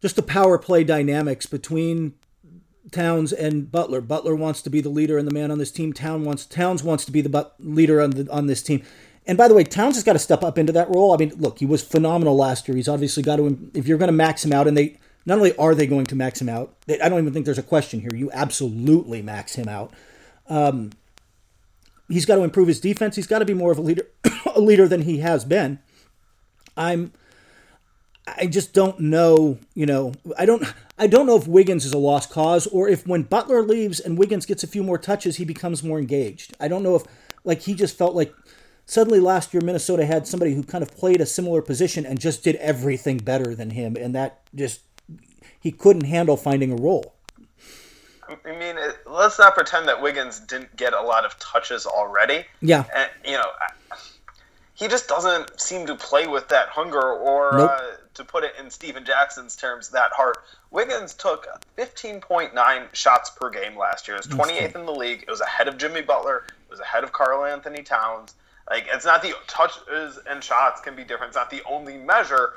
just 0.00 0.16
the 0.16 0.22
power 0.22 0.58
play 0.58 0.82
dynamics 0.82 1.46
between 1.46 2.14
Towns 2.90 3.32
and 3.32 3.70
Butler. 3.70 4.00
Butler 4.00 4.34
wants 4.34 4.62
to 4.62 4.70
be 4.70 4.80
the 4.80 4.88
leader 4.88 5.18
and 5.18 5.28
the 5.28 5.34
man 5.34 5.50
on 5.50 5.58
this 5.58 5.70
team. 5.70 5.92
Town 5.92 6.24
wants 6.24 6.46
Towns 6.46 6.82
wants 6.82 7.04
to 7.04 7.12
be 7.12 7.20
the 7.20 7.28
but- 7.28 7.54
leader 7.60 8.00
on 8.00 8.10
the 8.10 8.30
on 8.32 8.46
this 8.46 8.62
team. 8.62 8.82
And 9.26 9.36
by 9.36 9.46
the 9.46 9.54
way, 9.54 9.64
Towns 9.64 9.94
has 9.96 10.02
got 10.02 10.14
to 10.14 10.18
step 10.18 10.42
up 10.42 10.56
into 10.58 10.72
that 10.72 10.88
role. 10.88 11.12
I 11.12 11.18
mean, 11.18 11.32
look, 11.36 11.58
he 11.58 11.66
was 11.66 11.82
phenomenal 11.82 12.34
last 12.34 12.66
year. 12.66 12.76
He's 12.76 12.88
obviously 12.88 13.22
got 13.22 13.36
to 13.36 13.70
if 13.74 13.86
you're 13.86 13.98
going 13.98 14.08
to 14.08 14.12
max 14.12 14.44
him 14.44 14.52
out, 14.52 14.66
and 14.66 14.76
they 14.76 14.98
not 15.26 15.38
only 15.38 15.56
are 15.56 15.74
they 15.74 15.86
going 15.86 16.06
to 16.06 16.14
max 16.14 16.40
him 16.40 16.48
out, 16.48 16.74
I 16.88 17.08
don't 17.08 17.20
even 17.20 17.32
think 17.32 17.44
there's 17.44 17.58
a 17.58 17.62
question 17.62 18.00
here. 18.00 18.10
You 18.14 18.30
absolutely 18.32 19.22
max 19.22 19.54
him 19.54 19.68
out. 19.68 19.92
Um, 20.48 20.90
he's 22.08 22.26
got 22.26 22.36
to 22.36 22.42
improve 22.42 22.68
his 22.68 22.80
defense. 22.80 23.16
He's 23.16 23.26
got 23.26 23.40
to 23.40 23.44
be 23.44 23.54
more 23.54 23.72
of 23.72 23.78
a 23.78 23.82
leader, 23.82 24.06
a 24.54 24.60
leader 24.60 24.88
than 24.88 25.02
he 25.02 25.18
has 25.18 25.44
been. 25.44 25.78
I'm, 26.76 27.12
I 28.26 28.46
just 28.46 28.72
don't 28.72 28.98
know. 29.00 29.58
You 29.74 29.86
know, 29.86 30.14
I 30.38 30.46
don't, 30.46 30.64
I 30.98 31.06
don't 31.06 31.26
know 31.26 31.36
if 31.36 31.46
Wiggins 31.46 31.84
is 31.84 31.92
a 31.92 31.98
lost 31.98 32.30
cause 32.30 32.66
or 32.66 32.88
if 32.88 33.06
when 33.06 33.22
Butler 33.22 33.62
leaves 33.62 34.00
and 34.00 34.18
Wiggins 34.18 34.46
gets 34.46 34.64
a 34.64 34.68
few 34.68 34.82
more 34.82 34.98
touches, 34.98 35.36
he 35.36 35.44
becomes 35.44 35.82
more 35.82 35.98
engaged. 35.98 36.54
I 36.58 36.68
don't 36.68 36.82
know 36.82 36.96
if, 36.96 37.02
like, 37.44 37.62
he 37.62 37.74
just 37.74 37.96
felt 37.96 38.14
like 38.14 38.34
suddenly 38.86 39.20
last 39.20 39.54
year 39.54 39.62
Minnesota 39.62 40.04
had 40.04 40.26
somebody 40.26 40.54
who 40.54 40.62
kind 40.62 40.82
of 40.82 40.90
played 40.96 41.20
a 41.20 41.26
similar 41.26 41.62
position 41.62 42.04
and 42.04 42.20
just 42.20 42.42
did 42.42 42.56
everything 42.56 43.18
better 43.18 43.54
than 43.54 43.70
him, 43.70 43.96
and 43.96 44.14
that 44.14 44.40
just 44.54 44.80
he 45.60 45.70
couldn't 45.70 46.04
handle 46.04 46.36
finding 46.36 46.72
a 46.72 46.76
role. 46.76 47.14
I 48.28 48.52
mean, 48.52 48.76
it, 48.78 48.98
let's 49.06 49.38
not 49.38 49.54
pretend 49.54 49.88
that 49.88 50.00
Wiggins 50.00 50.40
didn't 50.40 50.76
get 50.76 50.92
a 50.92 51.02
lot 51.02 51.24
of 51.24 51.38
touches 51.38 51.84
already. 51.84 52.44
Yeah. 52.60 52.84
And, 52.94 53.10
you 53.24 53.32
know, 53.32 53.50
he 54.74 54.88
just 54.88 55.08
doesn't 55.08 55.60
seem 55.60 55.86
to 55.86 55.96
play 55.96 56.26
with 56.26 56.48
that 56.48 56.68
hunger 56.68 57.02
or, 57.02 57.50
nope. 57.56 57.70
uh, 57.70 57.80
to 58.14 58.24
put 58.24 58.44
it 58.44 58.52
in 58.58 58.70
Stephen 58.70 59.04
Jackson's 59.04 59.56
terms, 59.56 59.88
that 59.90 60.12
heart. 60.12 60.44
Wiggins 60.70 61.14
took 61.14 61.46
15.9 61.76 62.94
shots 62.94 63.30
per 63.30 63.50
game 63.50 63.76
last 63.76 64.06
year. 64.06 64.16
It 64.16 64.26
was 64.26 64.48
28th 64.48 64.76
in 64.76 64.86
the 64.86 64.94
league. 64.94 65.22
It 65.22 65.30
was 65.30 65.40
ahead 65.40 65.68
of 65.68 65.76
Jimmy 65.76 66.02
Butler. 66.02 66.44
It 66.46 66.70
was 66.70 66.80
ahead 66.80 67.04
of 67.04 67.12
Karl-Anthony 67.12 67.82
Towns. 67.82 68.34
Like, 68.68 68.86
it's 68.92 69.04
not 69.04 69.22
the 69.22 69.34
touches 69.48 70.18
and 70.28 70.42
shots 70.42 70.80
can 70.80 70.94
be 70.94 71.02
different. 71.02 71.30
It's 71.30 71.36
not 71.36 71.50
the 71.50 71.62
only 71.68 71.96
measure, 71.96 72.52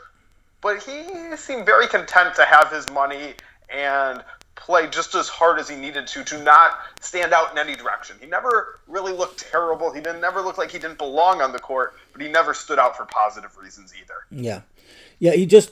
but 0.63 0.81
he 0.81 1.35
seemed 1.35 1.65
very 1.65 1.87
content 1.87 2.33
to 2.35 2.45
have 2.45 2.71
his 2.71 2.89
money 2.89 3.33
and 3.69 4.23
play 4.55 4.87
just 4.87 5.13
as 5.13 5.27
hard 5.27 5.59
as 5.59 5.67
he 5.67 5.75
needed 5.75 6.07
to 6.07 6.23
to 6.23 6.41
not 6.41 6.79
stand 7.01 7.33
out 7.33 7.51
in 7.51 7.57
any 7.57 7.75
direction. 7.75 8.15
He 8.21 8.27
never 8.27 8.79
really 8.87 9.11
looked 9.11 9.39
terrible. 9.51 9.91
He 9.91 9.99
didn't 9.99 10.21
never 10.21 10.41
look 10.41 10.57
like 10.57 10.71
he 10.71 10.79
didn't 10.79 10.97
belong 10.97 11.41
on 11.41 11.51
the 11.51 11.59
court, 11.59 11.95
but 12.13 12.21
he 12.21 12.29
never 12.29 12.53
stood 12.53 12.79
out 12.79 12.95
for 12.95 13.05
positive 13.05 13.55
reasons 13.57 13.93
either. 13.99 14.13
Yeah, 14.31 14.61
yeah. 15.19 15.33
He 15.33 15.45
just 15.45 15.71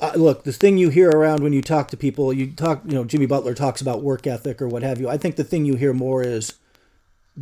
uh, 0.00 0.12
look 0.14 0.44
the 0.44 0.52
thing 0.52 0.76
you 0.76 0.90
hear 0.90 1.10
around 1.10 1.42
when 1.42 1.54
you 1.54 1.62
talk 1.62 1.88
to 1.88 1.96
people. 1.96 2.32
You 2.32 2.48
talk, 2.48 2.82
you 2.84 2.92
know, 2.92 3.04
Jimmy 3.04 3.26
Butler 3.26 3.54
talks 3.54 3.80
about 3.80 4.02
work 4.02 4.26
ethic 4.26 4.60
or 4.60 4.68
what 4.68 4.82
have 4.82 5.00
you. 5.00 5.08
I 5.08 5.16
think 5.16 5.36
the 5.36 5.44
thing 5.44 5.64
you 5.64 5.76
hear 5.76 5.94
more 5.94 6.22
is, 6.22 6.54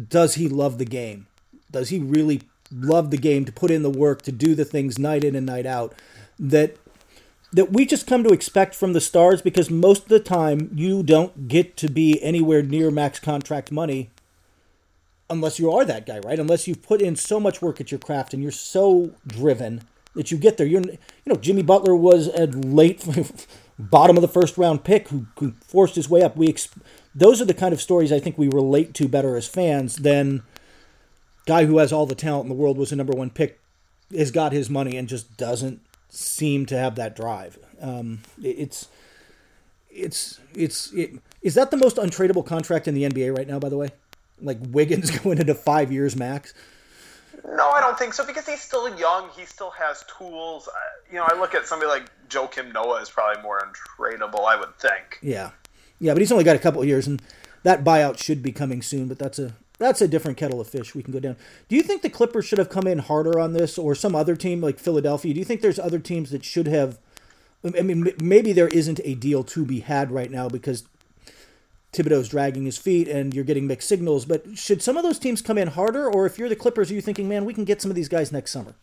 does 0.08 0.36
he 0.36 0.48
love 0.48 0.78
the 0.78 0.84
game? 0.84 1.26
Does 1.70 1.88
he 1.88 1.98
really 1.98 2.42
love 2.70 3.10
the 3.10 3.18
game 3.18 3.44
to 3.44 3.52
put 3.52 3.70
in 3.70 3.82
the 3.82 3.90
work 3.90 4.22
to 4.22 4.32
do 4.32 4.54
the 4.54 4.64
things 4.64 4.98
night 4.98 5.24
in 5.24 5.34
and 5.34 5.46
night 5.46 5.66
out? 5.66 5.94
That 6.38 6.76
that 7.52 7.72
we 7.72 7.86
just 7.86 8.06
come 8.06 8.22
to 8.24 8.30
expect 8.30 8.74
from 8.74 8.92
the 8.92 9.00
stars 9.00 9.40
because 9.40 9.70
most 9.70 10.02
of 10.02 10.08
the 10.08 10.20
time 10.20 10.70
you 10.74 11.02
don't 11.02 11.48
get 11.48 11.76
to 11.76 11.88
be 11.88 12.20
anywhere 12.22 12.62
near 12.62 12.90
max 12.90 13.18
contract 13.18 13.72
money 13.72 14.10
unless 15.30 15.58
you 15.58 15.70
are 15.70 15.84
that 15.84 16.06
guy, 16.06 16.18
right? 16.20 16.38
Unless 16.38 16.68
you've 16.68 16.82
put 16.82 17.00
in 17.00 17.16
so 17.16 17.40
much 17.40 17.62
work 17.62 17.80
at 17.80 17.90
your 17.90 17.98
craft 17.98 18.34
and 18.34 18.42
you're 18.42 18.52
so 18.52 19.12
driven 19.26 19.82
that 20.14 20.30
you 20.30 20.38
get 20.38 20.56
there. 20.56 20.66
You're, 20.66 20.82
you 20.82 20.98
know, 21.26 21.36
Jimmy 21.36 21.62
Butler 21.62 21.94
was 21.94 22.28
a 22.28 22.46
late 22.46 23.06
bottom 23.78 24.16
of 24.16 24.22
the 24.22 24.28
first 24.28 24.56
round 24.56 24.84
pick 24.84 25.08
who, 25.08 25.26
who 25.38 25.52
forced 25.66 25.96
his 25.96 26.08
way 26.08 26.22
up. 26.22 26.36
We 26.36 26.48
ex- 26.48 26.68
those 27.14 27.40
are 27.40 27.44
the 27.44 27.54
kind 27.54 27.72
of 27.72 27.80
stories 27.80 28.12
I 28.12 28.20
think 28.20 28.38
we 28.38 28.48
relate 28.48 28.94
to 28.94 29.08
better 29.08 29.36
as 29.36 29.46
fans 29.46 29.96
than 29.96 30.42
guy 31.46 31.64
who 31.66 31.78
has 31.78 31.92
all 31.92 32.06
the 32.06 32.14
talent 32.14 32.44
in 32.44 32.48
the 32.48 32.54
world 32.54 32.78
was 32.78 32.92
a 32.92 32.96
number 32.96 33.12
one 33.12 33.30
pick 33.30 33.60
has 34.16 34.30
got 34.30 34.52
his 34.52 34.70
money 34.70 34.96
and 34.96 35.08
just 35.08 35.36
doesn't 35.36 35.80
seem 36.16 36.66
to 36.66 36.76
have 36.76 36.96
that 36.96 37.14
drive. 37.14 37.58
Um, 37.80 38.20
it's 38.42 38.88
it's 39.90 40.40
it's 40.54 40.92
it, 40.92 41.12
is 41.42 41.54
that 41.54 41.70
the 41.70 41.76
most 41.76 41.96
untradeable 41.96 42.44
contract 42.44 42.88
in 42.88 42.94
the 42.94 43.04
NBA 43.04 43.36
right 43.36 43.46
now? 43.46 43.58
By 43.58 43.68
the 43.68 43.76
way, 43.76 43.90
like 44.40 44.58
Wiggins 44.70 45.10
going 45.18 45.38
into 45.38 45.54
five 45.54 45.92
years 45.92 46.16
max. 46.16 46.54
No, 47.44 47.70
I 47.70 47.80
don't 47.80 47.96
think 47.96 48.12
so 48.12 48.26
because 48.26 48.46
he's 48.46 48.60
still 48.60 48.98
young. 48.98 49.28
He 49.36 49.44
still 49.44 49.70
has 49.70 50.04
tools. 50.18 50.68
You 51.10 51.18
know, 51.18 51.28
I 51.28 51.38
look 51.38 51.54
at 51.54 51.66
somebody 51.66 51.88
like 51.88 52.10
Joakim 52.28 52.72
Noah 52.72 53.00
is 53.00 53.10
probably 53.10 53.40
more 53.42 53.60
untradeable. 53.60 54.46
I 54.46 54.56
would 54.58 54.76
think. 54.78 55.18
Yeah, 55.22 55.50
yeah, 56.00 56.12
but 56.12 56.20
he's 56.20 56.32
only 56.32 56.44
got 56.44 56.56
a 56.56 56.60
couple 56.60 56.80
of 56.80 56.88
years, 56.88 57.06
and 57.06 57.22
that 57.62 57.84
buyout 57.84 58.18
should 58.18 58.42
be 58.42 58.52
coming 58.52 58.82
soon, 58.82 59.06
but 59.06 59.18
that's 59.18 59.38
a 59.38 59.54
that's 59.78 60.00
a 60.00 60.08
different 60.08 60.38
kettle 60.38 60.60
of 60.60 60.68
fish 60.68 60.94
we 60.94 61.02
can 61.02 61.12
go 61.12 61.20
down. 61.20 61.36
Do 61.68 61.76
you 61.76 61.82
think 61.82 62.02
the 62.02 62.10
Clippers 62.10 62.46
should 62.46 62.58
have 62.58 62.70
come 62.70 62.86
in 62.86 62.98
harder 62.98 63.38
on 63.38 63.52
this, 63.52 63.76
or 63.78 63.94
some 63.94 64.14
other 64.14 64.36
team 64.36 64.60
like 64.60 64.78
Philadelphia? 64.78 65.34
Do 65.34 65.38
you 65.38 65.44
think 65.44 65.60
there's 65.60 65.78
other 65.78 65.98
teams 65.98 66.30
that 66.30 66.44
should 66.44 66.66
have? 66.66 66.98
I 67.64 67.82
mean, 67.82 68.12
maybe 68.20 68.52
there 68.52 68.68
isn't 68.68 69.00
a 69.04 69.14
deal 69.14 69.42
to 69.44 69.64
be 69.64 69.80
had 69.80 70.10
right 70.10 70.30
now 70.30 70.48
because 70.48 70.84
Thibodeau's 71.92 72.28
dragging 72.28 72.64
his 72.64 72.78
feet 72.78 73.08
and 73.08 73.34
you're 73.34 73.44
getting 73.44 73.66
mixed 73.66 73.88
signals. 73.88 74.24
But 74.24 74.56
should 74.56 74.82
some 74.82 74.96
of 74.96 75.02
those 75.02 75.18
teams 75.18 75.42
come 75.42 75.58
in 75.58 75.68
harder, 75.68 76.08
or 76.08 76.26
if 76.26 76.38
you're 76.38 76.48
the 76.48 76.56
Clippers, 76.56 76.90
are 76.90 76.94
you 76.94 77.00
thinking, 77.00 77.28
man, 77.28 77.44
we 77.44 77.54
can 77.54 77.64
get 77.64 77.82
some 77.82 77.90
of 77.90 77.94
these 77.94 78.08
guys 78.08 78.30
next 78.30 78.52
summer? 78.52 78.74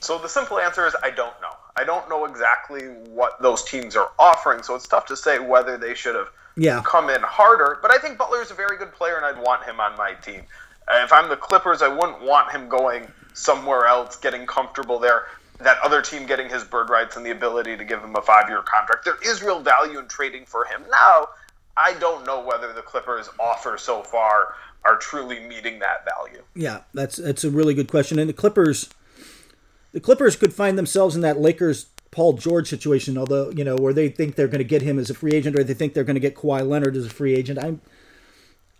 So 0.00 0.18
the 0.18 0.28
simple 0.28 0.58
answer 0.58 0.86
is 0.86 0.94
I 1.02 1.10
don't 1.10 1.40
know. 1.40 1.54
I 1.76 1.84
don't 1.84 2.08
know 2.08 2.24
exactly 2.24 2.82
what 3.10 3.40
those 3.42 3.64
teams 3.64 3.96
are 3.96 4.10
offering, 4.18 4.62
so 4.62 4.74
it's 4.74 4.86
tough 4.86 5.06
to 5.06 5.16
say 5.16 5.38
whether 5.38 5.76
they 5.76 5.94
should 5.94 6.14
have 6.14 6.28
yeah. 6.56 6.82
come 6.84 7.10
in 7.10 7.20
harder. 7.22 7.78
But 7.82 7.92
I 7.92 7.98
think 7.98 8.18
Butler 8.18 8.42
is 8.42 8.50
a 8.50 8.54
very 8.54 8.76
good 8.76 8.92
player, 8.92 9.16
and 9.16 9.24
I'd 9.24 9.42
want 9.42 9.64
him 9.64 9.80
on 9.80 9.96
my 9.96 10.14
team. 10.14 10.42
Uh, 10.88 11.00
if 11.02 11.12
I'm 11.12 11.28
the 11.28 11.36
Clippers, 11.36 11.82
I 11.82 11.88
wouldn't 11.88 12.22
want 12.22 12.50
him 12.52 12.68
going 12.68 13.10
somewhere 13.34 13.86
else, 13.86 14.16
getting 14.16 14.46
comfortable 14.46 14.98
there. 14.98 15.26
That 15.60 15.78
other 15.82 16.02
team 16.02 16.26
getting 16.26 16.50
his 16.50 16.64
bird 16.64 16.90
rights 16.90 17.16
and 17.16 17.24
the 17.24 17.30
ability 17.30 17.76
to 17.76 17.84
give 17.84 18.02
him 18.02 18.14
a 18.14 18.22
five 18.22 18.48
year 18.48 18.62
contract. 18.62 19.04
There 19.04 19.16
is 19.24 19.42
real 19.42 19.60
value 19.60 19.98
in 19.98 20.06
trading 20.06 20.44
for 20.44 20.64
him 20.64 20.82
now. 20.90 21.28
I 21.76 21.94
don't 21.94 22.26
know 22.26 22.44
whether 22.44 22.72
the 22.72 22.82
Clippers' 22.82 23.28
offer 23.38 23.76
so 23.78 24.02
far 24.02 24.54
are 24.84 24.96
truly 24.96 25.40
meeting 25.40 25.78
that 25.80 26.04
value. 26.04 26.42
Yeah, 26.54 26.82
that's 26.94 27.16
that's 27.16 27.44
a 27.44 27.50
really 27.50 27.74
good 27.74 27.88
question. 27.90 28.18
And 28.18 28.28
the 28.28 28.34
Clippers, 28.34 28.88
the 29.92 30.00
Clippers 30.00 30.36
could 30.36 30.54
find 30.54 30.78
themselves 30.78 31.14
in 31.14 31.22
that 31.22 31.40
Lakers 31.40 31.86
Paul 32.16 32.32
George 32.32 32.66
situation, 32.66 33.18
although 33.18 33.50
you 33.50 33.62
know 33.62 33.76
where 33.76 33.92
they 33.92 34.08
think 34.08 34.36
they're 34.36 34.48
going 34.48 34.60
to 34.60 34.64
get 34.64 34.80
him 34.80 34.98
as 34.98 35.10
a 35.10 35.14
free 35.14 35.32
agent, 35.32 35.54
or 35.54 35.62
they 35.62 35.74
think 35.74 35.92
they're 35.92 36.02
going 36.02 36.14
to 36.14 36.20
get 36.20 36.34
Kawhi 36.34 36.66
Leonard 36.66 36.96
as 36.96 37.04
a 37.04 37.10
free 37.10 37.34
agent. 37.34 37.62
I'm 37.62 37.82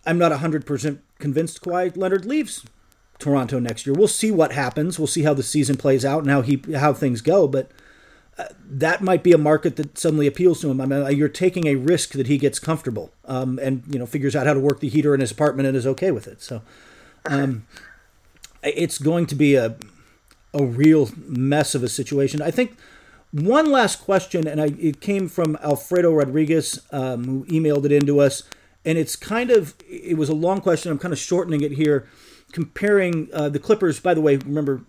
I'm 0.07 0.17
not 0.17 0.31
hundred 0.31 0.65
percent 0.65 1.03
convinced 1.19 1.61
Kawhi 1.61 1.95
Leonard 1.95 2.25
leaves 2.25 2.65
Toronto 3.19 3.59
next 3.59 3.85
year. 3.85 3.93
We'll 3.93 4.07
see 4.07 4.31
what 4.31 4.53
happens. 4.53 4.97
We'll 4.97 5.05
see 5.05 5.21
how 5.21 5.35
the 5.35 5.43
season 5.43 5.77
plays 5.77 6.03
out 6.03 6.23
and 6.23 6.31
how 6.31 6.41
he 6.41 6.59
how 6.73 6.93
things 6.93 7.21
go. 7.21 7.47
But 7.47 7.69
uh, 8.39 8.45
that 8.67 9.03
might 9.03 9.21
be 9.21 9.33
a 9.33 9.37
market 9.37 9.75
that 9.75 9.99
suddenly 9.99 10.25
appeals 10.25 10.61
to 10.61 10.71
him. 10.71 10.81
I 10.81 10.87
mean, 10.87 11.03
uh, 11.03 11.09
you're 11.09 11.29
taking 11.29 11.67
a 11.67 11.75
risk 11.75 12.13
that 12.13 12.25
he 12.25 12.39
gets 12.39 12.57
comfortable 12.57 13.11
um, 13.25 13.59
and 13.61 13.83
you 13.87 13.99
know 13.99 14.07
figures 14.07 14.35
out 14.35 14.47
how 14.47 14.55
to 14.55 14.59
work 14.59 14.79
the 14.79 14.89
heater 14.89 15.13
in 15.13 15.21
his 15.21 15.29
apartment 15.29 15.67
and 15.67 15.77
is 15.77 15.85
okay 15.85 16.09
with 16.09 16.27
it. 16.27 16.41
So 16.41 16.63
um, 17.29 17.67
it's 18.63 18.97
going 18.97 19.27
to 19.27 19.35
be 19.35 19.53
a 19.53 19.77
a 20.55 20.65
real 20.65 21.11
mess 21.27 21.75
of 21.75 21.83
a 21.83 21.87
situation. 21.87 22.41
I 22.41 22.49
think 22.49 22.75
one 23.31 23.71
last 23.71 24.01
question, 24.01 24.47
and 24.47 24.61
I, 24.61 24.67
it 24.79 25.01
came 25.01 25.27
from 25.27 25.57
Alfredo 25.61 26.13
Rodriguez, 26.13 26.79
um, 26.91 27.25
who 27.25 27.45
emailed 27.45 27.85
it 27.85 27.91
into 27.91 28.19
us. 28.19 28.43
And 28.85 28.97
it's 28.97 29.15
kind 29.15 29.51
of, 29.51 29.75
it 29.89 30.17
was 30.17 30.29
a 30.29 30.33
long 30.33 30.61
question. 30.61 30.91
I'm 30.91 30.99
kind 30.99 31.13
of 31.13 31.19
shortening 31.19 31.61
it 31.61 31.73
here, 31.73 32.07
comparing 32.53 33.27
uh, 33.33 33.49
the 33.49 33.59
Clippers. 33.59 33.99
By 33.99 34.13
the 34.13 34.21
way, 34.21 34.37
remember, 34.37 34.83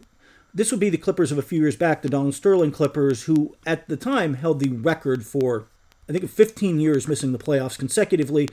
this 0.55 0.71
would 0.71 0.81
be 0.81 0.91
the 0.91 0.99
Clippers 0.99 1.33
of 1.33 1.39
a 1.39 1.43
few 1.43 1.61
years 1.61 1.75
back, 1.75 2.03
the 2.03 2.09
Donald 2.09 2.35
Sterling 2.35 2.71
Clippers, 2.71 3.25
who 3.25 3.57
at 3.67 3.89
the 3.89 3.97
time 3.97 4.35
held 4.35 4.61
the 4.61 4.71
record 4.71 5.27
for, 5.27 5.67
I 6.09 6.13
think, 6.13 6.29
15 6.29 6.79
years 6.79 7.09
missing 7.09 7.33
the 7.33 7.39
playoffs 7.39 7.79
consecutively. 7.79 8.49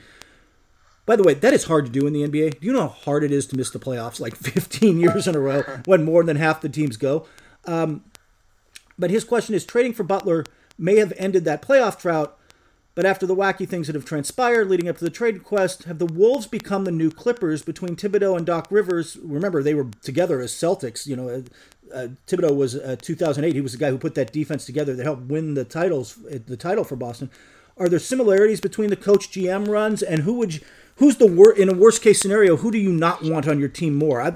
By 1.06 1.14
the 1.14 1.22
way, 1.22 1.34
that 1.34 1.54
is 1.54 1.64
hard 1.64 1.86
to 1.86 1.92
do 1.92 2.08
in 2.08 2.12
the 2.12 2.26
NBA. 2.26 2.60
Do 2.60 2.66
you 2.66 2.72
know 2.72 2.80
how 2.80 2.88
hard 2.88 3.22
it 3.22 3.30
is 3.30 3.46
to 3.46 3.56
miss 3.56 3.70
the 3.70 3.78
playoffs 3.78 4.18
like 4.18 4.34
15 4.36 4.98
years 4.98 5.28
in 5.28 5.36
a 5.36 5.40
row 5.40 5.62
when 5.84 6.04
more 6.04 6.24
than 6.24 6.36
half 6.36 6.60
the 6.60 6.68
teams 6.68 6.96
go? 6.96 7.26
Um, 7.64 8.02
but 8.98 9.10
his 9.10 9.24
question 9.24 9.54
is 9.54 9.64
trading 9.64 9.92
for 9.92 10.04
Butler 10.04 10.44
may 10.78 10.96
have 10.96 11.12
ended 11.16 11.44
that 11.44 11.62
playoff 11.62 12.00
drought, 12.00 12.38
but 12.94 13.04
after 13.04 13.26
the 13.26 13.36
wacky 13.36 13.68
things 13.68 13.86
that 13.86 13.94
have 13.94 14.04
transpired 14.04 14.68
leading 14.68 14.88
up 14.88 14.98
to 14.98 15.04
the 15.04 15.10
trade 15.10 15.34
request, 15.34 15.84
have 15.84 15.98
the 15.98 16.06
Wolves 16.06 16.46
become 16.46 16.84
the 16.84 16.90
new 16.90 17.10
Clippers 17.10 17.62
between 17.62 17.94
Thibodeau 17.94 18.36
and 18.36 18.46
Doc 18.46 18.68
Rivers? 18.70 19.18
Remember, 19.22 19.62
they 19.62 19.74
were 19.74 19.88
together 20.02 20.40
as 20.40 20.52
Celtics. 20.52 21.06
You 21.06 21.16
know, 21.16 21.28
uh, 21.28 21.94
uh 21.94 22.08
Thibodeau 22.26 22.56
was 22.56 22.74
uh, 22.74 22.96
2008. 23.00 23.54
He 23.54 23.60
was 23.60 23.72
the 23.72 23.78
guy 23.78 23.90
who 23.90 23.98
put 23.98 24.14
that 24.14 24.32
defense 24.32 24.64
together 24.64 24.94
that 24.94 25.04
helped 25.04 25.24
win 25.24 25.54
the 25.54 25.64
titles, 25.64 26.18
uh, 26.32 26.38
the 26.46 26.56
title 26.56 26.84
for 26.84 26.96
Boston. 26.96 27.30
Are 27.76 27.90
there 27.90 27.98
similarities 27.98 28.62
between 28.62 28.88
the 28.88 28.96
coach 28.96 29.30
GM 29.30 29.68
runs 29.68 30.02
and 30.02 30.20
who 30.22 30.34
would 30.34 30.54
you, 30.54 30.60
who's 30.96 31.16
the 31.16 31.26
wor- 31.26 31.52
in 31.52 31.68
a 31.68 31.74
worst 31.74 32.02
case 32.02 32.20
scenario? 32.20 32.56
Who 32.56 32.70
do 32.70 32.78
you 32.78 32.92
not 32.92 33.22
want 33.22 33.48
on 33.48 33.58
your 33.58 33.68
team 33.68 33.94
more? 33.94 34.20
I, 34.20 34.32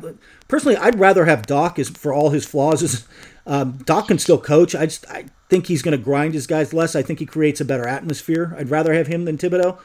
personally, 0.49 0.77
I'd 0.77 0.99
rather 0.99 1.25
have 1.25 1.47
Doc 1.47 1.79
as 1.79 1.91
for 1.91 2.13
all 2.13 2.31
his 2.31 2.47
flaws 2.47 2.83
as 2.83 3.07
um, 3.47 3.79
Doc 3.85 4.09
can 4.09 4.19
still 4.19 4.39
coach. 4.39 4.75
I 4.75 4.87
just 4.87 5.09
I 5.11 5.27
think 5.49 5.67
he's 5.67 5.83
going 5.83 5.97
to 5.97 6.03
grind 6.03 6.35
his 6.35 6.47
guys 6.47 6.73
less. 6.73 6.95
I 6.95 7.03
think 7.03 7.19
he 7.19 7.27
creates 7.27 7.61
a 7.61 7.65
better 7.65 7.87
atmosphere. 7.87 8.55
I'd 8.59 8.71
rather 8.71 8.95
have 8.95 9.09
him 9.09 9.25
than 9.25 9.37
Thibodeau. 9.37 9.79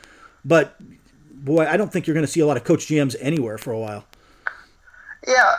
But 0.43 0.75
boy, 1.31 1.65
I 1.65 1.77
don't 1.77 1.91
think 1.91 2.07
you're 2.07 2.13
going 2.13 2.25
to 2.25 2.31
see 2.31 2.39
a 2.39 2.45
lot 2.45 2.57
of 2.57 2.63
coach 2.63 2.88
GMs 2.88 3.15
anywhere 3.19 3.57
for 3.57 3.71
a 3.71 3.79
while. 3.79 4.05
Yeah, 5.27 5.55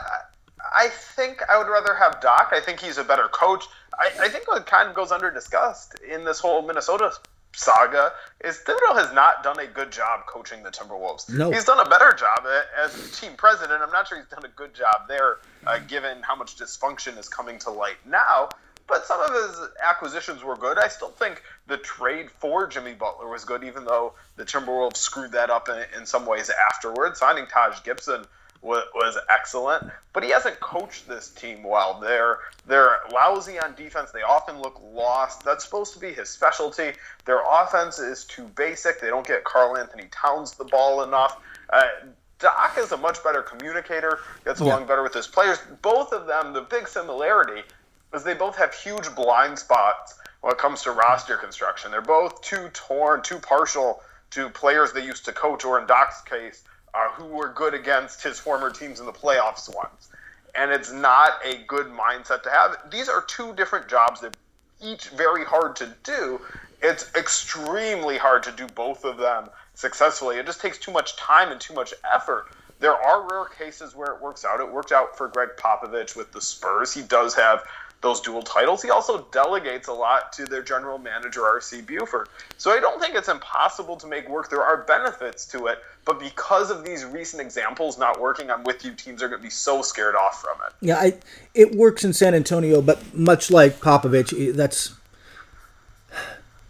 I 0.75 0.89
think 0.89 1.43
I 1.51 1.59
would 1.59 1.69
rather 1.69 1.95
have 1.95 2.21
Doc. 2.21 2.51
I 2.53 2.61
think 2.61 2.81
he's 2.81 2.99
a 2.99 3.05
better 3.05 3.29
coach. 3.29 3.65
I, 3.99 4.11
I 4.21 4.29
think 4.29 4.47
what 4.47 4.67
kind 4.67 4.89
of 4.89 4.95
goes 4.95 5.11
under 5.11 5.31
discussed 5.31 5.99
in 6.01 6.25
this 6.25 6.39
whole 6.39 6.63
Minnesota 6.63 7.13
saga 7.57 8.13
is 8.45 8.59
Thibodeau 8.59 8.97
has 8.97 9.13
not 9.13 9.43
done 9.43 9.59
a 9.59 9.67
good 9.67 9.91
job 9.91 10.27
coaching 10.27 10.63
the 10.63 10.71
Timberwolves. 10.71 11.29
No. 11.29 11.51
He's 11.51 11.65
done 11.65 11.85
a 11.85 11.89
better 11.89 12.13
job 12.13 12.47
as 12.79 13.19
team 13.19 13.33
president. 13.37 13.83
I'm 13.83 13.91
not 13.91 14.07
sure 14.07 14.19
he's 14.19 14.29
done 14.29 14.45
a 14.45 14.55
good 14.55 14.75
job 14.75 15.09
there, 15.09 15.39
uh, 15.67 15.79
given 15.79 16.23
how 16.23 16.37
much 16.37 16.57
dysfunction 16.57 17.19
is 17.19 17.29
coming 17.29 17.59
to 17.61 17.71
light 17.71 17.97
now. 18.05 18.51
But 18.87 19.05
some 19.05 19.21
of 19.21 19.33
his 19.33 19.69
acquisitions 19.83 20.45
were 20.45 20.55
good. 20.57 20.79
I 20.79 20.87
still 20.87 21.09
think 21.09 21.43
the 21.67 21.77
trade 21.79 22.31
for 22.31 22.69
Jimmy 22.69 22.95
Butler 22.95 23.29
was 23.29 23.45
good, 23.45 23.65
even 23.65 23.85
though 23.85 24.13
the 24.37 24.45
Timberwolves 24.45 24.99
screwed 24.99 25.33
that 25.33 25.51
up 25.51 25.69
in, 25.69 25.83
in 25.99 26.07
some 26.07 26.25
ways 26.25 26.51
afterwards. 26.71 27.19
Signing 27.19 27.47
Taj 27.47 27.83
Gibson 27.83 28.25
was, 28.63 29.19
excellent, 29.31 29.91
but 30.13 30.23
he 30.23 30.31
hasn't 30.31 30.59
coached 30.61 31.09
this 31.09 31.29
team 31.31 31.63
well. 31.63 32.01
They're 32.01 32.39
they're 32.67 33.01
lousy 33.13 33.59
on 33.59 33.75
defense. 33.75 34.11
They 34.11 34.23
often 34.23 34.61
look 34.61 34.81
lost. 34.93 35.45
That's 35.45 35.65
supposed 35.65 35.95
to 35.95 36.01
be 36.01 36.13
his 36.13 36.29
specialty. 36.29 36.93
Their 37.25 37.43
offense 37.49 37.99
is 37.99 38.25
too 38.25 38.45
basic. 38.57 39.01
They 39.01 39.09
don't 39.09 39.27
get 39.27 39.45
Karl-Anthony 39.45 40.09
Towns 40.11 40.53
the 40.53 40.65
ball 40.65 41.03
enough. 41.03 41.41
Uh, 41.71 41.83
Doc 42.39 42.77
is 42.79 42.93
a 42.93 42.97
much 42.97 43.23
better 43.23 43.43
communicator. 43.43 44.19
Gets 44.45 44.61
along 44.61 44.83
yeah. 44.83 44.87
better 44.87 45.03
with 45.03 45.15
his 45.15 45.27
players. 45.27 45.59
Both 45.83 46.13
of 46.13 46.27
them, 46.27 46.53
the 46.53 46.63
big 46.63 46.89
similarity 46.89 47.63
is 48.15 48.25
they 48.25 48.35
both 48.35 48.57
have 48.57 48.75
huge 48.75 49.15
blind 49.15 49.59
spots 49.59 50.19
when 50.41 50.53
it 50.53 50.59
comes 50.59 50.83
to 50.83 50.93
roster 50.93 51.37
construction. 51.37 51.91
They're 51.91 52.01
both 52.01 52.41
too 52.43 52.69
torn, 52.73 53.23
too 53.23 53.39
partial 53.39 54.03
to 54.31 54.49
players 54.51 54.93
they 54.93 55.05
used 55.05 55.25
to 55.27 55.33
coach, 55.33 55.65
or 55.65 55.81
in 55.81 55.87
Doc's 55.87 56.21
case, 56.23 56.65
uh, 56.97 57.11
who 57.11 57.25
were 57.27 57.49
good 57.49 57.75
against 57.75 58.23
his 58.23 58.39
former 58.39 58.71
teams 58.71 59.01
in 59.01 59.07
the 59.07 59.13
playoffs 59.13 59.75
once. 59.75 60.09
And 60.55 60.71
it's 60.71 60.91
not 60.91 61.33
a 61.45 61.59
good 61.67 61.87
mindset 61.87 62.43
to 62.45 62.51
have. 62.51 62.91
These 62.91 63.09
are 63.09 63.23
two 63.23 63.53
different 63.55 63.89
jobs 63.89 64.23
that 64.23 64.37
each 64.83 65.09
very 65.09 65.45
hard 65.45 65.77
to 65.77 65.95
do. 66.05 66.41
It's 66.83 67.15
extremely 67.15 68.17
hard 68.17 68.43
to 68.45 68.53
do 68.53 68.67
both 68.69 69.05
of 69.05 69.19
them 69.19 69.51
successfully. 69.75 70.39
It 70.39 70.47
just 70.47 70.61
takes 70.61 70.79
too 70.79 70.93
much 70.93 71.17
time 71.17 71.53
and 71.53 71.61
too 71.61 71.75
much 71.75 71.93
effort. 72.15 72.47
There 72.79 72.95
are 72.95 73.29
rare 73.31 73.47
cases 73.47 73.95
where 73.95 74.13
it 74.13 74.21
works 74.21 74.45
out. 74.45 74.61
It 74.61 74.71
worked 74.71 74.93
out 74.93 75.17
for 75.17 75.29
Gregg 75.29 75.51
Popovich 75.59 76.17
with 76.17 76.33
the 76.33 76.41
Spurs. 76.41 76.93
He 76.93 77.03
does 77.03 77.35
have 77.35 77.65
those 78.07 78.21
dual 78.21 78.43
titles. 78.43 78.83
He 78.83 78.91
also 78.91 79.27
delegates 79.33 79.89
a 79.89 79.93
lot 79.93 80.33
to 80.35 80.45
their 80.45 80.63
general 80.63 80.97
manager, 80.97 81.45
R.C. 81.45 81.83
Buford. 81.83 82.29
So 82.57 82.71
I 82.71 82.79
don't 82.79 83.01
think 83.01 83.17
it's 83.17 83.29
impossible 83.29 83.97
to 83.97 84.07
make 84.07 84.29
work. 84.29 84.49
There 84.49 84.63
are 84.63 84.85
benefits 84.85 85.45
to 85.47 85.67
it, 85.67 85.81
but 86.05 86.21
because 86.21 86.71
of 86.71 86.85
these 86.85 87.05
recent 87.05 87.43
examples 87.43 87.99
not 87.99 88.21
working, 88.21 88.49
I'm 88.49 88.63
with 88.63 88.85
you. 88.85 88.93
Teams 88.93 89.25
are 89.25 89.29
going 89.29 89.41
to 89.41 89.43
be 89.43 89.51
so 89.51 89.83
scared 89.83 90.15
off 90.15 90.41
from 90.41 90.57
it. 90.69 90.73
Yeah, 90.81 90.99
I, 90.99 91.15
it 91.53 91.75
works 91.75 92.05
in 92.05 92.13
San 92.13 92.33
Antonio, 92.33 92.81
but 92.81 93.13
much 93.13 93.51
like 93.51 93.81
Popovich, 93.81 94.55
that's 94.55 94.95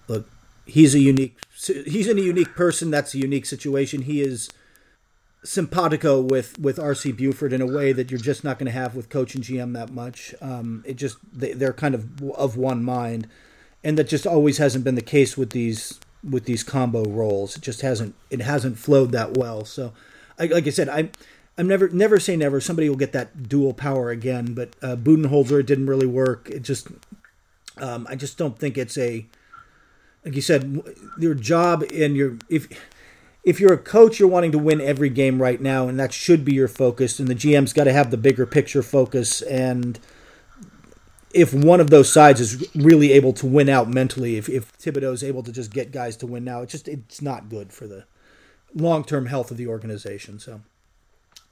look. 0.09 0.27
He's 0.65 0.95
a 0.95 1.01
unique. 1.01 1.39
He's 1.55 2.09
in 2.09 2.19
a 2.19 2.23
unique 2.23 2.55
person. 2.55 2.91
That's 2.91 3.15
a 3.15 3.19
unique 3.19 3.45
situation. 3.45 4.03
He 4.03 4.23
is 4.23 4.49
simpatico 5.45 6.21
with 6.21 6.59
with 6.59 6.77
RC 6.77 7.17
Buford 7.17 7.53
in 7.53 7.61
a 7.61 7.67
way 7.67 7.93
that 7.93 8.11
you're 8.11 8.21
just 8.21 8.45
not 8.45 8.59
going 8.59 8.67
to 8.67 8.73
have 8.73 8.95
with 8.95 9.09
coach 9.09 9.35
and 9.35 9.45
GM 9.45 9.75
that 9.75 9.91
much. 9.91 10.35
Um, 10.41 10.83
it 10.87 10.95
just 10.97 11.19
they, 11.33 11.53
they're 11.53 11.73
kind 11.73 11.95
of 11.95 12.23
of 12.33 12.57
one 12.57 12.83
mind, 12.83 13.29
and 13.85 13.97
that 13.99 14.09
just 14.09 14.27
always 14.27 14.59
hasn't 14.59 14.85
been 14.85 14.95
the 14.95 15.03
case 15.03 15.37
with 15.37 15.51
these 15.51 16.01
with 16.29 16.45
these 16.45 16.63
combo 16.63 17.05
roles. 17.05 17.57
It 17.57 17.63
just 17.63 17.83
hasn't 17.83 18.15
it 18.31 18.41
hasn't 18.41 18.79
flowed 18.79 19.13
that 19.13 19.37
well. 19.37 19.65
So, 19.65 19.93
I, 20.39 20.47
like 20.47 20.67
I 20.67 20.71
said, 20.71 20.89
I. 20.89 21.11
I'm 21.59 21.67
never 21.67 21.89
never 21.89 22.21
say 22.21 22.37
never. 22.37 22.61
Somebody 22.61 22.91
will 22.91 22.97
get 22.97 23.13
that 23.13 23.49
dual 23.49 23.73
power 23.73 24.11
again, 24.11 24.53
but 24.53 24.77
uh, 24.83 24.95
Budenholzer 24.95 25.65
didn't 25.65 25.87
really 25.87 26.07
work. 26.07 26.51
It 26.51 26.61
just 26.61 26.89
um, 27.79 28.07
I 28.11 28.15
just 28.15 28.37
don't 28.37 28.59
think 28.59 28.77
it's 28.77 28.99
a 28.99 29.25
like 30.25 30.35
you 30.35 30.43
said 30.43 30.83
your 31.19 31.35
job 31.35 31.83
and 31.95 32.17
your 32.17 32.37
if 32.49 32.69
if 33.47 33.61
you're 33.61 33.73
a 33.73 33.79
coach, 33.79 34.19
you're 34.19 34.29
wanting 34.29 34.51
to 34.51 34.59
win 34.59 34.81
every 34.81 35.09
game 35.09 35.41
right 35.41 35.61
now, 35.61 35.87
and 35.87 36.01
that 36.01 36.13
should 36.13 36.45
be 36.45 36.53
your 36.53 36.67
focus. 36.67 37.21
And 37.21 37.29
the 37.29 37.35
GM's 37.35 37.73
got 37.73 37.85
to 37.85 37.93
have 37.93 38.11
the 38.11 38.17
bigger 38.17 38.45
picture 38.45 38.83
focus. 38.83 39.41
And 39.41 40.01
if 41.33 41.55
one 41.55 41.79
of 41.79 41.89
those 41.89 42.13
sides 42.13 42.41
is 42.41 42.69
really 42.75 43.13
able 43.13 43.33
to 43.35 43.47
win 43.47 43.69
out 43.69 43.89
mentally, 43.89 44.37
if, 44.37 44.49
if 44.49 44.77
Thibodeau's 44.79 45.23
able 45.23 45.45
to 45.45 45.53
just 45.53 45.73
get 45.73 45.93
guys 45.93 46.17
to 46.17 46.27
win 46.27 46.43
now, 46.43 46.63
it's 46.63 46.73
just 46.73 46.89
it's 46.89 47.23
not 47.23 47.49
good 47.49 47.73
for 47.73 47.87
the 47.87 48.05
long 48.75 49.05
term 49.05 49.27
health 49.27 49.53
of 49.53 49.57
the 49.57 49.69
organization. 49.69 50.41
So. 50.41 50.61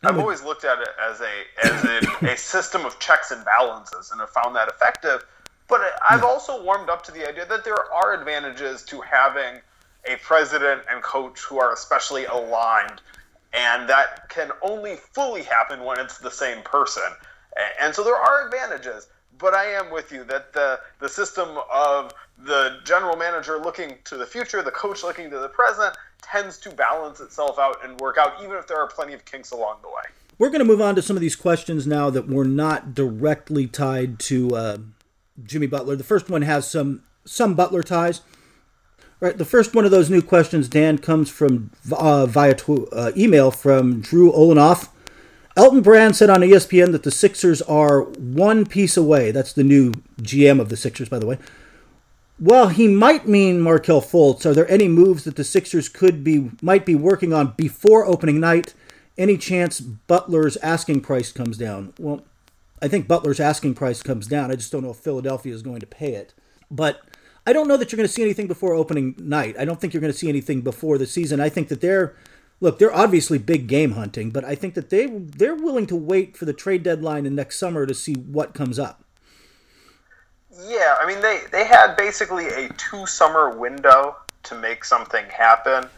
I've 0.02 0.18
always 0.18 0.42
looked 0.42 0.64
at 0.64 0.80
it 0.80 0.88
as 1.00 1.20
a 1.20 1.32
as 1.64 1.84
a, 1.84 2.32
a 2.32 2.36
system 2.36 2.84
of 2.84 2.98
checks 2.98 3.30
and 3.30 3.42
balances, 3.44 4.10
and 4.10 4.20
have 4.20 4.30
found 4.30 4.54
that 4.56 4.68
effective. 4.68 5.24
But 5.68 5.80
I've 6.06 6.24
also 6.24 6.62
warmed 6.62 6.90
up 6.90 7.04
to 7.04 7.12
the 7.12 7.26
idea 7.26 7.46
that 7.46 7.64
there 7.64 7.90
are 7.90 8.12
advantages 8.12 8.82
to 8.82 9.00
having 9.00 9.60
a 10.06 10.16
president 10.16 10.82
and 10.90 11.02
coach 11.02 11.40
who 11.40 11.58
are 11.58 11.72
especially 11.72 12.24
aligned, 12.26 13.00
and 13.52 13.88
that 13.88 14.28
can 14.28 14.50
only 14.62 14.96
fully 14.96 15.42
happen 15.42 15.84
when 15.84 15.98
it's 15.98 16.18
the 16.18 16.30
same 16.30 16.62
person. 16.62 17.04
And 17.80 17.94
so 17.94 18.02
there 18.02 18.16
are 18.16 18.46
advantages, 18.46 19.06
but 19.38 19.54
I 19.54 19.66
am 19.66 19.90
with 19.90 20.10
you 20.12 20.24
that 20.24 20.52
the 20.52 20.80
the 21.00 21.08
system 21.08 21.48
of 21.72 22.12
the 22.38 22.78
general 22.84 23.16
manager 23.16 23.58
looking 23.58 23.96
to 24.04 24.16
the 24.16 24.26
future, 24.26 24.62
the 24.62 24.70
coach 24.70 25.02
looking 25.02 25.30
to 25.30 25.38
the 25.38 25.48
present, 25.48 25.96
tends 26.20 26.58
to 26.58 26.70
balance 26.70 27.20
itself 27.20 27.58
out 27.58 27.84
and 27.84 27.98
work 28.00 28.18
out, 28.18 28.42
even 28.42 28.56
if 28.56 28.66
there 28.66 28.78
are 28.78 28.88
plenty 28.88 29.12
of 29.12 29.24
kinks 29.24 29.52
along 29.52 29.76
the 29.82 29.88
way. 29.88 30.02
We're 30.38 30.48
going 30.48 30.60
to 30.60 30.64
move 30.64 30.80
on 30.80 30.96
to 30.96 31.02
some 31.02 31.16
of 31.16 31.20
these 31.20 31.36
questions 31.36 31.86
now 31.86 32.10
that 32.10 32.28
were 32.28 32.44
not 32.44 32.92
directly 32.92 33.68
tied 33.68 34.18
to 34.20 34.56
uh, 34.56 34.78
Jimmy 35.44 35.68
Butler. 35.68 35.94
The 35.94 36.04
first 36.04 36.28
one 36.28 36.42
has 36.42 36.68
some 36.68 37.04
some 37.24 37.54
Butler 37.54 37.82
ties. 37.82 38.20
All 39.24 39.30
right, 39.30 39.38
the 39.38 39.46
first 39.46 39.74
one 39.74 39.86
of 39.86 39.90
those 39.90 40.10
new 40.10 40.20
questions, 40.20 40.68
Dan, 40.68 40.98
comes 40.98 41.30
from 41.30 41.70
uh, 41.90 42.26
via 42.26 42.52
tw- 42.52 42.92
uh, 42.92 43.10
email 43.16 43.50
from 43.50 44.02
Drew 44.02 44.30
Olenoff. 44.30 44.90
Elton 45.56 45.80
Brand 45.80 46.14
said 46.14 46.28
on 46.28 46.42
ESPN 46.42 46.92
that 46.92 47.04
the 47.04 47.10
Sixers 47.10 47.62
are 47.62 48.02
one 48.02 48.66
piece 48.66 48.98
away. 48.98 49.30
That's 49.30 49.54
the 49.54 49.64
new 49.64 49.92
GM 50.20 50.60
of 50.60 50.68
the 50.68 50.76
Sixers, 50.76 51.08
by 51.08 51.18
the 51.18 51.24
way. 51.24 51.38
Well, 52.38 52.68
he 52.68 52.86
might 52.86 53.26
mean 53.26 53.62
Markelle 53.62 54.02
Fultz. 54.02 54.44
Are 54.44 54.52
there 54.52 54.70
any 54.70 54.88
moves 54.88 55.24
that 55.24 55.36
the 55.36 55.44
Sixers 55.44 55.88
could 55.88 56.22
be 56.22 56.50
might 56.60 56.84
be 56.84 56.94
working 56.94 57.32
on 57.32 57.54
before 57.56 58.04
opening 58.04 58.40
night? 58.40 58.74
Any 59.16 59.38
chance 59.38 59.80
Butler's 59.80 60.58
asking 60.58 61.00
price 61.00 61.32
comes 61.32 61.56
down? 61.56 61.94
Well, 61.98 62.24
I 62.82 62.88
think 62.88 63.08
Butler's 63.08 63.40
asking 63.40 63.72
price 63.72 64.02
comes 64.02 64.26
down. 64.26 64.50
I 64.50 64.56
just 64.56 64.70
don't 64.70 64.84
know 64.84 64.90
if 64.90 64.98
Philadelphia 64.98 65.54
is 65.54 65.62
going 65.62 65.80
to 65.80 65.86
pay 65.86 66.12
it. 66.12 66.34
But 66.70 67.00
I 67.46 67.52
don't 67.52 67.68
know 67.68 67.76
that 67.76 67.92
you're 67.92 67.98
going 67.98 68.08
to 68.08 68.12
see 68.12 68.22
anything 68.22 68.46
before 68.46 68.74
opening 68.74 69.14
night. 69.18 69.56
I 69.58 69.64
don't 69.64 69.80
think 69.80 69.92
you're 69.92 70.00
going 70.00 70.12
to 70.12 70.18
see 70.18 70.28
anything 70.28 70.62
before 70.62 70.96
the 70.96 71.06
season. 71.06 71.40
I 71.40 71.48
think 71.48 71.68
that 71.68 71.80
they're 71.80 72.16
look, 72.60 72.78
they're 72.78 72.94
obviously 72.94 73.38
big 73.38 73.66
game 73.66 73.92
hunting, 73.92 74.30
but 74.30 74.44
I 74.44 74.54
think 74.54 74.74
that 74.74 74.90
they 74.90 75.06
they're 75.06 75.54
willing 75.54 75.86
to 75.88 75.96
wait 75.96 76.36
for 76.36 76.46
the 76.46 76.52
trade 76.52 76.82
deadline 76.82 77.26
in 77.26 77.34
next 77.34 77.58
summer 77.58 77.86
to 77.86 77.94
see 77.94 78.14
what 78.14 78.54
comes 78.54 78.78
up. 78.78 79.04
Yeah, 80.66 80.96
I 81.00 81.06
mean 81.06 81.20
they 81.20 81.40
they 81.52 81.66
had 81.66 81.96
basically 81.96 82.46
a 82.46 82.68
two 82.74 83.06
summer 83.06 83.56
window 83.56 84.16
to 84.44 84.54
make 84.54 84.84
something 84.84 85.24
happen, 85.26 85.88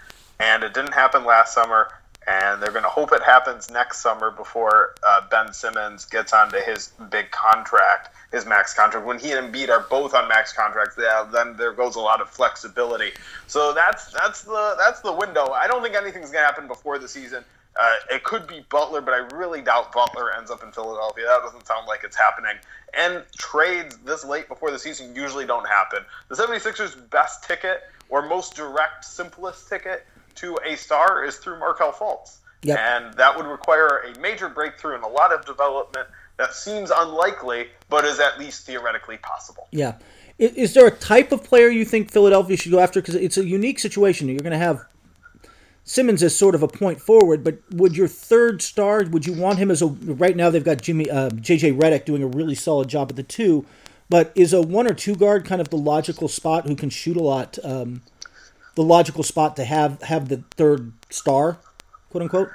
and 0.40 0.64
it 0.64 0.74
didn't 0.74 0.94
happen 0.94 1.24
last 1.24 1.54
summer. 1.54 1.88
And 2.28 2.60
they're 2.60 2.72
going 2.72 2.82
to 2.82 2.88
hope 2.88 3.12
it 3.12 3.22
happens 3.22 3.70
next 3.70 3.98
summer 4.00 4.32
before 4.32 4.94
uh, 5.06 5.20
Ben 5.30 5.52
Simmons 5.52 6.04
gets 6.04 6.32
onto 6.32 6.58
his 6.58 6.90
big 7.08 7.30
contract, 7.30 8.12
his 8.32 8.44
max 8.44 8.74
contract. 8.74 9.06
When 9.06 9.18
he 9.18 9.30
and 9.30 9.52
Embiid 9.52 9.68
are 9.68 9.86
both 9.88 10.12
on 10.12 10.28
max 10.28 10.52
contracts, 10.52 10.96
yeah, 10.98 11.28
then 11.32 11.56
there 11.56 11.72
goes 11.72 11.94
a 11.94 12.00
lot 12.00 12.20
of 12.20 12.28
flexibility. 12.28 13.12
So 13.46 13.72
that's 13.72 14.12
that's 14.12 14.42
the 14.42 14.74
that's 14.76 15.00
the 15.02 15.12
window. 15.12 15.50
I 15.50 15.68
don't 15.68 15.82
think 15.82 15.94
anything's 15.94 16.30
going 16.30 16.42
to 16.42 16.46
happen 16.46 16.66
before 16.66 16.98
the 16.98 17.06
season. 17.06 17.44
Uh, 17.78 17.94
it 18.10 18.24
could 18.24 18.46
be 18.46 18.64
Butler, 18.70 19.02
but 19.02 19.12
I 19.12 19.18
really 19.36 19.60
doubt 19.60 19.92
Butler 19.92 20.32
ends 20.32 20.50
up 20.50 20.62
in 20.62 20.72
Philadelphia. 20.72 21.26
That 21.26 21.42
doesn't 21.42 21.66
sound 21.66 21.86
like 21.86 22.04
it's 22.04 22.16
happening. 22.16 22.56
And 22.94 23.22
trades 23.36 23.98
this 23.98 24.24
late 24.24 24.48
before 24.48 24.70
the 24.70 24.78
season 24.78 25.14
usually 25.14 25.44
don't 25.44 25.66
happen. 25.66 26.00
The 26.28 26.36
76ers' 26.36 27.10
best 27.10 27.44
ticket, 27.44 27.82
or 28.08 28.26
most 28.26 28.56
direct, 28.56 29.04
simplest 29.04 29.68
ticket 29.68 30.06
to 30.36 30.58
a 30.64 30.76
star, 30.76 31.24
is 31.24 31.36
through 31.36 31.58
Markelle 31.58 31.92
Fultz. 31.92 32.38
Yep. 32.62 32.78
And 32.78 33.14
that 33.14 33.36
would 33.36 33.46
require 33.46 33.98
a 33.98 34.18
major 34.18 34.48
breakthrough 34.48 34.94
and 34.94 35.04
a 35.04 35.08
lot 35.08 35.32
of 35.32 35.44
development 35.44 36.08
that 36.36 36.54
seems 36.54 36.90
unlikely, 36.90 37.68
but 37.88 38.04
is 38.04 38.20
at 38.20 38.38
least 38.38 38.66
theoretically 38.66 39.18
possible. 39.18 39.68
Yeah. 39.70 39.94
Is 40.38 40.74
there 40.74 40.86
a 40.86 40.90
type 40.90 41.32
of 41.32 41.44
player 41.44 41.68
you 41.68 41.84
think 41.84 42.10
Philadelphia 42.10 42.56
should 42.56 42.72
go 42.72 42.80
after? 42.80 43.00
Because 43.00 43.14
it's 43.14 43.38
a 43.38 43.44
unique 43.44 43.78
situation. 43.78 44.28
You're 44.28 44.40
going 44.40 44.52
to 44.52 44.58
have 44.58 44.84
Simmons 45.88 46.22
as 46.22 46.36
sort 46.36 46.54
of 46.54 46.62
a 46.62 46.68
point 46.68 47.00
forward, 47.00 47.44
but 47.44 47.58
would 47.70 47.96
your 47.96 48.08
third 48.08 48.60
star, 48.60 49.04
would 49.04 49.24
you 49.24 49.32
want 49.32 49.58
him 49.58 49.70
as 49.70 49.80
a 49.80 49.86
right 49.86 50.36
now 50.36 50.50
they've 50.50 50.64
got 50.64 50.82
Jimmy 50.82 51.08
uh, 51.08 51.30
JJ 51.30 51.78
Redick 51.78 52.04
doing 52.04 52.24
a 52.24 52.26
really 52.26 52.56
solid 52.56 52.88
job 52.88 53.08
at 53.08 53.16
the 53.16 53.22
two, 53.22 53.64
but 54.10 54.32
is 54.34 54.52
a 54.52 54.60
one 54.60 54.88
or 54.88 54.94
two 54.94 55.14
guard 55.14 55.44
kind 55.44 55.60
of 55.60 55.68
the 55.70 55.76
logical 55.76 56.26
spot 56.26 56.66
who 56.66 56.74
can 56.74 56.90
shoot 56.90 57.16
a 57.16 57.22
lot, 57.22 57.56
um, 57.62 58.02
the 58.76 58.82
logical 58.82 59.24
spot 59.24 59.56
to 59.56 59.64
have 59.64 60.00
have 60.02 60.28
the 60.28 60.44
third 60.56 60.92
star, 61.10 61.58
quote 62.10 62.22
unquote? 62.22 62.50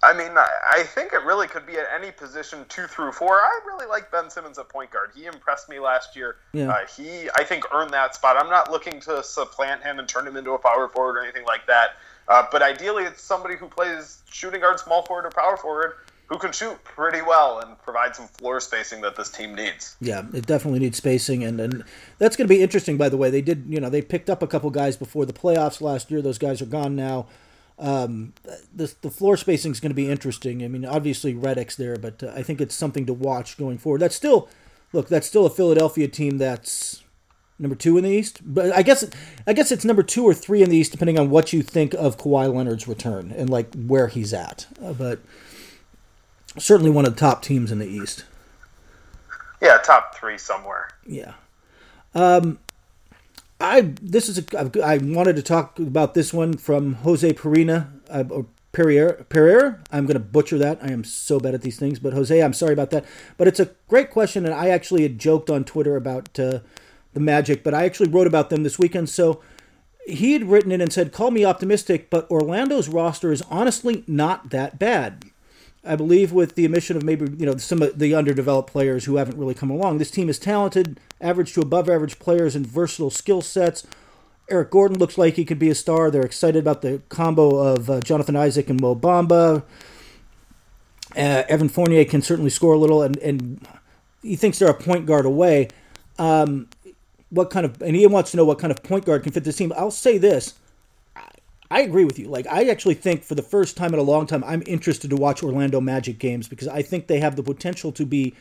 I 0.00 0.12
mean, 0.12 0.30
I 0.36 0.84
think 0.84 1.12
it 1.12 1.24
really 1.24 1.48
could 1.48 1.66
be 1.66 1.76
at 1.76 1.86
any 1.92 2.12
position 2.12 2.64
two 2.68 2.86
through 2.86 3.10
four. 3.10 3.40
I 3.40 3.60
really 3.66 3.86
like 3.86 4.12
Ben 4.12 4.30
Simmons 4.30 4.56
at 4.56 4.68
point 4.68 4.92
guard. 4.92 5.10
He 5.12 5.26
impressed 5.26 5.68
me 5.68 5.80
last 5.80 6.14
year. 6.14 6.36
Yeah. 6.52 6.70
Uh, 6.70 6.86
he, 6.86 7.28
I 7.34 7.42
think, 7.42 7.64
earned 7.74 7.90
that 7.90 8.14
spot. 8.14 8.36
I'm 8.36 8.48
not 8.48 8.70
looking 8.70 9.00
to 9.00 9.24
supplant 9.24 9.82
him 9.82 9.98
and 9.98 10.08
turn 10.08 10.24
him 10.24 10.36
into 10.36 10.52
a 10.52 10.58
power 10.58 10.88
forward 10.88 11.16
or 11.16 11.22
anything 11.24 11.44
like 11.46 11.66
that. 11.66 11.96
Uh, 12.28 12.44
but 12.52 12.62
ideally, 12.62 13.04
it's 13.04 13.22
somebody 13.22 13.56
who 13.56 13.66
plays 13.66 14.22
shooting 14.30 14.60
guard, 14.60 14.78
small 14.78 15.02
forward, 15.02 15.26
or 15.26 15.30
power 15.30 15.56
forward 15.56 15.94
who 16.28 16.38
can 16.38 16.52
shoot 16.52 16.82
pretty 16.84 17.22
well 17.22 17.60
and 17.60 17.78
provide 17.82 18.14
some 18.14 18.28
floor 18.28 18.60
spacing 18.60 19.00
that 19.00 19.16
this 19.16 19.30
team 19.30 19.54
needs. 19.54 19.96
Yeah, 20.00 20.24
it 20.32 20.46
definitely 20.46 20.80
needs 20.80 20.98
spacing, 20.98 21.42
and, 21.42 21.58
and 21.60 21.84
that's 22.18 22.36
going 22.36 22.46
to 22.46 22.54
be 22.54 22.62
interesting. 22.62 22.96
By 22.96 23.08
the 23.08 23.16
way, 23.16 23.30
they 23.30 23.40
did 23.40 23.64
you 23.68 23.80
know 23.80 23.90
they 23.90 24.02
picked 24.02 24.30
up 24.30 24.42
a 24.42 24.46
couple 24.46 24.70
guys 24.70 24.96
before 24.96 25.26
the 25.26 25.32
playoffs 25.32 25.80
last 25.80 26.10
year. 26.10 26.22
Those 26.22 26.38
guys 26.38 26.60
are 26.62 26.66
gone 26.66 26.94
now. 26.94 27.26
Um, 27.78 28.34
the 28.74 28.92
the 29.02 29.10
floor 29.10 29.36
spacing 29.36 29.72
is 29.72 29.80
going 29.80 29.90
to 29.90 29.94
be 29.96 30.10
interesting. 30.10 30.62
I 30.64 30.68
mean, 30.68 30.84
obviously 30.84 31.34
Redick's 31.34 31.76
there, 31.76 31.96
but 31.96 32.22
uh, 32.22 32.32
I 32.34 32.42
think 32.42 32.60
it's 32.60 32.74
something 32.74 33.06
to 33.06 33.12
watch 33.12 33.56
going 33.56 33.78
forward. 33.78 34.00
That's 34.00 34.16
still 34.16 34.48
look, 34.92 35.08
that's 35.08 35.26
still 35.26 35.46
a 35.46 35.50
Philadelphia 35.50 36.08
team 36.08 36.38
that's 36.38 37.02
number 37.58 37.76
two 37.76 37.96
in 37.96 38.04
the 38.04 38.10
East. 38.10 38.40
But 38.42 38.72
I 38.76 38.82
guess 38.82 39.08
I 39.46 39.52
guess 39.52 39.70
it's 39.70 39.84
number 39.84 40.02
two 40.02 40.24
or 40.24 40.34
three 40.34 40.62
in 40.62 40.70
the 40.70 40.76
East, 40.76 40.92
depending 40.92 41.18
on 41.18 41.30
what 41.30 41.52
you 41.52 41.62
think 41.62 41.94
of 41.94 42.18
Kawhi 42.18 42.52
Leonard's 42.52 42.88
return 42.88 43.32
and 43.36 43.48
like 43.48 43.74
where 43.74 44.08
he's 44.08 44.34
at. 44.34 44.66
Uh, 44.82 44.92
but 44.92 45.20
certainly 46.58 46.90
one 46.90 47.06
of 47.06 47.14
the 47.14 47.20
top 47.20 47.42
teams 47.42 47.70
in 47.70 47.78
the 47.78 47.86
East. 47.86 48.24
Yeah, 49.60 49.78
top 49.78 50.16
three 50.16 50.38
somewhere. 50.38 50.88
Yeah. 51.06 51.34
Um, 52.14 52.58
I 53.60 53.92
this 54.00 54.28
is 54.28 54.38
a, 54.38 54.84
I 54.84 54.98
wanted 54.98 55.36
to 55.36 55.42
talk 55.42 55.78
about 55.78 56.14
this 56.14 56.32
one 56.32 56.56
from 56.56 56.94
Jose 56.94 57.32
Perina 57.32 57.88
uh, 58.08 58.24
or 58.30 58.46
Pereira. 58.72 59.24
Pereira. 59.24 59.80
I'm 59.90 60.06
going 60.06 60.14
to 60.14 60.20
butcher 60.20 60.58
that. 60.58 60.78
I 60.82 60.90
am 60.92 61.02
so 61.02 61.40
bad 61.40 61.54
at 61.54 61.62
these 61.62 61.78
things, 61.78 61.98
but 61.98 62.12
Jose, 62.12 62.40
I'm 62.40 62.52
sorry 62.52 62.72
about 62.72 62.90
that. 62.90 63.04
But 63.36 63.48
it's 63.48 63.60
a 63.60 63.70
great 63.88 64.10
question, 64.10 64.44
and 64.44 64.54
I 64.54 64.68
actually 64.68 65.02
had 65.02 65.18
joked 65.18 65.50
on 65.50 65.64
Twitter 65.64 65.96
about. 65.96 66.38
Uh, 66.38 66.60
the 67.14 67.20
Magic, 67.20 67.64
but 67.64 67.74
I 67.74 67.84
actually 67.84 68.08
wrote 68.08 68.26
about 68.26 68.50
them 68.50 68.62
this 68.62 68.78
weekend. 68.78 69.08
So 69.08 69.42
he 70.06 70.32
had 70.32 70.44
written 70.48 70.72
it 70.72 70.80
and 70.80 70.92
said, 70.92 71.12
Call 71.12 71.30
me 71.30 71.44
optimistic, 71.44 72.10
but 72.10 72.30
Orlando's 72.30 72.88
roster 72.88 73.32
is 73.32 73.42
honestly 73.50 74.04
not 74.06 74.50
that 74.50 74.78
bad. 74.78 75.24
I 75.84 75.96
believe 75.96 76.32
with 76.32 76.54
the 76.54 76.66
omission 76.66 76.96
of 76.96 77.02
maybe 77.02 77.30
you 77.38 77.46
know 77.46 77.56
some 77.56 77.82
of 77.82 77.98
the 77.98 78.14
underdeveloped 78.14 78.70
players 78.70 79.04
who 79.04 79.16
haven't 79.16 79.38
really 79.38 79.54
come 79.54 79.70
along, 79.70 79.98
this 79.98 80.10
team 80.10 80.28
is 80.28 80.38
talented, 80.38 81.00
average 81.20 81.54
to 81.54 81.60
above 81.60 81.88
average 81.88 82.18
players 82.18 82.54
and 82.54 82.66
versatile 82.66 83.10
skill 83.10 83.40
sets. 83.40 83.86
Aaron 84.50 84.68
Gordon 84.70 84.98
looks 84.98 85.18
like 85.18 85.34
he 85.34 85.44
could 85.44 85.58
be 85.58 85.68
a 85.68 85.74
star. 85.74 86.10
They're 86.10 86.22
excited 86.22 86.58
about 86.58 86.82
the 86.82 87.02
combo 87.10 87.56
of 87.56 87.90
uh, 87.90 88.00
Jonathan 88.00 88.34
Isaac 88.34 88.70
and 88.70 88.80
Mo 88.80 88.94
Bamba. 88.94 89.62
Uh, 91.16 91.42
Evan 91.48 91.68
Fournier 91.68 92.04
can 92.04 92.22
certainly 92.22 92.50
score 92.50 92.74
a 92.74 92.78
little, 92.78 93.02
and, 93.02 93.16
and 93.18 93.66
he 94.22 94.36
thinks 94.36 94.58
they're 94.58 94.70
a 94.70 94.74
point 94.74 95.06
guard 95.06 95.26
away. 95.26 95.68
Um, 96.18 96.68
what 97.30 97.50
kind 97.50 97.66
of 97.66 97.80
and 97.82 97.94
he 97.94 98.06
wants 98.06 98.30
to 98.30 98.36
know 98.36 98.44
what 98.44 98.58
kind 98.58 98.70
of 98.70 98.82
point 98.82 99.04
guard 99.04 99.22
can 99.22 99.32
fit 99.32 99.44
this 99.44 99.56
team. 99.56 99.72
I'll 99.76 99.90
say 99.90 100.18
this. 100.18 100.54
I 101.70 101.82
agree 101.82 102.04
with 102.04 102.18
you. 102.18 102.28
Like 102.28 102.46
I 102.46 102.68
actually 102.68 102.94
think 102.94 103.24
for 103.24 103.34
the 103.34 103.42
first 103.42 103.76
time 103.76 103.92
in 103.92 104.00
a 104.00 104.04
long 104.04 104.26
time 104.26 104.42
I'm 104.44 104.62
interested 104.66 105.10
to 105.10 105.16
watch 105.16 105.42
Orlando 105.42 105.80
Magic 105.80 106.18
games 106.18 106.48
because 106.48 106.68
I 106.68 106.82
think 106.82 107.06
they 107.06 107.20
have 107.20 107.36
the 107.36 107.42
potential 107.42 107.92
to 107.92 108.06
be 108.06 108.34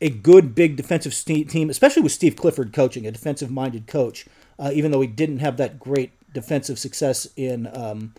a 0.00 0.10
good 0.10 0.54
big 0.54 0.76
defensive 0.76 1.14
team, 1.24 1.70
especially 1.70 2.02
with 2.02 2.12
Steve 2.12 2.36
Clifford 2.36 2.72
coaching, 2.72 3.06
a 3.06 3.12
defensive 3.12 3.50
minded 3.50 3.86
coach. 3.86 4.26
Uh, 4.58 4.70
even 4.72 4.90
though 4.90 5.00
he 5.00 5.06
didn't 5.06 5.38
have 5.38 5.56
that 5.56 5.78
great 5.78 6.12
defensive 6.32 6.78
success 6.78 7.28
in 7.36 7.68
um, 7.72 8.14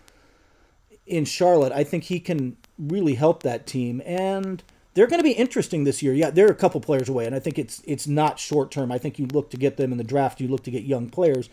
in 1.06 1.24
Charlotte, 1.24 1.72
I 1.72 1.84
think 1.84 2.04
he 2.04 2.18
can 2.18 2.56
really 2.78 3.14
help 3.14 3.42
that 3.42 3.66
team 3.66 4.02
and 4.04 4.62
they're 4.96 5.06
going 5.06 5.20
to 5.20 5.24
be 5.24 5.32
interesting 5.32 5.84
this 5.84 6.02
year. 6.02 6.14
Yeah, 6.14 6.30
they're 6.30 6.46
a 6.46 6.54
couple 6.54 6.80
players 6.80 7.10
away, 7.10 7.26
and 7.26 7.34
I 7.34 7.38
think 7.38 7.58
it's 7.58 7.82
it's 7.84 8.06
not 8.06 8.38
short 8.38 8.70
term. 8.70 8.90
I 8.90 8.96
think 8.96 9.18
you 9.18 9.26
look 9.26 9.50
to 9.50 9.58
get 9.58 9.76
them 9.76 9.92
in 9.92 9.98
the 9.98 10.04
draft. 10.04 10.40
You 10.40 10.48
look 10.48 10.62
to 10.64 10.70
get 10.70 10.84
young 10.84 11.10
players, 11.10 11.50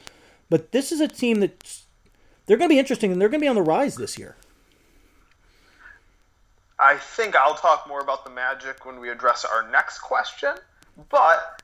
but 0.49 0.71
this 0.71 0.93
is 0.93 1.01
a 1.01 1.09
team 1.09 1.41
that 1.41 1.82
they're 2.45 2.57
going 2.57 2.69
to 2.69 2.73
be 2.73 2.79
interesting, 2.79 3.11
and 3.11 3.21
they're 3.21 3.29
going 3.29 3.39
to 3.39 3.45
be 3.45 3.49
on 3.49 3.55
the 3.55 3.61
rise 3.61 3.95
this 3.95 4.17
year. 4.17 4.35
I 6.79 6.97
think 6.97 7.35
I'll 7.35 7.55
talk 7.55 7.87
more 7.87 8.01
about 8.01 8.25
the 8.25 8.31
Magic 8.31 8.85
when 8.85 8.99
we 8.99 9.09
address 9.09 9.45
our 9.45 9.69
next 9.71 9.99
question, 9.99 10.55
but 11.09 11.61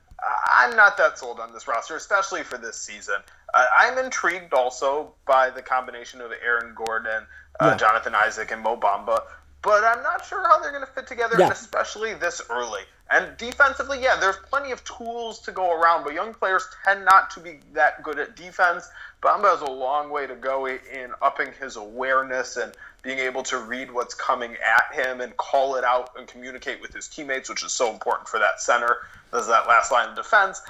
I'm 0.51 0.75
not 0.75 0.97
that 0.97 1.17
sold 1.17 1.39
on 1.39 1.51
this 1.53 1.67
roster, 1.67 1.95
especially 1.95 2.43
for 2.43 2.57
this 2.57 2.77
season. 2.77 3.15
Uh, 3.53 3.65
I'm 3.77 3.97
intrigued 3.97 4.53
also 4.53 5.13
by 5.25 5.49
the 5.49 5.61
combination 5.61 6.21
of 6.21 6.31
Aaron 6.43 6.73
Gordon, 6.75 7.25
uh, 7.59 7.65
yeah. 7.65 7.77
Jonathan 7.77 8.15
Isaac, 8.15 8.51
and 8.51 8.61
Mo 8.61 8.77
Bamba, 8.77 9.21
but 9.61 9.83
I'm 9.83 10.01
not 10.03 10.25
sure 10.25 10.41
how 10.47 10.61
they're 10.61 10.71
going 10.71 10.85
to 10.85 10.91
fit 10.91 11.07
together, 11.07 11.35
yeah. 11.37 11.45
and 11.45 11.53
especially 11.53 12.13
this 12.13 12.41
early. 12.49 12.81
And 13.11 13.35
defensively, 13.37 14.01
yeah, 14.01 14.17
there's 14.19 14.37
plenty 14.49 14.71
of 14.71 14.83
tools 14.83 15.39
to 15.41 15.51
go 15.51 15.73
around, 15.73 16.03
but 16.03 16.13
young 16.13 16.33
players 16.33 16.67
tend 16.85 17.03
not 17.05 17.29
to 17.31 17.39
be 17.39 17.59
that 17.73 18.03
good 18.03 18.19
at 18.19 18.35
defense. 18.35 18.87
Bamba 19.21 19.51
has 19.51 19.61
a 19.61 19.69
long 19.69 20.09
way 20.09 20.27
to 20.27 20.35
go 20.35 20.65
in 20.67 21.11
upping 21.21 21.49
his 21.59 21.75
awareness 21.75 22.55
and 22.55 22.73
being 23.01 23.19
able 23.19 23.43
to 23.43 23.57
read 23.57 23.91
what's 23.91 24.13
coming 24.13 24.55
at 24.55 24.95
him 24.95 25.19
and 25.19 25.35
call 25.35 25.75
it 25.75 25.83
out 25.83 26.11
and 26.17 26.27
communicate 26.27 26.81
with 26.81 26.93
his 26.93 27.07
teammates, 27.07 27.49
which 27.49 27.63
is 27.63 27.73
so 27.73 27.91
important 27.91 28.27
for 28.27 28.39
that 28.39 28.61
center. 28.61 28.97
There's 29.31 29.47
that 29.47 29.67
last 29.67 29.91
line 29.91 30.09
of 30.09 30.15
defense. 30.15 30.61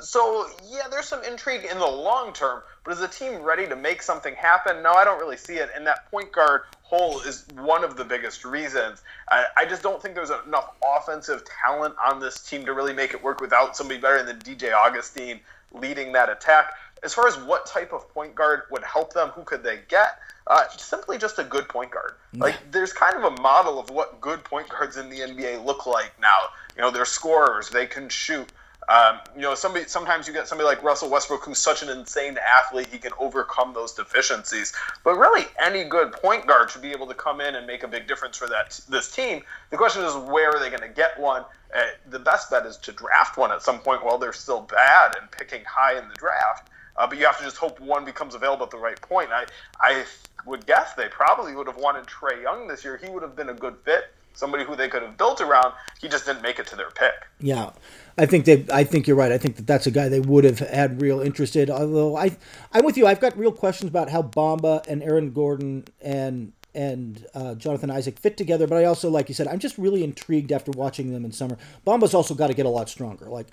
So, 0.00 0.46
yeah, 0.70 0.84
there's 0.90 1.06
some 1.06 1.24
intrigue 1.24 1.66
in 1.70 1.78
the 1.78 1.86
long 1.86 2.32
term, 2.32 2.62
but 2.84 2.92
is 2.92 3.00
the 3.00 3.08
team 3.08 3.42
ready 3.42 3.66
to 3.66 3.76
make 3.76 4.00
something 4.00 4.34
happen? 4.34 4.82
No, 4.82 4.92
I 4.92 5.04
don't 5.04 5.18
really 5.18 5.36
see 5.36 5.54
it. 5.54 5.70
And 5.74 5.86
that 5.86 6.10
point 6.10 6.30
guard 6.30 6.62
hole 6.82 7.20
is 7.20 7.44
one 7.56 7.84
of 7.84 7.96
the 7.96 8.04
biggest 8.04 8.44
reasons. 8.44 9.02
I, 9.28 9.44
I 9.56 9.64
just 9.66 9.82
don't 9.82 10.00
think 10.00 10.14
there's 10.14 10.30
enough 10.46 10.70
offensive 10.96 11.42
talent 11.62 11.94
on 12.06 12.20
this 12.20 12.38
team 12.48 12.64
to 12.66 12.72
really 12.72 12.94
make 12.94 13.12
it 13.12 13.22
work 13.22 13.40
without 13.40 13.76
somebody 13.76 14.00
better 14.00 14.22
than 14.22 14.38
DJ 14.38 14.72
Augustin 14.72 15.40
leading 15.72 16.12
that 16.12 16.30
attack. 16.30 16.74
As 17.02 17.14
far 17.14 17.26
as 17.26 17.36
what 17.38 17.66
type 17.66 17.92
of 17.92 18.08
point 18.12 18.34
guard 18.34 18.62
would 18.70 18.84
help 18.84 19.12
them, 19.12 19.28
who 19.28 19.42
could 19.42 19.62
they 19.62 19.80
get? 19.88 20.18
Uh, 20.46 20.64
simply 20.76 21.18
just 21.18 21.38
a 21.38 21.44
good 21.44 21.68
point 21.68 21.90
guard. 21.90 22.14
Like 22.34 22.56
there's 22.70 22.92
kind 22.92 23.16
of 23.16 23.24
a 23.24 23.42
model 23.42 23.78
of 23.78 23.90
what 23.90 24.20
good 24.20 24.42
point 24.44 24.68
guards 24.68 24.96
in 24.96 25.10
the 25.10 25.20
NBA 25.20 25.64
look 25.64 25.86
like 25.86 26.12
now. 26.20 26.38
You 26.76 26.82
know, 26.82 26.90
they're 26.90 27.04
scorers, 27.04 27.68
they 27.68 27.86
can 27.86 28.08
shoot, 28.08 28.50
um, 28.88 29.18
you 29.34 29.42
know, 29.42 29.54
somebody 29.54 29.84
sometimes 29.86 30.26
you 30.26 30.32
get 30.32 30.48
somebody 30.48 30.66
like 30.66 30.82
Russell 30.82 31.10
Westbrook 31.10 31.44
who's 31.44 31.58
such 31.58 31.82
an 31.82 31.90
insane 31.90 32.38
athlete, 32.38 32.86
he 32.90 32.96
can 32.96 33.12
overcome 33.18 33.74
those 33.74 33.92
deficiencies. 33.92 34.72
But 35.04 35.18
really, 35.18 35.44
any 35.58 35.84
good 35.84 36.12
point 36.12 36.46
guard 36.46 36.70
should 36.70 36.80
be 36.80 36.92
able 36.92 37.06
to 37.08 37.14
come 37.14 37.42
in 37.42 37.54
and 37.54 37.66
make 37.66 37.82
a 37.82 37.88
big 37.88 38.08
difference 38.08 38.38
for 38.38 38.48
that 38.48 38.80
this 38.88 39.14
team. 39.14 39.42
The 39.68 39.76
question 39.76 40.02
is, 40.04 40.14
where 40.14 40.50
are 40.50 40.58
they 40.58 40.70
going 40.70 40.80
to 40.80 40.88
get 40.88 41.20
one? 41.20 41.44
Uh, 41.76 41.82
the 42.08 42.18
best 42.18 42.50
bet 42.50 42.64
is 42.64 42.78
to 42.78 42.92
draft 42.92 43.36
one 43.36 43.52
at 43.52 43.60
some 43.60 43.78
point 43.80 44.02
while 44.02 44.16
they're 44.16 44.32
still 44.32 44.62
bad 44.62 45.16
and 45.20 45.30
picking 45.30 45.62
high 45.64 45.98
in 45.98 46.08
the 46.08 46.14
draft. 46.14 46.70
Uh, 46.98 47.06
but 47.06 47.18
you 47.18 47.24
have 47.24 47.38
to 47.38 47.44
just 47.44 47.56
hope 47.56 47.80
one 47.80 48.04
becomes 48.04 48.34
available 48.34 48.64
at 48.64 48.70
the 48.70 48.78
right 48.78 49.00
point. 49.00 49.30
I 49.32 49.46
I 49.80 50.04
would 50.46 50.66
guess 50.66 50.94
they 50.94 51.08
probably 51.08 51.54
would 51.54 51.66
have 51.66 51.76
wanted 51.76 52.04
Trae 52.06 52.42
Young 52.42 52.66
this 52.66 52.84
year. 52.84 52.96
He 53.02 53.08
would 53.08 53.22
have 53.22 53.36
been 53.36 53.50
a 53.50 53.54
good 53.54 53.76
fit 53.84 54.12
somebody 54.38 54.64
who 54.64 54.76
they 54.76 54.88
could 54.88 55.02
have 55.02 55.18
built 55.18 55.40
around. 55.40 55.74
He 56.00 56.08
just 56.08 56.24
didn't 56.24 56.42
make 56.42 56.58
it 56.58 56.66
to 56.68 56.76
their 56.76 56.90
pick. 56.90 57.26
Yeah, 57.40 57.70
I 58.16 58.26
think 58.26 58.44
they. 58.44 58.64
I 58.72 58.84
think 58.84 59.06
you're 59.06 59.16
right. 59.16 59.32
I 59.32 59.38
think 59.38 59.56
that 59.56 59.66
that's 59.66 59.86
a 59.86 59.90
guy 59.90 60.08
they 60.08 60.20
would 60.20 60.44
have 60.44 60.60
had 60.60 61.02
real 61.02 61.20
interest 61.20 61.56
in. 61.56 61.70
Although 61.70 62.16
I, 62.16 62.36
I'm 62.72 62.84
with 62.84 62.96
you. 62.96 63.06
I've 63.06 63.20
got 63.20 63.36
real 63.36 63.52
questions 63.52 63.90
about 63.90 64.08
how 64.08 64.22
Bamba 64.22 64.86
and 64.86 65.02
Aaron 65.02 65.32
Gordon 65.32 65.84
and 66.00 66.52
and 66.74 67.26
uh, 67.34 67.54
Jonathan 67.56 67.90
Isaac 67.90 68.18
fit 68.18 68.36
together. 68.36 68.66
But 68.66 68.78
I 68.78 68.84
also, 68.84 69.10
like 69.10 69.28
you 69.28 69.34
said, 69.34 69.48
I'm 69.48 69.58
just 69.58 69.76
really 69.76 70.04
intrigued 70.04 70.52
after 70.52 70.70
watching 70.70 71.12
them 71.12 71.24
in 71.24 71.32
summer. 71.32 71.58
Bamba's 71.86 72.14
also 72.14 72.34
got 72.34 72.46
to 72.46 72.54
get 72.54 72.66
a 72.66 72.70
lot 72.70 72.88
stronger. 72.88 73.26
Like 73.26 73.48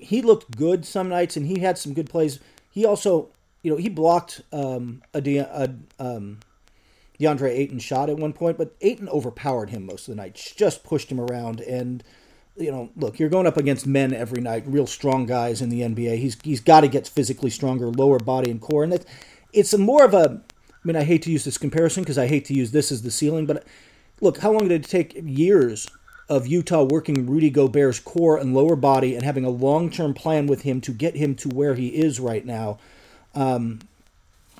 he 0.00 0.22
looked 0.22 0.56
good 0.56 0.84
some 0.84 1.08
nights, 1.08 1.36
and 1.36 1.46
he 1.46 1.60
had 1.60 1.78
some 1.78 1.94
good 1.94 2.10
plays. 2.10 2.40
He 2.74 2.84
also, 2.84 3.28
you 3.62 3.70
know, 3.70 3.76
he 3.76 3.88
blocked 3.88 4.40
um, 4.52 5.00
a, 5.14 5.20
a 5.38 5.70
um, 6.00 6.40
DeAndre 7.20 7.50
Ayton 7.50 7.78
shot 7.78 8.10
at 8.10 8.16
one 8.16 8.32
point, 8.32 8.58
but 8.58 8.74
Ayton 8.80 9.08
overpowered 9.08 9.70
him 9.70 9.86
most 9.86 10.08
of 10.08 10.16
the 10.16 10.20
night, 10.20 10.34
just 10.56 10.82
pushed 10.82 11.08
him 11.10 11.20
around. 11.20 11.60
And, 11.60 12.02
you 12.56 12.72
know, 12.72 12.90
look, 12.96 13.20
you're 13.20 13.28
going 13.28 13.46
up 13.46 13.56
against 13.56 13.86
men 13.86 14.12
every 14.12 14.40
night, 14.40 14.64
real 14.66 14.88
strong 14.88 15.24
guys 15.24 15.62
in 15.62 15.68
the 15.68 15.82
NBA. 15.82 16.18
He's 16.18 16.36
he's 16.42 16.58
got 16.58 16.80
to 16.80 16.88
get 16.88 17.06
physically 17.06 17.48
stronger, 17.48 17.86
lower 17.90 18.18
body 18.18 18.50
and 18.50 18.60
core. 18.60 18.82
And 18.82 18.92
it's, 18.92 19.06
it's 19.52 19.72
a 19.72 19.78
more 19.78 20.04
of 20.04 20.12
a, 20.12 20.42
I 20.42 20.78
mean, 20.82 20.96
I 20.96 21.04
hate 21.04 21.22
to 21.22 21.30
use 21.30 21.44
this 21.44 21.58
comparison 21.58 22.02
because 22.02 22.18
I 22.18 22.26
hate 22.26 22.46
to 22.46 22.54
use 22.54 22.72
this 22.72 22.90
as 22.90 23.02
the 23.02 23.12
ceiling, 23.12 23.46
but 23.46 23.64
look, 24.20 24.38
how 24.38 24.50
long 24.50 24.66
did 24.66 24.84
it 24.84 24.88
take? 24.90 25.14
Years 25.22 25.88
of 26.28 26.46
Utah 26.46 26.82
working 26.82 27.26
Rudy 27.26 27.50
Gobert's 27.50 28.00
core 28.00 28.36
and 28.38 28.54
lower 28.54 28.76
body 28.76 29.14
and 29.14 29.24
having 29.24 29.44
a 29.44 29.50
long 29.50 29.90
term 29.90 30.14
plan 30.14 30.46
with 30.46 30.62
him 30.62 30.80
to 30.82 30.92
get 30.92 31.16
him 31.16 31.34
to 31.36 31.48
where 31.48 31.74
he 31.74 31.88
is 31.88 32.18
right 32.18 32.44
now. 32.44 32.78
Um, 33.34 33.80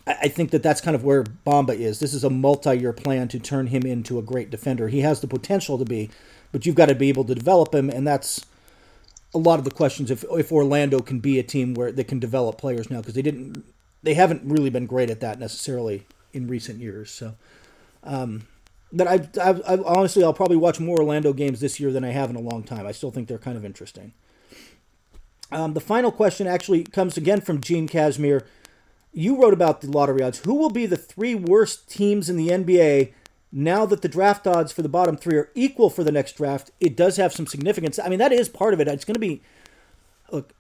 I 0.07 0.29
think 0.29 0.51
that 0.51 0.63
that's 0.63 0.83
kind 0.83 0.95
of 0.95 1.03
where 1.03 1.25
Bamba 1.25 1.75
is. 1.75 1.99
This 1.99 2.13
is 2.13 2.25
a 2.25 2.31
multi-year 2.31 2.93
plan 2.93 3.29
to 3.29 3.39
turn 3.39 3.69
him 3.69 3.85
into 3.85 4.19
a 4.19 4.23
great 4.23 4.51
defender. 4.51 4.89
He 4.89 5.01
has 5.01 5.21
the 5.21 5.27
potential 5.27 5.79
to 5.79 5.85
be, 5.85 6.11
but 6.53 6.67
you've 6.67 6.75
got 6.75 6.87
to 6.87 6.95
be 6.95 7.09
able 7.09 7.25
to 7.25 7.35
develop 7.35 7.75
him, 7.75 7.89
and 7.89 8.07
that's 8.07 8.45
a 9.33 9.39
lot 9.39 9.59
of 9.59 9.65
the 9.65 9.71
questions. 9.71 10.11
If 10.11 10.23
if 10.33 10.53
Orlando 10.53 11.01
can 11.01 11.21
be 11.21 11.39
a 11.39 11.43
team 11.43 11.73
where 11.73 11.91
they 11.91 12.05
can 12.05 12.19
develop 12.19 12.59
players 12.59 12.91
now, 12.91 12.99
because 12.99 13.15
they 13.15 13.23
didn't, 13.23 13.65
they 14.03 14.13
haven't 14.13 14.43
really 14.45 14.69
been 14.69 14.87
great 14.87 15.09
at 15.09 15.21
that 15.21 15.39
necessarily 15.39 16.07
in 16.35 16.49
recent 16.49 16.81
years. 16.81 17.11
So, 17.11 17.37
um, 18.03 18.47
but 18.95 19.07
I, 19.07 19.29
I, 19.43 19.51
I 19.75 19.79
honestly, 19.85 20.25
I'll 20.25 20.33
probably 20.33 20.57
watch 20.57 20.81
more 20.81 20.99
Orlando 20.99 21.33
games 21.33 21.61
this 21.61 21.79
year 21.79 21.93
than 21.93 22.05
I 22.05 22.11
have 22.11 22.31
in 22.31 22.37
a 22.37 22.41
long 22.41 22.63
time. 22.63 22.87
I 22.87 22.93
still 22.93 23.11
think 23.11 23.29
they're 23.29 23.39
kind 23.39 23.57
of 23.57 23.65
interesting. 23.65 24.13
Um, 25.53 25.75
the 25.75 25.81
final 25.81 26.11
question 26.11 26.47
actually 26.47 26.85
comes 26.85 27.17
again 27.17 27.41
from 27.41 27.61
Gene 27.61 27.87
Casimir 27.87 28.45
you 29.15 29.41
wrote 29.41 29.55
about 29.55 29.81
the 29.81 29.91
lottery 29.91 30.23
odds. 30.23 30.41
Who 30.41 30.55
will 30.55 30.71
be 30.71 30.87
the 30.87 30.97
three 30.97 31.35
worst 31.35 31.89
teams 31.89 32.29
in 32.29 32.37
the 32.37 32.49
NBA 32.49 33.13
now 33.53 33.87
that 33.87 34.03
the 34.03 34.09
draft 34.09 34.47
odds 34.47 34.73
for 34.73 34.83
the 34.83 34.89
bottom 34.89 35.17
three 35.17 35.37
are 35.37 35.51
equal 35.55 35.89
for 35.89 36.03
the 36.03 36.13
next 36.13 36.37
draft? 36.37 36.73
It 36.81 36.97
does 36.97 37.17
have 37.17 37.33
some 37.33 37.47
significance. 37.47 37.99
I 37.99 38.09
mean, 38.09 38.19
that 38.19 38.33
is 38.33 38.49
part 38.49 38.75
of 38.75 38.81
it. 38.81 38.89
It's 38.89 39.05
going 39.05 39.15
to 39.15 39.21
be. 39.21 39.41
Look, 40.31 40.53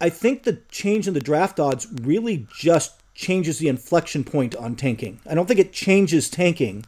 I 0.00 0.08
think 0.08 0.42
the 0.42 0.60
change 0.70 1.06
in 1.06 1.14
the 1.14 1.20
draft 1.20 1.60
odds 1.60 1.86
really 2.02 2.46
just 2.56 3.02
changes 3.14 3.58
the 3.58 3.68
inflection 3.68 4.24
point 4.24 4.56
on 4.56 4.76
tanking. 4.76 5.20
I 5.28 5.34
don't 5.34 5.46
think 5.46 5.60
it 5.60 5.72
changes 5.72 6.30
tanking, 6.30 6.84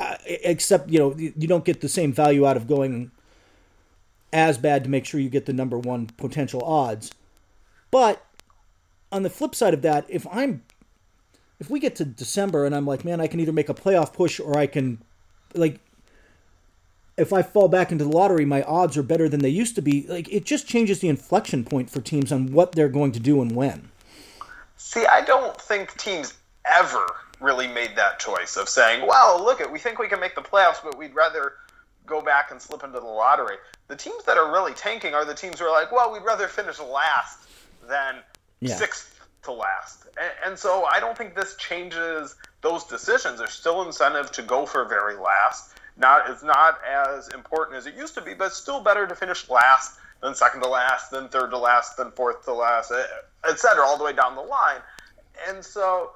uh, 0.00 0.16
except 0.24 0.88
you 0.88 0.98
know 0.98 1.14
you 1.16 1.46
don't 1.46 1.64
get 1.64 1.82
the 1.82 1.88
same 1.88 2.12
value 2.12 2.46
out 2.46 2.56
of 2.56 2.66
going 2.66 3.10
as 4.32 4.56
bad 4.56 4.82
to 4.82 4.90
make 4.90 5.04
sure 5.04 5.20
you 5.20 5.28
get 5.28 5.46
the 5.46 5.52
number 5.52 5.78
one 5.78 6.06
potential 6.16 6.62
odds. 6.64 7.10
But 7.90 8.24
on 9.12 9.22
the 9.22 9.30
flip 9.30 9.54
side 9.54 9.74
of 9.74 9.82
that, 9.82 10.06
if 10.08 10.26
I'm 10.32 10.62
if 11.58 11.68
we 11.68 11.78
get 11.78 11.96
to 11.96 12.04
December 12.06 12.64
and 12.64 12.74
I'm 12.74 12.86
like, 12.86 13.04
man, 13.04 13.20
I 13.20 13.26
can 13.26 13.40
either 13.40 13.52
make 13.52 13.68
a 13.68 13.74
playoff 13.74 14.14
push 14.14 14.40
or 14.40 14.56
I 14.56 14.66
can 14.66 15.02
like 15.54 15.80
if 17.18 17.34
I 17.34 17.42
fall 17.42 17.68
back 17.68 17.92
into 17.92 18.04
the 18.04 18.10
lottery, 18.10 18.46
my 18.46 18.62
odds 18.62 18.96
are 18.96 19.02
better 19.02 19.28
than 19.28 19.40
they 19.40 19.50
used 19.50 19.74
to 19.74 19.82
be. 19.82 20.06
Like 20.08 20.32
it 20.32 20.46
just 20.46 20.66
changes 20.66 21.00
the 21.00 21.08
inflection 21.08 21.64
point 21.64 21.90
for 21.90 22.00
teams 22.00 22.32
on 22.32 22.52
what 22.52 22.72
they're 22.72 22.88
going 22.88 23.12
to 23.12 23.20
do 23.20 23.42
and 23.42 23.54
when. 23.54 23.90
See, 24.78 25.04
I 25.04 25.20
don't 25.20 25.60
think 25.60 25.94
teams 25.98 26.39
ever 26.64 27.06
really 27.40 27.66
made 27.66 27.96
that 27.96 28.18
choice 28.18 28.56
of 28.56 28.68
saying, 28.68 29.06
"Well, 29.06 29.42
look 29.42 29.60
at 29.60 29.70
we 29.70 29.78
think 29.78 29.98
we 29.98 30.08
can 30.08 30.20
make 30.20 30.34
the 30.34 30.42
playoffs, 30.42 30.82
but 30.82 30.96
we'd 30.96 31.14
rather 31.14 31.54
go 32.06 32.20
back 32.20 32.50
and 32.50 32.60
slip 32.60 32.84
into 32.84 33.00
the 33.00 33.06
lottery." 33.06 33.56
The 33.88 33.96
teams 33.96 34.24
that 34.24 34.36
are 34.36 34.52
really 34.52 34.74
tanking 34.74 35.14
are 35.14 35.24
the 35.24 35.34
teams 35.34 35.58
who 35.58 35.66
are 35.66 35.72
like, 35.72 35.90
"Well, 35.90 36.12
we'd 36.12 36.24
rather 36.24 36.48
finish 36.48 36.78
last 36.78 37.48
than 37.88 38.16
yeah. 38.60 38.76
sixth 38.76 39.20
to 39.42 39.52
last. 39.52 40.06
And, 40.20 40.32
and, 40.44 40.58
so 40.58 40.84
I 40.84 41.00
don't 41.00 41.16
think 41.16 41.34
this 41.34 41.56
changes 41.56 42.36
those 42.60 42.84
decisions. 42.84 43.38
There's 43.38 43.52
still 43.52 43.82
incentive 43.82 44.30
to 44.32 44.42
go 44.42 44.66
for 44.66 44.84
very 44.84 45.16
last. 45.16 45.74
Not 45.96 46.30
it's 46.30 46.42
not 46.42 46.78
as 46.86 47.28
important 47.28 47.76
as 47.76 47.86
it 47.86 47.94
used 47.94 48.14
to 48.14 48.22
be, 48.22 48.34
but 48.34 48.48
it's 48.48 48.56
still 48.56 48.80
better 48.80 49.06
to 49.06 49.14
finish 49.14 49.48
last 49.48 49.98
than 50.22 50.34
second 50.34 50.62
to 50.62 50.68
last, 50.68 51.10
then 51.10 51.28
third 51.28 51.50
to 51.50 51.58
last, 51.58 51.96
then 51.96 52.10
fourth 52.12 52.44
to 52.44 52.52
last, 52.52 52.92
et 53.48 53.58
cetera, 53.58 53.84
all 53.84 53.96
the 53.96 54.04
way 54.04 54.12
down 54.12 54.34
the 54.34 54.42
line. 54.42 54.80
And 55.48 55.64
so 55.64 56.12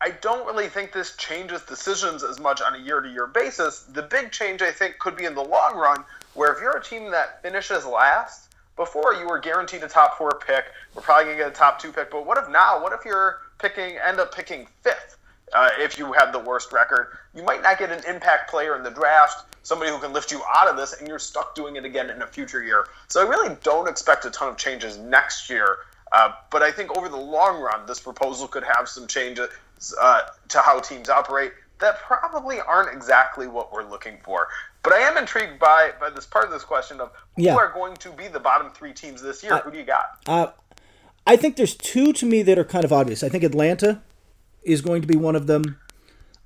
I 0.00 0.10
don't 0.10 0.46
really 0.46 0.68
think 0.68 0.92
this 0.92 1.16
changes 1.16 1.62
decisions 1.62 2.22
as 2.22 2.38
much 2.38 2.60
on 2.60 2.74
a 2.74 2.78
year 2.78 3.00
to 3.00 3.08
year 3.08 3.26
basis. 3.26 3.80
The 3.92 4.02
big 4.02 4.30
change, 4.30 4.62
I 4.62 4.70
think, 4.70 4.98
could 4.98 5.16
be 5.16 5.24
in 5.24 5.34
the 5.34 5.42
long 5.42 5.76
run, 5.76 6.04
where 6.34 6.52
if 6.52 6.60
you're 6.60 6.76
a 6.76 6.82
team 6.82 7.10
that 7.10 7.42
finishes 7.42 7.84
last, 7.84 8.48
before 8.78 9.12
you 9.12 9.26
were 9.26 9.38
guaranteed 9.38 9.82
a 9.82 9.88
top 9.88 10.16
four 10.16 10.40
pick. 10.46 10.64
We're 10.94 11.02
probably 11.02 11.24
gonna 11.24 11.36
get 11.36 11.48
a 11.48 11.54
top 11.54 11.82
two 11.82 11.92
pick. 11.92 12.10
But 12.10 12.24
what 12.24 12.38
if 12.38 12.48
now? 12.48 12.80
What 12.80 12.94
if 12.94 13.04
you're 13.04 13.40
picking 13.58 13.98
end 13.98 14.20
up 14.20 14.34
picking 14.34 14.66
fifth? 14.82 15.18
Uh, 15.52 15.68
if 15.78 15.98
you 15.98 16.12
have 16.12 16.32
the 16.32 16.38
worst 16.38 16.72
record, 16.72 17.08
you 17.34 17.42
might 17.42 17.62
not 17.62 17.78
get 17.78 17.90
an 17.90 18.02
impact 18.06 18.50
player 18.50 18.76
in 18.76 18.82
the 18.82 18.90
draft, 18.90 19.46
somebody 19.62 19.90
who 19.90 19.98
can 19.98 20.12
lift 20.12 20.30
you 20.30 20.40
out 20.56 20.68
of 20.68 20.76
this, 20.76 20.92
and 20.98 21.08
you're 21.08 21.18
stuck 21.18 21.54
doing 21.54 21.76
it 21.76 21.84
again 21.84 22.08
in 22.10 22.22
a 22.22 22.26
future 22.26 22.62
year. 22.62 22.86
So 23.08 23.24
I 23.24 23.28
really 23.28 23.56
don't 23.62 23.88
expect 23.88 24.24
a 24.26 24.30
ton 24.30 24.48
of 24.48 24.56
changes 24.56 24.96
next 24.96 25.50
year. 25.50 25.78
Uh, 26.12 26.32
but 26.50 26.62
I 26.62 26.70
think 26.70 26.96
over 26.96 27.08
the 27.08 27.16
long 27.16 27.60
run, 27.60 27.84
this 27.86 27.98
proposal 27.98 28.46
could 28.46 28.64
have 28.64 28.88
some 28.88 29.06
changes 29.06 29.48
uh, 30.00 30.22
to 30.48 30.58
how 30.60 30.80
teams 30.80 31.08
operate 31.08 31.52
that 31.80 32.00
probably 32.00 32.60
aren't 32.60 32.94
exactly 32.94 33.46
what 33.46 33.72
we're 33.72 33.88
looking 33.88 34.18
for. 34.24 34.48
But 34.82 34.92
I 34.92 35.00
am 35.00 35.16
intrigued 35.16 35.58
by 35.58 35.92
by 36.00 36.10
this 36.10 36.26
part 36.26 36.44
of 36.44 36.50
this 36.50 36.64
question 36.64 37.00
of 37.00 37.12
who 37.36 37.44
yeah. 37.44 37.54
are 37.54 37.72
going 37.72 37.96
to 37.96 38.10
be 38.10 38.28
the 38.28 38.40
bottom 38.40 38.70
three 38.70 38.92
teams 38.92 39.22
this 39.22 39.42
year. 39.42 39.56
Who 39.58 39.70
do 39.70 39.78
you 39.78 39.84
got? 39.84 40.18
Uh, 40.26 40.48
I 41.26 41.36
think 41.36 41.56
there's 41.56 41.74
two 41.74 42.12
to 42.14 42.26
me 42.26 42.42
that 42.42 42.58
are 42.58 42.64
kind 42.64 42.84
of 42.84 42.92
obvious. 42.92 43.22
I 43.22 43.28
think 43.28 43.44
Atlanta 43.44 44.02
is 44.62 44.80
going 44.80 45.02
to 45.02 45.08
be 45.08 45.16
one 45.16 45.36
of 45.36 45.46
them. 45.46 45.78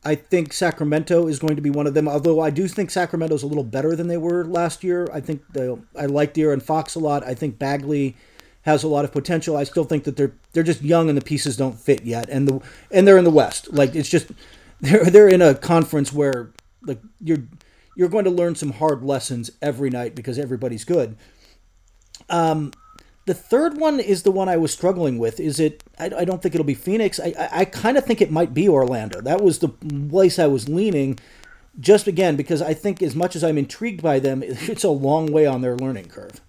I 0.04 0.16
think 0.16 0.52
Sacramento 0.52 1.28
is 1.28 1.38
going 1.38 1.54
to 1.54 1.62
be 1.62 1.70
one 1.70 1.86
of 1.86 1.94
them. 1.94 2.08
Although 2.08 2.40
I 2.40 2.50
do 2.50 2.66
think 2.66 2.90
Sacramento 2.90 3.34
is 3.36 3.44
a 3.44 3.46
little 3.46 3.62
better 3.62 3.94
than 3.94 4.08
they 4.08 4.16
were 4.16 4.44
last 4.44 4.82
year. 4.82 5.08
I 5.12 5.20
think 5.20 5.42
they, 5.52 5.72
I 5.96 6.06
like 6.06 6.34
De'Aaron 6.34 6.60
Fox 6.60 6.96
a 6.96 6.98
lot. 6.98 7.24
I 7.24 7.34
think 7.34 7.58
Bagley 7.58 8.16
has 8.62 8.82
a 8.84 8.88
lot 8.88 9.04
of 9.04 9.12
potential. 9.12 9.56
I 9.56 9.64
still 9.64 9.84
think 9.84 10.04
that 10.04 10.16
they're 10.16 10.32
they're 10.52 10.62
just 10.62 10.82
young 10.82 11.08
and 11.08 11.18
the 11.18 11.22
pieces 11.22 11.56
don't 11.56 11.78
fit 11.78 12.04
yet, 12.04 12.28
and 12.28 12.48
the 12.48 12.60
and 12.90 13.06
they're 13.06 13.18
in 13.18 13.24
the 13.24 13.30
West. 13.30 13.72
Like 13.72 13.94
it's 13.94 14.08
just 14.08 14.30
they're 14.80 15.04
they're 15.04 15.28
in 15.28 15.42
a 15.42 15.54
conference 15.54 16.12
where 16.12 16.50
like 16.82 17.00
you're 17.20 17.44
you're 17.96 18.08
going 18.08 18.24
to 18.24 18.30
learn 18.30 18.54
some 18.54 18.72
hard 18.72 19.02
lessons 19.02 19.50
every 19.60 19.90
night 19.90 20.14
because 20.14 20.38
everybody's 20.38 20.84
good. 20.84 21.16
Um, 22.30 22.72
the 23.26 23.34
third 23.34 23.78
one 23.78 24.00
is 24.00 24.22
the 24.22 24.32
one 24.32 24.48
I 24.48 24.56
was 24.56 24.72
struggling 24.72 25.18
with. 25.18 25.38
Is 25.38 25.60
it? 25.60 25.84
I, 25.98 26.06
I 26.18 26.24
don't 26.24 26.40
think 26.42 26.54
it'll 26.54 26.64
be 26.64 26.74
Phoenix. 26.74 27.20
I 27.20 27.34
I, 27.38 27.48
I 27.60 27.64
kind 27.64 27.96
of 27.96 28.04
think 28.04 28.20
it 28.20 28.30
might 28.30 28.54
be 28.54 28.68
Orlando. 28.68 29.20
That 29.20 29.40
was 29.40 29.58
the 29.58 29.68
place 29.68 30.38
I 30.38 30.46
was 30.46 30.68
leaning. 30.68 31.18
Just 31.80 32.06
again 32.06 32.36
because 32.36 32.60
I 32.60 32.74
think 32.74 33.02
as 33.02 33.16
much 33.16 33.34
as 33.34 33.42
I'm 33.42 33.58
intrigued 33.58 34.02
by 34.02 34.18
them, 34.18 34.42
it's 34.46 34.84
a 34.84 34.90
long 34.90 35.32
way 35.32 35.46
on 35.46 35.62
their 35.62 35.76
learning 35.76 36.06
curve. 36.06 36.40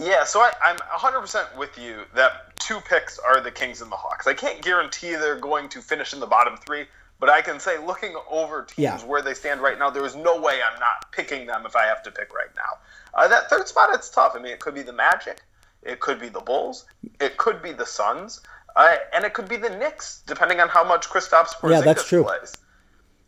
Yeah, 0.00 0.24
so 0.24 0.40
I, 0.40 0.52
I'm 0.64 0.76
100% 0.76 1.56
with 1.58 1.76
you 1.78 2.04
that 2.14 2.56
two 2.58 2.80
picks 2.80 3.18
are 3.18 3.40
the 3.40 3.50
Kings 3.50 3.82
and 3.82 3.92
the 3.92 3.96
Hawks. 3.96 4.26
I 4.26 4.32
can't 4.34 4.62
guarantee 4.62 5.10
they're 5.10 5.36
going 5.38 5.68
to 5.70 5.82
finish 5.82 6.14
in 6.14 6.20
the 6.20 6.26
bottom 6.26 6.56
three, 6.56 6.86
but 7.18 7.28
I 7.28 7.42
can 7.42 7.60
say, 7.60 7.76
looking 7.84 8.16
over 8.30 8.62
teams 8.62 8.78
Yeah. 8.78 8.98
where 9.06 9.20
they 9.20 9.34
stand 9.34 9.60
right 9.60 9.78
now, 9.78 9.90
there 9.90 10.04
is 10.06 10.16
no 10.16 10.40
way 10.40 10.60
I'm 10.62 10.80
not 10.80 11.12
picking 11.12 11.46
them 11.46 11.66
if 11.66 11.76
I 11.76 11.84
have 11.84 12.02
to 12.04 12.10
pick 12.10 12.32
right 12.34 12.48
now. 12.56 12.78
Uh, 13.12 13.28
that 13.28 13.50
third 13.50 13.68
spot, 13.68 13.90
it's 13.92 14.08
tough. 14.08 14.32
I 14.34 14.38
mean, 14.40 14.52
it 14.52 14.60
could 14.60 14.74
be 14.74 14.82
the 14.82 14.92
Magic, 14.92 15.42
it 15.82 16.00
could 16.00 16.18
be 16.18 16.30
the 16.30 16.40
Bulls, 16.40 16.86
it 17.20 17.36
could 17.36 17.60
be 17.62 17.72
the 17.72 17.84
Suns, 17.86 18.40
uh, 18.76 18.96
and 19.12 19.24
it 19.24 19.34
could 19.34 19.48
be 19.48 19.56
the 19.56 19.68
Knicks, 19.76 20.22
depending 20.26 20.60
on 20.60 20.68
how 20.70 20.82
much 20.82 21.08
Kristaps 21.10 21.48
Porzingis 21.60 21.70
Yeah, 21.72 21.80
that's 21.82 22.08
true. 22.08 22.24
plays. 22.24 22.56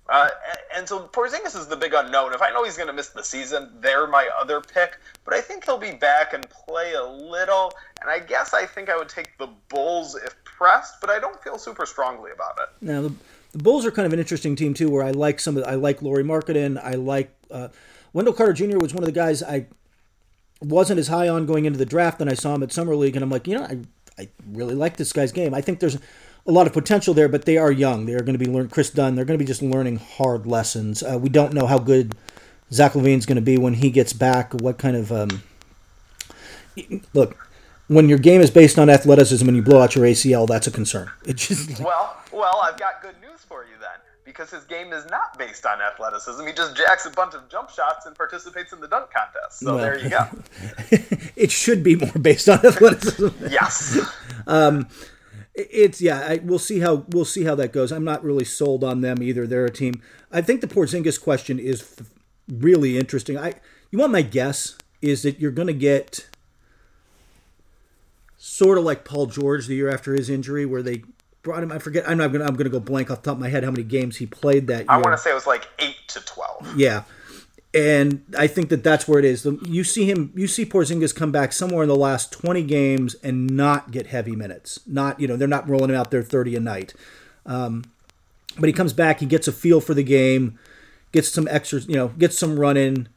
Uh, 0.09 0.29
and- 0.75 0.89
so 0.89 1.09
Porzingis 1.09 1.57
is 1.57 1.69
the 1.69 1.77
big 1.77 1.95
unknown. 1.95 2.33
If 2.35 2.43
I 2.43 2.51
know 2.51 2.65
he's 2.65 2.77
going 2.77 2.89
to 2.89 2.93
miss 2.93 3.09
the 3.09 3.23
season, 3.23 3.71
they're 3.81 4.07
my 4.07 4.29
other 4.41 4.61
pick. 4.61 4.99
But 5.25 5.35
I 5.35 5.41
think 5.41 5.65
he'll 5.65 5.79
be 5.79 5.93
back 5.93 6.33
and 6.35 6.49
play 6.51 6.95
a 6.95 7.05
little. 7.05 7.73
And 8.01 8.11
I 8.11 8.19
guess 8.19 8.53
I 8.53 8.67
think 8.67 8.89
I 8.91 8.97
would 8.97 9.09
take 9.09 9.39
the 9.39 9.49
Bulls 9.69 10.17
if 10.17 10.35
pressed, 10.45 11.01
but 11.01 11.11
I 11.11 11.19
don't 11.19 11.41
feel 11.43 11.59
super 11.59 11.87
strongly 11.87 12.31
about 12.33 12.59
it. 12.59 12.69
Now 12.85 13.03
the, 13.03 13.15
the 13.53 13.59
Bulls 13.59 13.87
are 13.87 13.91
kind 13.91 14.07
of 14.07 14.13
an 14.13 14.19
interesting 14.19 14.57
team 14.57 14.75
too, 14.75 14.91
where 14.91 15.05
I 15.05 15.11
like 15.13 15.41
some 15.41 15.57
of 15.57 15.65
I 15.65 15.75
like 15.75 16.03
Lauri 16.03 16.25
Markkanen. 16.25 16.83
I 16.83 16.93
like 16.95 17.35
uh, 17.51 17.69
Wendell 18.13 18.35
Carter 18.35 18.53
Jr. 18.53 18.79
was 18.79 18.93
one 18.95 19.03
of 19.03 19.07
the 19.07 19.13
guys 19.13 19.43
I 19.43 19.67
wasn't 20.61 20.99
as 21.01 21.09
high 21.09 21.29
on 21.29 21.47
going 21.47 21.65
into 21.65 21.79
the 21.79 21.87
draft, 21.87 22.21
and 22.21 22.31
I 22.31 22.35
saw 22.35 22.55
him 22.55 22.63
at 22.63 22.73
summer 22.73 22.95
league, 22.97 23.17
and 23.17 23.23
I'm 23.23 23.31
like, 23.31 23.47
you 23.47 23.57
know, 23.57 23.65
I 23.65 23.79
I 24.19 24.29
really 24.53 24.75
like 24.75 24.97
this 24.97 25.13
guy's 25.13 25.33
game. 25.33 25.55
I 25.55 25.61
think 25.61 25.81
there's 25.81 25.99
a 26.47 26.51
lot 26.53 26.67
of 26.67 26.73
potential 26.73 27.15
there, 27.15 27.29
but 27.29 27.45
they 27.45 27.57
are 27.57 27.71
young. 27.71 28.07
They 28.07 28.15
are 28.15 28.21
going 28.23 28.37
to 28.37 28.45
be 28.45 28.51
learn 28.51 28.69
Kris 28.69 28.91
Dunn. 28.91 29.15
They're 29.15 29.25
going 29.25 29.39
to 29.39 29.43
be 29.43 29.47
just 29.47 29.63
learning 29.63 29.97
hard 29.97 30.47
lessons. 30.47 31.03
Uh, 31.03 31.19
we 31.21 31.29
don't 31.29 31.53
know 31.53 31.67
how 31.67 31.79
good 31.79 32.15
Zach 32.73 32.93
LaVine's 32.93 33.27
going 33.27 33.37
to 33.37 33.43
be 33.43 33.59
when 33.59 33.75
he 33.75 33.91
gets 33.91 34.13
back. 34.13 34.53
What 34.55 34.79
kind 34.79 34.97
of 34.97 35.13
um, 35.13 35.43
look. 37.15 37.37
When 37.89 38.09
your 38.09 38.19
game 38.19 38.41
is 38.41 38.51
based 38.51 38.79
on 38.79 38.89
athleticism 38.89 39.47
and 39.47 39.57
you 39.57 39.63
blow 39.63 39.81
out 39.83 39.95
your 39.95 40.07
ACL, 40.07 40.49
that's 40.49 40.67
a 40.67 40.71
concern. 40.71 41.11
It 41.27 41.37
just 41.37 41.81
Well, 41.81 42.17
well, 42.33 42.61
I've 42.65 42.79
got 42.79 43.03
good 43.03 43.17
news 43.21 43.41
for 43.47 43.65
you 43.65 43.73
then, 43.81 43.99
because 44.25 44.51
his 44.51 44.65
game 44.65 44.93
is 44.95 45.05
not 45.11 45.37
based 45.39 45.67
on 45.67 45.81
athleticism. 45.83 46.47
He 46.47 46.53
just 46.55 46.75
jacks 46.75 47.05
a 47.05 47.11
bunch 47.11 47.35
of 47.35 47.49
jump 47.51 47.69
shots 47.69 48.07
and 48.07 48.17
participates 48.17 48.73
in 48.73 48.81
the 48.81 48.89
dunk 48.89 49.11
contest. 49.11 49.59
So 49.61 49.75
Well. 49.75 49.79
there 49.85 49.99
you 49.99 50.09
go. 50.09 50.27
it 51.37 51.51
should 51.51 51.83
be 51.83 51.97
more 51.97 52.13
based 52.13 52.49
on 52.49 52.65
athleticism. 52.65 53.29
Yes. 53.51 53.99
It's 55.55 56.01
yeah, 56.01 56.21
I, 56.21 56.41
we'll 56.43 56.59
see 56.59 56.81
how 56.81 57.05
we'll 57.11 57.27
see 57.27 57.45
how 57.45 57.55
that 57.57 57.73
goes. 57.73 57.93
I'm 57.93 58.05
not 58.05 58.25
really 58.25 58.45
sold 58.45 58.83
on 58.83 59.03
them 59.03 59.23
either. 59.23 59.47
They're 59.47 59.67
a 59.67 59.71
team. 59.71 60.01
I 60.31 60.41
think 60.41 60.63
the 60.63 60.67
Porzingis 60.67 61.21
question 61.21 61.59
is 61.59 61.83
f- 61.83 62.11
really 62.51 62.97
interesting. 62.97 63.37
I 63.37 63.55
you 63.91 63.99
want 63.99 64.13
my 64.13 64.23
guess 64.23 64.77
is 65.03 65.23
that 65.25 65.41
you're 65.41 65.51
going 65.51 65.67
to 65.67 65.75
get 65.75 66.27
sort 68.39 68.79
of 68.79 68.85
like 68.85 69.05
Paul 69.05 69.27
George 69.27 69.67
the 69.67 69.75
year 69.75 69.91
after 69.91 70.15
his 70.15 70.31
injury, 70.31 70.65
where 70.65 70.83
they 70.83 71.03
brought 71.43 71.63
him. 71.63 71.71
I 71.71 71.79
forget. 71.79 72.09
I'm 72.09 72.17
not 72.17 72.29
going. 72.29 72.41
to 72.41 72.47
I'm 72.47 72.55
going 72.55 72.65
to 72.65 72.71
go 72.71 72.81
blank 72.81 73.11
off 73.11 73.23
the 73.23 73.31
top 73.31 73.37
of 73.37 73.41
my 73.41 73.49
head 73.49 73.63
how 73.63 73.71
many 73.71 73.85
games 73.85 74.17
he 74.17 74.27
played 74.27 74.69
that 74.69 74.79
year. 74.79 74.87
I 74.89 74.97
want 74.97 75.13
to 75.13 75.19
say 75.19 75.31
it 75.31 75.35
was 75.35 75.47
like 75.47 75.69
8 75.79 75.95
to 76.09 76.21
12. 76.21 76.79
Yeah. 76.79 77.05
And 77.75 78.23
I 78.37 78.49
think 78.49 78.69
that 78.69 78.85
that's 78.85 79.09
where 79.09 79.19
it 79.19 79.25
is. 79.25 79.47
You 79.67 79.83
see 79.83 80.05
him, 80.05 80.31
you 80.37 80.47
see 80.47 80.67
Porzingis 80.67 81.15
come 81.15 81.33
back 81.33 81.53
somewhere 81.53 81.83
in 81.83 81.89
the 81.89 81.97
last 81.97 82.31
20 82.33 82.63
games 82.65 83.15
and 83.23 83.47
not 83.47 83.91
get 83.91 84.09
heavy 84.09 84.37
minutes. 84.37 84.81
Not, 84.87 85.19
you 85.19 85.27
know, 85.27 85.37
they're 85.37 85.49
not 85.49 85.69
rolling 85.69 85.91
him 85.91 85.97
out 85.97 86.11
there 86.11 86.23
30 86.23 86.57
a 86.57 86.61
night. 86.61 86.93
Um, 87.47 87.85
but 88.59 88.69
he 88.69 88.75
comes 88.75 88.93
back, 88.93 89.21
he 89.21 89.27
gets 89.27 89.49
a 89.49 89.53
feel 89.53 89.81
for 89.81 89.95
the 89.95 90.03
game, 90.03 90.59
gets 91.13 91.29
some 91.29 91.49
extra, 91.51 91.81
you 91.81 91.95
know, 91.95 92.09
gets 92.09 92.39
some 92.39 92.61
running, 92.61 93.09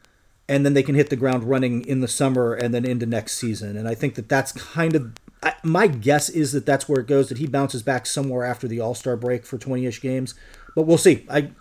and 0.47 0.65
then 0.65 0.73
they 0.73 0.83
can 0.83 0.95
hit 0.95 1.09
the 1.09 1.17
ground 1.17 1.43
running 1.43 1.85
in 1.85 1.99
the 1.99 2.07
summer 2.07 2.53
and 2.53 2.73
then 2.73 2.85
into 2.85 3.05
next 3.05 3.35
season. 3.35 3.75
And 3.75 3.89
I 3.89 3.95
think 3.95 4.15
that 4.15 4.29
that's 4.29 4.53
kind 4.53 4.95
of 4.95 5.13
I, 5.43 5.53
my 5.63 5.87
guess 5.87 6.29
is 6.29 6.53
that 6.53 6.65
that's 6.65 6.89
where 6.89 6.99
it 6.99 7.07
goes. 7.07 7.29
That 7.29 7.37
he 7.37 7.47
bounces 7.47 7.83
back 7.83 8.05
somewhere 8.05 8.43
after 8.43 8.67
the 8.67 8.79
All 8.79 8.95
Star 8.95 9.15
break 9.15 9.45
for 9.45 9.57
20ish 9.57 10.01
games, 10.01 10.33
but 10.75 10.83
we'll 10.83 10.97
see. 10.97 11.25
I 11.29 11.51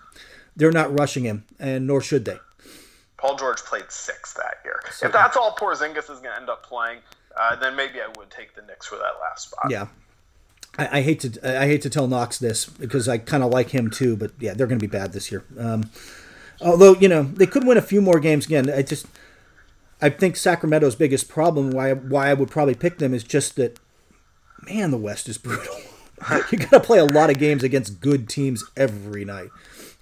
they're 0.56 0.72
not 0.72 0.96
rushing 0.98 1.24
him, 1.24 1.44
and 1.58 1.86
nor 1.86 2.00
should 2.00 2.24
they. 2.24 2.38
Paul 3.16 3.36
George 3.36 3.58
played 3.58 3.90
six 3.90 4.34
that 4.34 4.58
year. 4.64 4.80
If 5.02 5.12
that's 5.12 5.36
all 5.36 5.56
Porzingis 5.56 6.10
is 6.10 6.20
going 6.20 6.34
to 6.34 6.36
end 6.36 6.50
up 6.50 6.64
playing, 6.64 6.98
uh, 7.36 7.56
then 7.56 7.76
maybe 7.76 8.00
I 8.00 8.08
would 8.18 8.30
take 8.30 8.54
the 8.54 8.62
Knicks 8.62 8.86
for 8.86 8.96
that 8.96 9.14
last 9.20 9.50
spot. 9.50 9.70
Yeah. 9.70 9.86
I, 10.78 10.98
I 10.98 11.02
hate 11.02 11.20
to 11.20 11.60
I 11.62 11.66
hate 11.66 11.82
to 11.82 11.90
tell 11.90 12.08
Knox 12.08 12.38
this 12.38 12.66
because 12.66 13.08
I 13.08 13.18
kind 13.18 13.42
of 13.42 13.50
like 13.50 13.70
him 13.70 13.90
too, 13.90 14.16
but 14.16 14.32
yeah, 14.40 14.54
they're 14.54 14.66
going 14.66 14.78
to 14.78 14.86
be 14.86 14.90
bad 14.90 15.12
this 15.12 15.30
year. 15.30 15.44
Um, 15.58 15.90
although 16.60 16.94
you 16.94 17.08
know 17.08 17.22
they 17.22 17.46
could 17.46 17.66
win 17.66 17.78
a 17.78 17.82
few 17.82 18.00
more 18.00 18.18
games 18.18 18.46
again. 18.46 18.68
I 18.70 18.82
just 18.82 19.06
I 20.02 20.10
think 20.10 20.36
Sacramento's 20.36 20.96
biggest 20.96 21.28
problem 21.28 21.70
why 21.70 21.92
why 21.92 22.28
I 22.28 22.34
would 22.34 22.50
probably 22.50 22.74
pick 22.74 22.98
them 22.98 23.14
is 23.14 23.22
just 23.22 23.56
that 23.56 23.78
man 24.68 24.90
the 24.90 24.96
West 24.96 25.28
is 25.28 25.38
brutal. 25.38 25.76
you 26.50 26.58
got 26.58 26.70
to 26.70 26.80
play 26.80 26.98
a 26.98 27.04
lot 27.04 27.30
of 27.30 27.38
games 27.38 27.62
against 27.62 28.00
good 28.00 28.28
teams 28.28 28.64
every 28.76 29.24
night. 29.24 29.50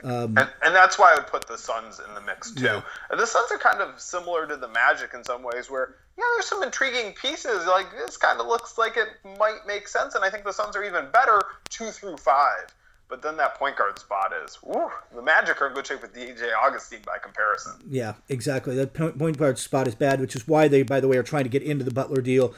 Um, 0.05 0.37
and, 0.37 0.49
and 0.65 0.75
that's 0.75 0.99
why 0.99 1.13
I 1.13 1.15
would 1.17 1.29
put 1.29 1.47
the 1.47 1.57
Suns 1.57 2.01
in 2.07 2.15
the 2.15 2.21
mix 2.21 2.51
too. 2.51 2.83
And 3.11 3.21
The 3.21 3.27
Suns 3.27 3.51
are 3.53 3.59
kind 3.59 3.81
of 3.81 4.01
similar 4.01 4.47
to 4.47 4.57
the 4.57 4.69
Magic 4.69 5.13
in 5.15 5.23
some 5.23 5.43
ways, 5.43 5.71
where 5.71 5.95
yeah, 6.19 6.25
there's 6.35 6.47
some 6.47 6.63
intriguing 6.63 7.13
pieces. 7.13 7.67
Like 7.67 7.87
this 7.93 8.17
kind 8.17 8.41
of 8.41 8.47
looks 8.47 8.79
like 8.79 8.97
it 8.97 9.09
might 9.39 9.61
make 9.67 9.89
sense, 9.89 10.15
and 10.15 10.25
I 10.25 10.31
think 10.31 10.45
the 10.45 10.53
Suns 10.53 10.77
are 10.77 10.85
even 10.85 11.07
better 11.13 11.41
two 11.69 11.91
through 11.91 12.17
five. 12.17 12.75
But 13.09 13.21
then 13.21 13.37
that 13.37 13.57
point 13.57 13.77
guard 13.77 13.99
spot 13.99 14.33
is, 14.43 14.59
woo, 14.63 14.91
the 15.15 15.21
Magic 15.21 15.61
are 15.61 15.69
in 15.69 15.75
good 15.75 15.87
shape 15.87 16.01
with 16.01 16.15
DJ 16.15 16.51
Augustin 16.65 17.01
by 17.05 17.19
comparison. 17.19 17.73
Yeah, 17.87 18.15
exactly. 18.31 18.75
That 18.75 18.95
point 18.95 19.19
point 19.19 19.37
guard 19.37 19.59
spot 19.59 19.87
is 19.87 19.95
bad, 19.95 20.19
which 20.21 20.35
is 20.35 20.49
why 20.49 20.67
they, 20.67 20.83
by 20.83 20.99
the 20.99 21.09
way, 21.09 21.19
are 21.19 21.23
trying 21.23 21.45
to 21.45 21.51
get 21.51 21.63
into 21.63 21.85
the 21.85 21.91
Butler 21.93 22.23
deal. 22.23 22.55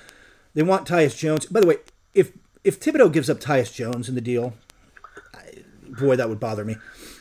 They 0.55 0.63
want 0.63 0.87
Tyus 0.87 1.17
Jones. 1.17 1.47
By 1.47 1.61
the 1.61 1.67
way, 1.67 1.77
if 2.15 2.33
if 2.63 2.81
Thibodeau 2.81 3.13
gives 3.13 3.29
up 3.29 3.41
Tyus 3.41 3.73
Jones 3.75 4.09
in 4.09 4.15
the 4.15 4.21
deal, 4.21 4.55
I, 5.35 5.65
boy, 5.89 6.17
that 6.17 6.29
would 6.29 6.41
bother 6.41 6.65
me. 6.65 6.77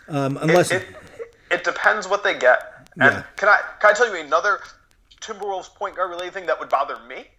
Um, 0.08 0.38
unless 0.42 0.72
It, 0.72 0.88
it 1.52 1.64
depends 1.64 2.08
what 2.08 2.24
they 2.24 2.38
get. 2.38 2.88
And 3.00 3.14
Yeah. 3.14 3.24
can 3.38 3.50
I 3.50 3.60
can 3.80 3.92
I 3.92 3.94
tell 3.94 4.14
you 4.14 4.22
another 4.22 4.60
Timberwolves 5.22 5.74
point 5.74 5.96
guard 5.96 6.10
related 6.10 6.34
thing 6.34 6.46
that 6.48 6.60
would 6.60 6.70
bother 6.70 6.98
me? 7.08 7.30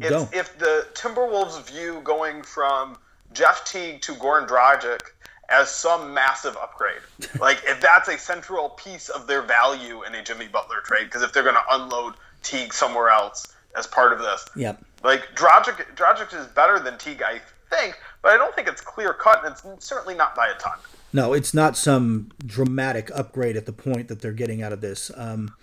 It's 0.00 0.10
Go. 0.10 0.28
if 0.32 0.58
the 0.58 0.86
Timberwolves 0.94 1.60
view 1.62 2.00
going 2.04 2.42
from 2.42 2.98
Jeff 3.32 3.64
Teague 3.64 4.02
to 4.02 4.14
Goran 4.14 4.46
Dragic 4.48 5.00
as 5.48 5.70
some 5.70 6.12
massive 6.12 6.56
upgrade. 6.56 7.00
like 7.40 7.62
if 7.64 7.80
that's 7.80 8.08
a 8.08 8.18
central 8.18 8.70
piece 8.70 9.08
of 9.08 9.26
their 9.26 9.42
value 9.42 10.04
in 10.04 10.14
a 10.14 10.22
Jimmy 10.22 10.48
Butler 10.48 10.80
trade, 10.84 11.04
because 11.04 11.22
if 11.22 11.32
they're 11.32 11.42
going 11.42 11.54
to 11.54 11.74
unload 11.74 12.14
Teague 12.42 12.72
somewhere 12.72 13.08
else 13.08 13.46
as 13.76 13.86
part 13.86 14.12
of 14.12 14.18
this, 14.18 14.46
yep. 14.56 14.82
like 15.02 15.22
Dragic, 15.34 15.94
Dragic 15.96 16.38
is 16.38 16.46
better 16.48 16.78
than 16.78 16.98
Teague, 16.98 17.22
I 17.22 17.40
think, 17.70 17.98
but 18.22 18.32
I 18.32 18.36
don't 18.36 18.54
think 18.54 18.68
it's 18.68 18.80
clear 18.80 19.12
cut, 19.12 19.44
and 19.44 19.52
it's 19.52 19.84
certainly 19.84 20.14
not 20.14 20.34
by 20.34 20.48
a 20.48 20.54
ton. 20.54 20.78
No, 21.12 21.32
it's 21.32 21.54
not 21.54 21.76
some 21.76 22.30
dramatic 22.44 23.10
upgrade 23.14 23.56
at 23.56 23.66
the 23.66 23.72
point 23.72 24.08
that 24.08 24.20
they're 24.20 24.32
getting 24.32 24.62
out 24.62 24.72
of 24.72 24.80
this. 24.80 25.10
Um, 25.16 25.54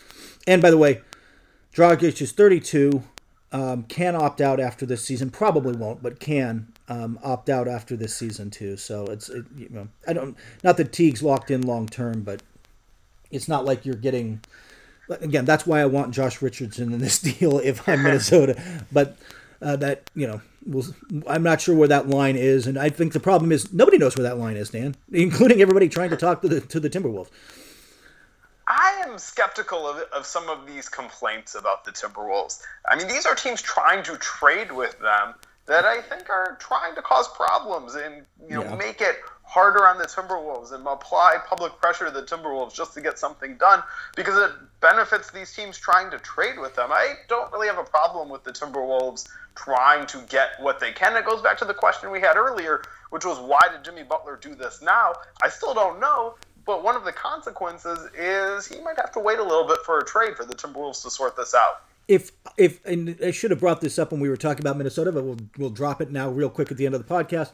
and 0.48 0.62
by 0.62 0.72
the 0.72 0.78
way, 0.78 1.02
Dragic 1.74 2.22
is 2.22 2.32
32. 2.32 3.04
Um, 3.52 3.84
can 3.84 4.16
opt 4.16 4.42
out 4.42 4.60
after 4.60 4.86
this 4.86 5.04
season. 5.04 5.30
Probably 5.30 5.76
won't, 5.76 6.04
but 6.04 6.20
can 6.20 6.74
um, 6.88 7.20
opt 7.24 7.50
out 7.50 7.68
after 7.68 7.96
this 7.96 8.16
season 8.16 8.50
too. 8.50 8.78
So 8.78 9.06
it's 9.06 9.30
it, 9.30 9.46
you 9.56 9.70
know 9.70 9.88
I 10.08 10.14
don't 10.14 10.36
not 10.64 10.78
that 10.78 10.92
Teague's 10.92 11.24
locked 11.24 11.52
in 11.52 11.62
long 11.62 11.88
term, 11.88 12.22
but 12.22 12.44
it's 13.32 13.48
not 13.48 13.66
like 13.66 13.86
you're 13.86 13.96
getting. 13.96 14.42
Again, 15.10 15.46
that's 15.46 15.68
why 15.68 15.82
I 15.82 15.86
want 15.86 16.14
Josh 16.14 16.42
Richardson 16.42 16.92
in 16.92 17.00
this 17.00 17.20
deal 17.40 17.60
if 17.60 17.88
I'm 17.88 18.04
Minnesota. 18.04 18.60
But 18.92 19.18
uh, 19.62 19.76
that 19.78 20.10
you 20.16 20.28
know, 20.28 20.42
we'll, 20.66 20.86
I'm 21.28 21.44
not 21.44 21.62
sure 21.62 21.76
where 21.76 21.88
that 21.88 22.08
line 22.10 22.36
is, 22.36 22.68
and 22.68 22.78
I 22.78 22.90
think 22.90 23.14
the 23.14 23.20
problem 23.20 23.52
is 23.52 23.72
nobody 23.74 23.98
knows 23.98 24.16
where 24.18 24.24
that 24.24 24.38
line 24.38 24.58
is, 24.58 24.70
Dan, 24.70 24.96
including 25.12 25.62
everybody 25.62 25.90
trying 25.90 26.10
to 26.10 26.18
talk 26.18 26.42
to 26.42 26.48
the 26.48 26.62
to 26.62 26.80
the 26.80 26.90
Timberwolves. 26.90 27.30
I 28.68 29.04
am 29.06 29.20
skeptical 29.20 29.88
of, 29.88 29.98
of 30.12 30.26
some 30.26 30.50
of 30.50 30.66
these 30.66 30.90
complaints 30.90 31.54
about 31.54 31.86
the 31.86 31.92
Timberwolves. 31.92 32.62
I 32.90 32.96
mean, 32.96 33.08
these 33.08 33.26
are 33.28 33.36
teams 33.36 33.62
trying 33.62 34.02
to 34.04 34.18
trade 34.18 34.72
with 34.72 34.98
them 35.00 35.36
that 35.68 35.86
I 35.86 36.02
think 36.02 36.30
are 36.30 36.58
trying 36.60 36.96
to 36.96 37.02
cause 37.02 37.28
problems 37.28 37.96
and 37.96 38.26
you 38.50 38.56
know 38.56 38.64
Yeah. 38.64 38.76
make 38.76 39.02
it 39.02 39.18
harder 39.56 39.88
on 39.88 39.98
the 39.98 40.04
Timberwolves 40.04 40.74
and 40.74 40.86
apply 40.86 41.38
public 41.48 41.80
pressure 41.80 42.04
to 42.04 42.12
the 42.12 42.24
Timberwolves 42.24 42.76
just 42.76 42.94
to 42.96 43.00
get 43.00 43.18
something 43.18 43.56
done 43.56 43.82
because 44.14 44.38
it 44.38 44.52
benefits 44.82 45.32
these 45.32 45.56
teams 45.56 45.78
trying 45.78 46.12
to 46.12 46.20
trade 46.20 46.60
with 46.60 46.76
them. 46.76 46.90
I 46.92 47.14
don't 47.30 47.50
really 47.54 47.68
have 47.68 47.78
a 47.78 47.86
problem 47.86 48.28
with 48.28 48.44
the 48.44 48.52
Timberwolves 48.52 49.30
trying 49.56 50.08
to 50.08 50.18
get 50.28 50.50
what 50.60 50.82
they 50.82 50.92
can. 50.92 51.16
It 51.16 51.26
goes 51.26 51.42
back 51.42 51.58
to 51.60 51.66
the 51.66 51.74
question 51.74 52.12
we 52.12 52.20
had 52.20 52.36
earlier, 52.36 52.82
which 53.12 53.24
was 53.24 53.40
why 53.40 53.62
did 53.72 53.86
Jimmy 53.86 54.04
Butler 54.04 54.38
do 54.42 54.56
this 54.56 54.82
now? 54.82 55.14
I 55.42 55.48
still 55.48 55.74
don't 55.74 56.02
know. 56.02 56.36
But 56.66 56.84
one 56.84 56.98
of 56.98 57.06
the 57.06 57.14
consequences 57.14 58.10
is 58.14 58.68
he 58.68 58.82
might 58.82 58.98
have 58.98 59.14
to 59.14 59.22
wait 59.22 59.40
a 59.40 59.44
little 59.44 59.66
bit 59.66 59.78
for 59.86 60.00
a 60.00 60.04
trade 60.04 60.36
for 60.36 60.44
the 60.44 60.56
Timberwolves 60.56 61.02
to 61.04 61.10
sort 61.10 61.38
this 61.38 61.56
out. 61.56 61.84
If 62.10 62.32
if 62.58 62.86
and 62.86 63.18
I 63.24 63.32
should 63.32 63.52
have 63.52 63.62
brought 63.62 63.80
this 63.80 63.98
up 63.98 64.12
when 64.12 64.20
we 64.20 64.28
were 64.28 64.36
talking 64.36 64.62
about 64.62 64.76
Minnesota, 64.76 65.14
but 65.14 65.24
we'll 65.24 65.40
we'll 65.58 65.70
drop 65.70 66.02
it 66.02 66.12
now 66.12 66.30
real 66.30 66.50
quick 66.50 66.72
at 66.72 66.78
the 66.78 66.86
end 66.86 66.94
of 66.94 67.08
the 67.08 67.14
podcast. 67.14 67.52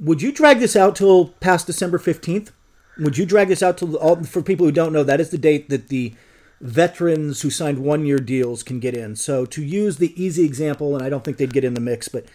Would 0.00 0.22
you 0.22 0.30
drag 0.32 0.60
this 0.60 0.76
out 0.76 0.94
till 0.94 1.28
past 1.40 1.66
December 1.66 1.98
fifteenth? 1.98 2.52
Would 2.98 3.18
you 3.18 3.26
drag 3.26 3.48
this 3.48 3.62
out 3.62 3.78
till 3.78 3.96
all 3.96 4.22
for 4.24 4.42
people 4.42 4.66
who 4.66 4.72
don't 4.72 4.92
know? 4.92 5.04
That 5.04 5.20
is 5.20 5.30
the 5.30 5.38
date 5.38 5.68
that 5.70 5.88
the 5.88 6.14
veterans 6.60 7.42
who 7.42 7.50
signed 7.50 7.78
one 7.78 8.04
year 8.04 8.18
deals 8.18 8.62
can 8.62 8.80
get 8.80 8.96
in. 8.96 9.14
So 9.14 9.44
to 9.46 9.62
use 9.62 9.98
the 9.98 10.20
easy 10.20 10.44
example, 10.44 10.96
and 10.96 11.04
I 11.04 11.08
don't 11.08 11.24
think 11.24 11.36
they'd 11.36 11.52
get 11.52 11.64
in 11.64 11.74
the 11.74 11.80
mix, 11.80 12.08
but 12.08 12.26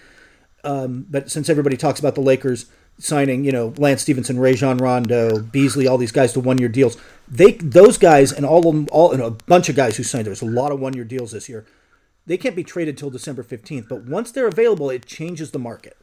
um, 0.64 1.06
but 1.10 1.30
since 1.30 1.50
everybody 1.50 1.76
talks 1.76 2.00
about 2.00 2.16
the 2.16 2.22
Lakers 2.22 2.68
signing, 3.00 3.44
you 3.44 3.52
know, 3.52 3.74
Lance 3.78 4.02
Stephenson, 4.02 4.40
Rajon 4.40 4.78
Rondo, 4.78 5.40
Beasley, 5.40 5.88
all 5.88 5.98
these 5.98 6.12
guys 6.12 6.32
to 6.34 6.40
one 6.40 6.58
year 6.58 6.70
deals, 6.70 6.98
they 7.28 7.54
those 7.54 7.98
guys 7.98 8.32
and 8.32 8.46
all 8.46 8.60
of 8.60 8.76
them, 8.76 8.88
all 8.92 9.12
and 9.12 9.22
a 9.22 9.32
bunch 9.32 9.70
of 9.70 9.76
guys 9.76 9.98
who 9.98 10.04
signed. 10.04 10.28
There's 10.28 10.42
a 10.42 10.46
lot 10.46 10.72
of 10.72 10.80
one 10.80 10.94
year 10.94 11.06
deals 11.06 11.32
this 11.32 11.48
year. 11.48 11.66
They 12.26 12.38
can't 12.38 12.56
be 12.56 12.64
traded 12.64 12.98
till 12.98 13.10
December 13.10 13.44
fifteenth, 13.44 13.88
but 13.90 14.04
once 14.04 14.32
they're 14.32 14.48
available, 14.48 14.90
it 14.90 15.06
changes 15.06 15.52
the 15.52 15.60
market. 15.60 15.98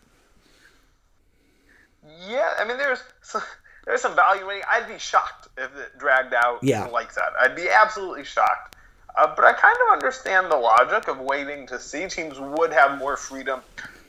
Yeah, 2.28 2.50
I 2.58 2.64
mean, 2.64 2.78
there's 2.78 3.02
there's 3.86 4.02
some 4.02 4.14
value. 4.14 4.46
I'd 4.70 4.88
be 4.88 4.98
shocked 4.98 5.48
if 5.56 5.74
it 5.76 5.98
dragged 5.98 6.34
out 6.34 6.58
yeah. 6.62 6.86
like 6.86 7.14
that. 7.14 7.32
I'd 7.40 7.56
be 7.56 7.68
absolutely 7.68 8.24
shocked. 8.24 8.76
Uh, 9.16 9.32
but 9.34 9.44
I 9.44 9.52
kind 9.52 9.76
of 9.86 9.92
understand 9.92 10.50
the 10.50 10.56
logic 10.56 11.08
of 11.08 11.18
waiting 11.18 11.66
to 11.66 11.80
see. 11.80 12.08
Teams 12.08 12.38
would 12.38 12.72
have 12.72 12.98
more 12.98 13.16
freedom 13.16 13.60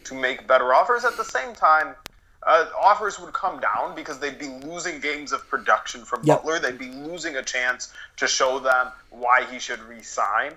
to 0.04 0.14
make 0.14 0.48
better 0.48 0.74
offers. 0.74 1.04
At 1.06 1.18
the 1.18 1.24
same 1.24 1.56
time, 1.56 1.96
uh, 2.44 2.66
offers 2.80 3.20
would 3.20 3.34
come 3.34 3.60
down 3.60 3.96
because 3.96 4.20
they'd 4.20 4.40
be 4.40 4.48
losing 4.48 5.00
games 5.00 5.32
of 5.32 5.48
production 5.48 6.06
from 6.06 6.22
yep. 6.24 6.44
Butler. 6.44 6.60
They'd 6.60 6.78
be 6.78 6.92
losing 6.92 7.38
a 7.38 7.44
chance 7.44 7.94
to 8.18 8.28
show 8.28 8.60
them 8.60 8.88
why 9.10 9.46
he 9.52 9.60
should 9.60 9.80
resign. 9.82 10.54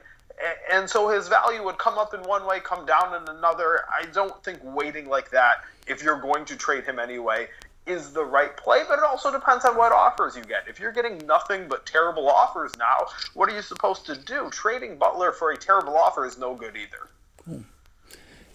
And 0.72 0.89
so 0.89 1.09
his 1.09 1.28
value 1.28 1.64
would 1.64 1.78
come 1.78 1.99
up 1.99 2.12
in 2.12 2.20
one 2.22 2.45
way, 2.47 2.61
come 2.61 2.85
down 2.85 3.14
in 3.14 3.37
another. 3.37 3.85
I 3.89 4.07
don't 4.07 4.43
think 4.43 4.59
waiting 4.62 5.09
like 5.09 5.30
that, 5.30 5.64
if 5.87 6.03
you're 6.03 6.20
going 6.20 6.45
to 6.47 6.57
trade 6.57 6.85
him 6.85 6.99
anyway, 6.99 7.49
is 7.87 8.12
the 8.12 8.24
right 8.24 8.57
play, 8.57 8.82
but 8.89 8.99
it 8.99 9.05
also 9.05 9.30
depends 9.30 9.64
on 9.64 9.76
what 9.76 9.93
offers 9.93 10.35
you 10.37 10.43
get. 10.43 10.66
If 10.68 10.80
you're 10.80 10.93
getting 10.93 11.18
nothing 11.26 11.68
but 11.68 11.85
terrible 11.85 12.28
offers 12.28 12.72
now, 12.78 13.07
what 13.35 13.51
are 13.51 13.55
you 13.55 13.62
supposed 13.62 14.07
to 14.07 14.16
do? 14.16 14.49
Trading 14.51 14.97
Butler 14.97 15.32
for 15.32 15.51
a 15.51 15.57
terrible 15.57 15.97
offer 15.97 16.24
is 16.24 16.39
no 16.39 16.55
good 16.55 16.74
either. 16.76 17.62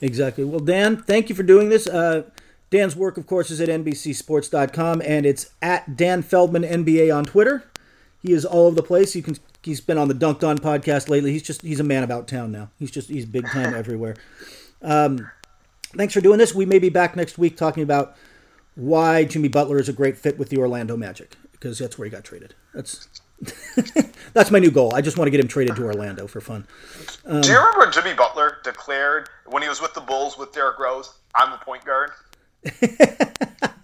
Exactly. 0.01 0.43
Well, 0.43 0.59
Dan, 0.59 0.97
thank 0.97 1.29
you 1.29 1.35
for 1.35 1.43
doing 1.43 1.69
this. 1.69 1.85
Uh, 1.85 2.23
Dan's 2.69 2.95
work, 2.95 3.17
of 3.17 3.27
course, 3.27 3.51
is 3.51 3.59
at 3.61 3.69
NBCSports.com, 3.69 5.01
and 5.05 5.25
it's 5.25 5.51
at 5.61 5.95
Dan 5.95 6.21
Feldman 6.21 6.63
NBA 6.63 7.15
on 7.15 7.25
Twitter. 7.25 7.63
He 8.21 8.33
is 8.33 8.45
all 8.45 8.67
over 8.67 8.75
the 8.75 8.83
place. 8.83 9.15
You 9.15 9.23
can 9.23 9.37
he's 9.63 9.81
been 9.81 9.97
on 9.97 10.07
the 10.07 10.13
Dunked 10.13 10.43
On 10.43 10.57
podcast 10.57 11.09
lately. 11.09 11.31
He's 11.31 11.43
just 11.43 11.61
he's 11.61 11.79
a 11.79 11.83
man 11.83 12.03
about 12.03 12.27
town 12.27 12.51
now. 12.51 12.69
He's 12.77 12.91
just 12.91 13.09
he's 13.09 13.25
big 13.25 13.47
time 13.47 13.73
everywhere. 13.75 14.15
Um, 14.81 15.29
thanks 15.95 16.13
for 16.13 16.21
doing 16.21 16.37
this. 16.37 16.53
We 16.53 16.65
may 16.65 16.79
be 16.79 16.89
back 16.89 17.15
next 17.15 17.37
week 17.37 17.57
talking 17.57 17.83
about 17.83 18.15
why 18.75 19.23
Jimmy 19.25 19.47
Butler 19.47 19.79
is 19.79 19.89
a 19.89 19.93
great 19.93 20.17
fit 20.17 20.37
with 20.37 20.49
the 20.49 20.57
Orlando 20.57 20.95
Magic 20.95 21.35
because 21.51 21.79
that's 21.79 21.97
where 21.97 22.05
he 22.05 22.11
got 22.11 22.23
traded. 22.23 22.55
That's 22.73 23.07
that's 24.33 24.51
my 24.51 24.59
new 24.59 24.71
goal. 24.71 24.93
I 24.93 25.01
just 25.01 25.17
want 25.17 25.27
to 25.27 25.31
get 25.31 25.39
him 25.39 25.47
traded 25.47 25.75
to 25.77 25.83
Orlando 25.83 26.27
for 26.27 26.41
fun. 26.41 26.67
Um, 27.25 27.41
Do 27.41 27.49
you 27.49 27.55
remember 27.57 27.79
when 27.79 27.91
Jimmy 27.91 28.13
Butler 28.13 28.57
declared 28.63 29.29
when 29.45 29.63
he 29.63 29.69
was 29.69 29.81
with 29.81 29.93
the 29.93 30.01
Bulls 30.01 30.37
with 30.37 30.51
Derrick 30.51 30.77
Rose, 30.77 31.13
"I'm 31.35 31.51
the 31.51 31.57
point 31.57 31.85
guard"? 31.85 32.11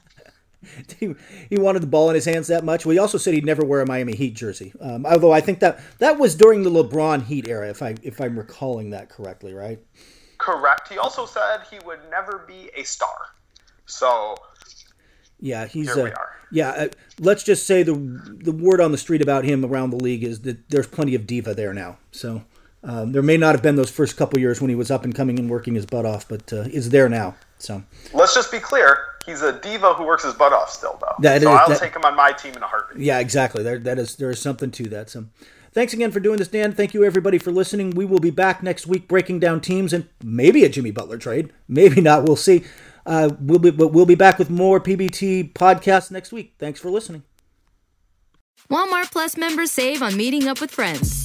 he, 1.00 1.16
he 1.50 1.58
wanted 1.58 1.82
the 1.82 1.88
ball 1.88 2.10
in 2.10 2.16
his 2.16 2.26
hands 2.26 2.48
that 2.48 2.64
much. 2.64 2.86
Well, 2.86 2.94
he 2.94 3.00
also 3.00 3.18
said 3.18 3.34
he'd 3.34 3.46
never 3.46 3.64
wear 3.66 3.82
a 3.82 3.88
Miami 3.88 4.16
Heat 4.16 4.34
jersey. 4.36 4.74
Um, 4.80 5.06
although 5.06 5.32
I 5.32 5.42
think 5.42 5.60
that 5.60 5.80
that 6.00 6.20
was 6.20 6.36
during 6.36 6.64
the 6.64 6.70
LeBron 6.70 7.26
Heat 7.26 7.48
era, 7.48 7.70
if 7.70 7.82
I 7.82 7.96
if 8.02 8.20
I'm 8.22 8.38
recalling 8.38 8.92
that 8.92 9.10
correctly, 9.10 9.54
right? 9.54 9.80
Correct. 10.38 10.90
He 10.90 10.98
also 10.98 11.26
said 11.26 11.62
he 11.70 11.80
would 11.86 12.00
never 12.10 12.46
be 12.48 12.70
a 12.76 12.84
star. 12.84 13.16
So 13.86 14.36
yeah, 15.40 15.66
he's 15.66 15.96
uh, 15.96 16.12
yeah. 16.52 16.70
Uh, 16.70 16.88
let's 17.20 17.44
just 17.44 17.68
say 17.68 17.84
the 17.84 17.94
the 17.94 18.52
word 18.52 18.82
on 18.82 18.92
the 18.92 18.98
street 18.98 19.22
about 19.22 19.44
him 19.44 19.66
around 19.66 19.92
the 19.92 19.98
league 19.98 20.24
is 20.24 20.42
that 20.42 20.70
there's 20.70 20.88
plenty 20.88 21.16
of 21.16 21.28
diva 21.28 21.54
there 21.54 21.74
now. 21.74 21.98
So 22.12 22.44
um, 22.84 23.12
there 23.12 23.22
may 23.22 23.38
not 23.38 23.56
have 23.56 23.62
been 23.62 23.76
those 23.76 23.90
first 23.90 24.16
couple 24.16 24.40
years 24.40 24.62
when 24.62 24.70
he 24.70 24.76
was 24.76 24.92
up 24.92 25.04
and 25.04 25.14
coming 25.14 25.40
and 25.40 25.50
working 25.50 25.76
his 25.76 25.86
butt 25.86 26.06
off, 26.06 26.28
but 26.28 26.54
uh, 26.54 26.62
is 26.62 26.90
there 26.90 27.10
now. 27.10 27.36
So 27.58 27.84
let's 28.14 28.34
just 28.34 28.52
be 28.52 28.60
clear: 28.60 28.98
he's 29.26 29.42
a 29.42 29.60
diva 29.60 29.94
who 29.94 30.06
works 30.06 30.24
his 30.24 30.34
butt 30.34 30.54
off 30.54 30.70
still, 30.70 30.98
though. 31.02 31.16
That 31.20 31.42
so 31.42 31.52
is, 31.52 31.60
I'll 31.60 31.70
that, 31.70 31.80
take 31.80 31.96
him 31.96 32.06
on 32.06 32.16
my 32.16 32.32
team 32.32 32.54
in 32.54 32.64
a 32.64 32.68
heartbeat. 32.68 33.04
Yeah, 33.04 33.20
exactly. 33.20 33.64
There, 33.64 33.80
that 33.80 33.98
is 34.00 34.16
there 34.16 34.30
is 34.30 34.40
something 34.40 34.72
to 34.72 34.84
that. 34.90 35.10
So, 35.10 35.26
thanks 35.74 35.94
again 35.94 36.12
for 36.12 36.20
doing 36.20 36.38
this, 36.38 36.48
Dan. 36.48 36.74
Thank 36.74 36.94
you 36.94 37.04
everybody 37.04 37.38
for 37.38 37.52
listening. 37.52 37.92
We 37.92 38.06
will 38.06 38.20
be 38.20 38.32
back 38.32 38.64
next 38.64 38.88
week 38.88 39.08
breaking 39.08 39.40
down 39.40 39.62
teams 39.62 39.94
and 39.94 40.08
maybe 40.24 40.64
a 40.64 40.70
Jimmy 40.70 40.92
Butler 40.92 41.18
trade, 41.18 41.52
maybe 41.68 42.02
not. 42.02 42.24
We'll 42.24 42.36
see. 42.36 42.64
Uh, 43.06 43.30
we'll 43.40 43.60
be, 43.60 43.72
but 43.72 43.90
we'll 43.90 44.06
be 44.06 44.16
back 44.16 44.40
with 44.40 44.50
more 44.50 44.80
PBT 44.80 45.54
podcasts 45.54 46.10
next 46.10 46.32
week. 46.32 46.56
Thanks 46.58 46.80
for 46.80 46.90
listening. 46.90 47.24
Walmart 48.70 49.12
Plus 49.12 49.38
members 49.38 49.72
save 49.72 50.02
on 50.02 50.18
meeting 50.18 50.48
up 50.48 50.60
with 50.60 50.72
friends. 50.72 51.25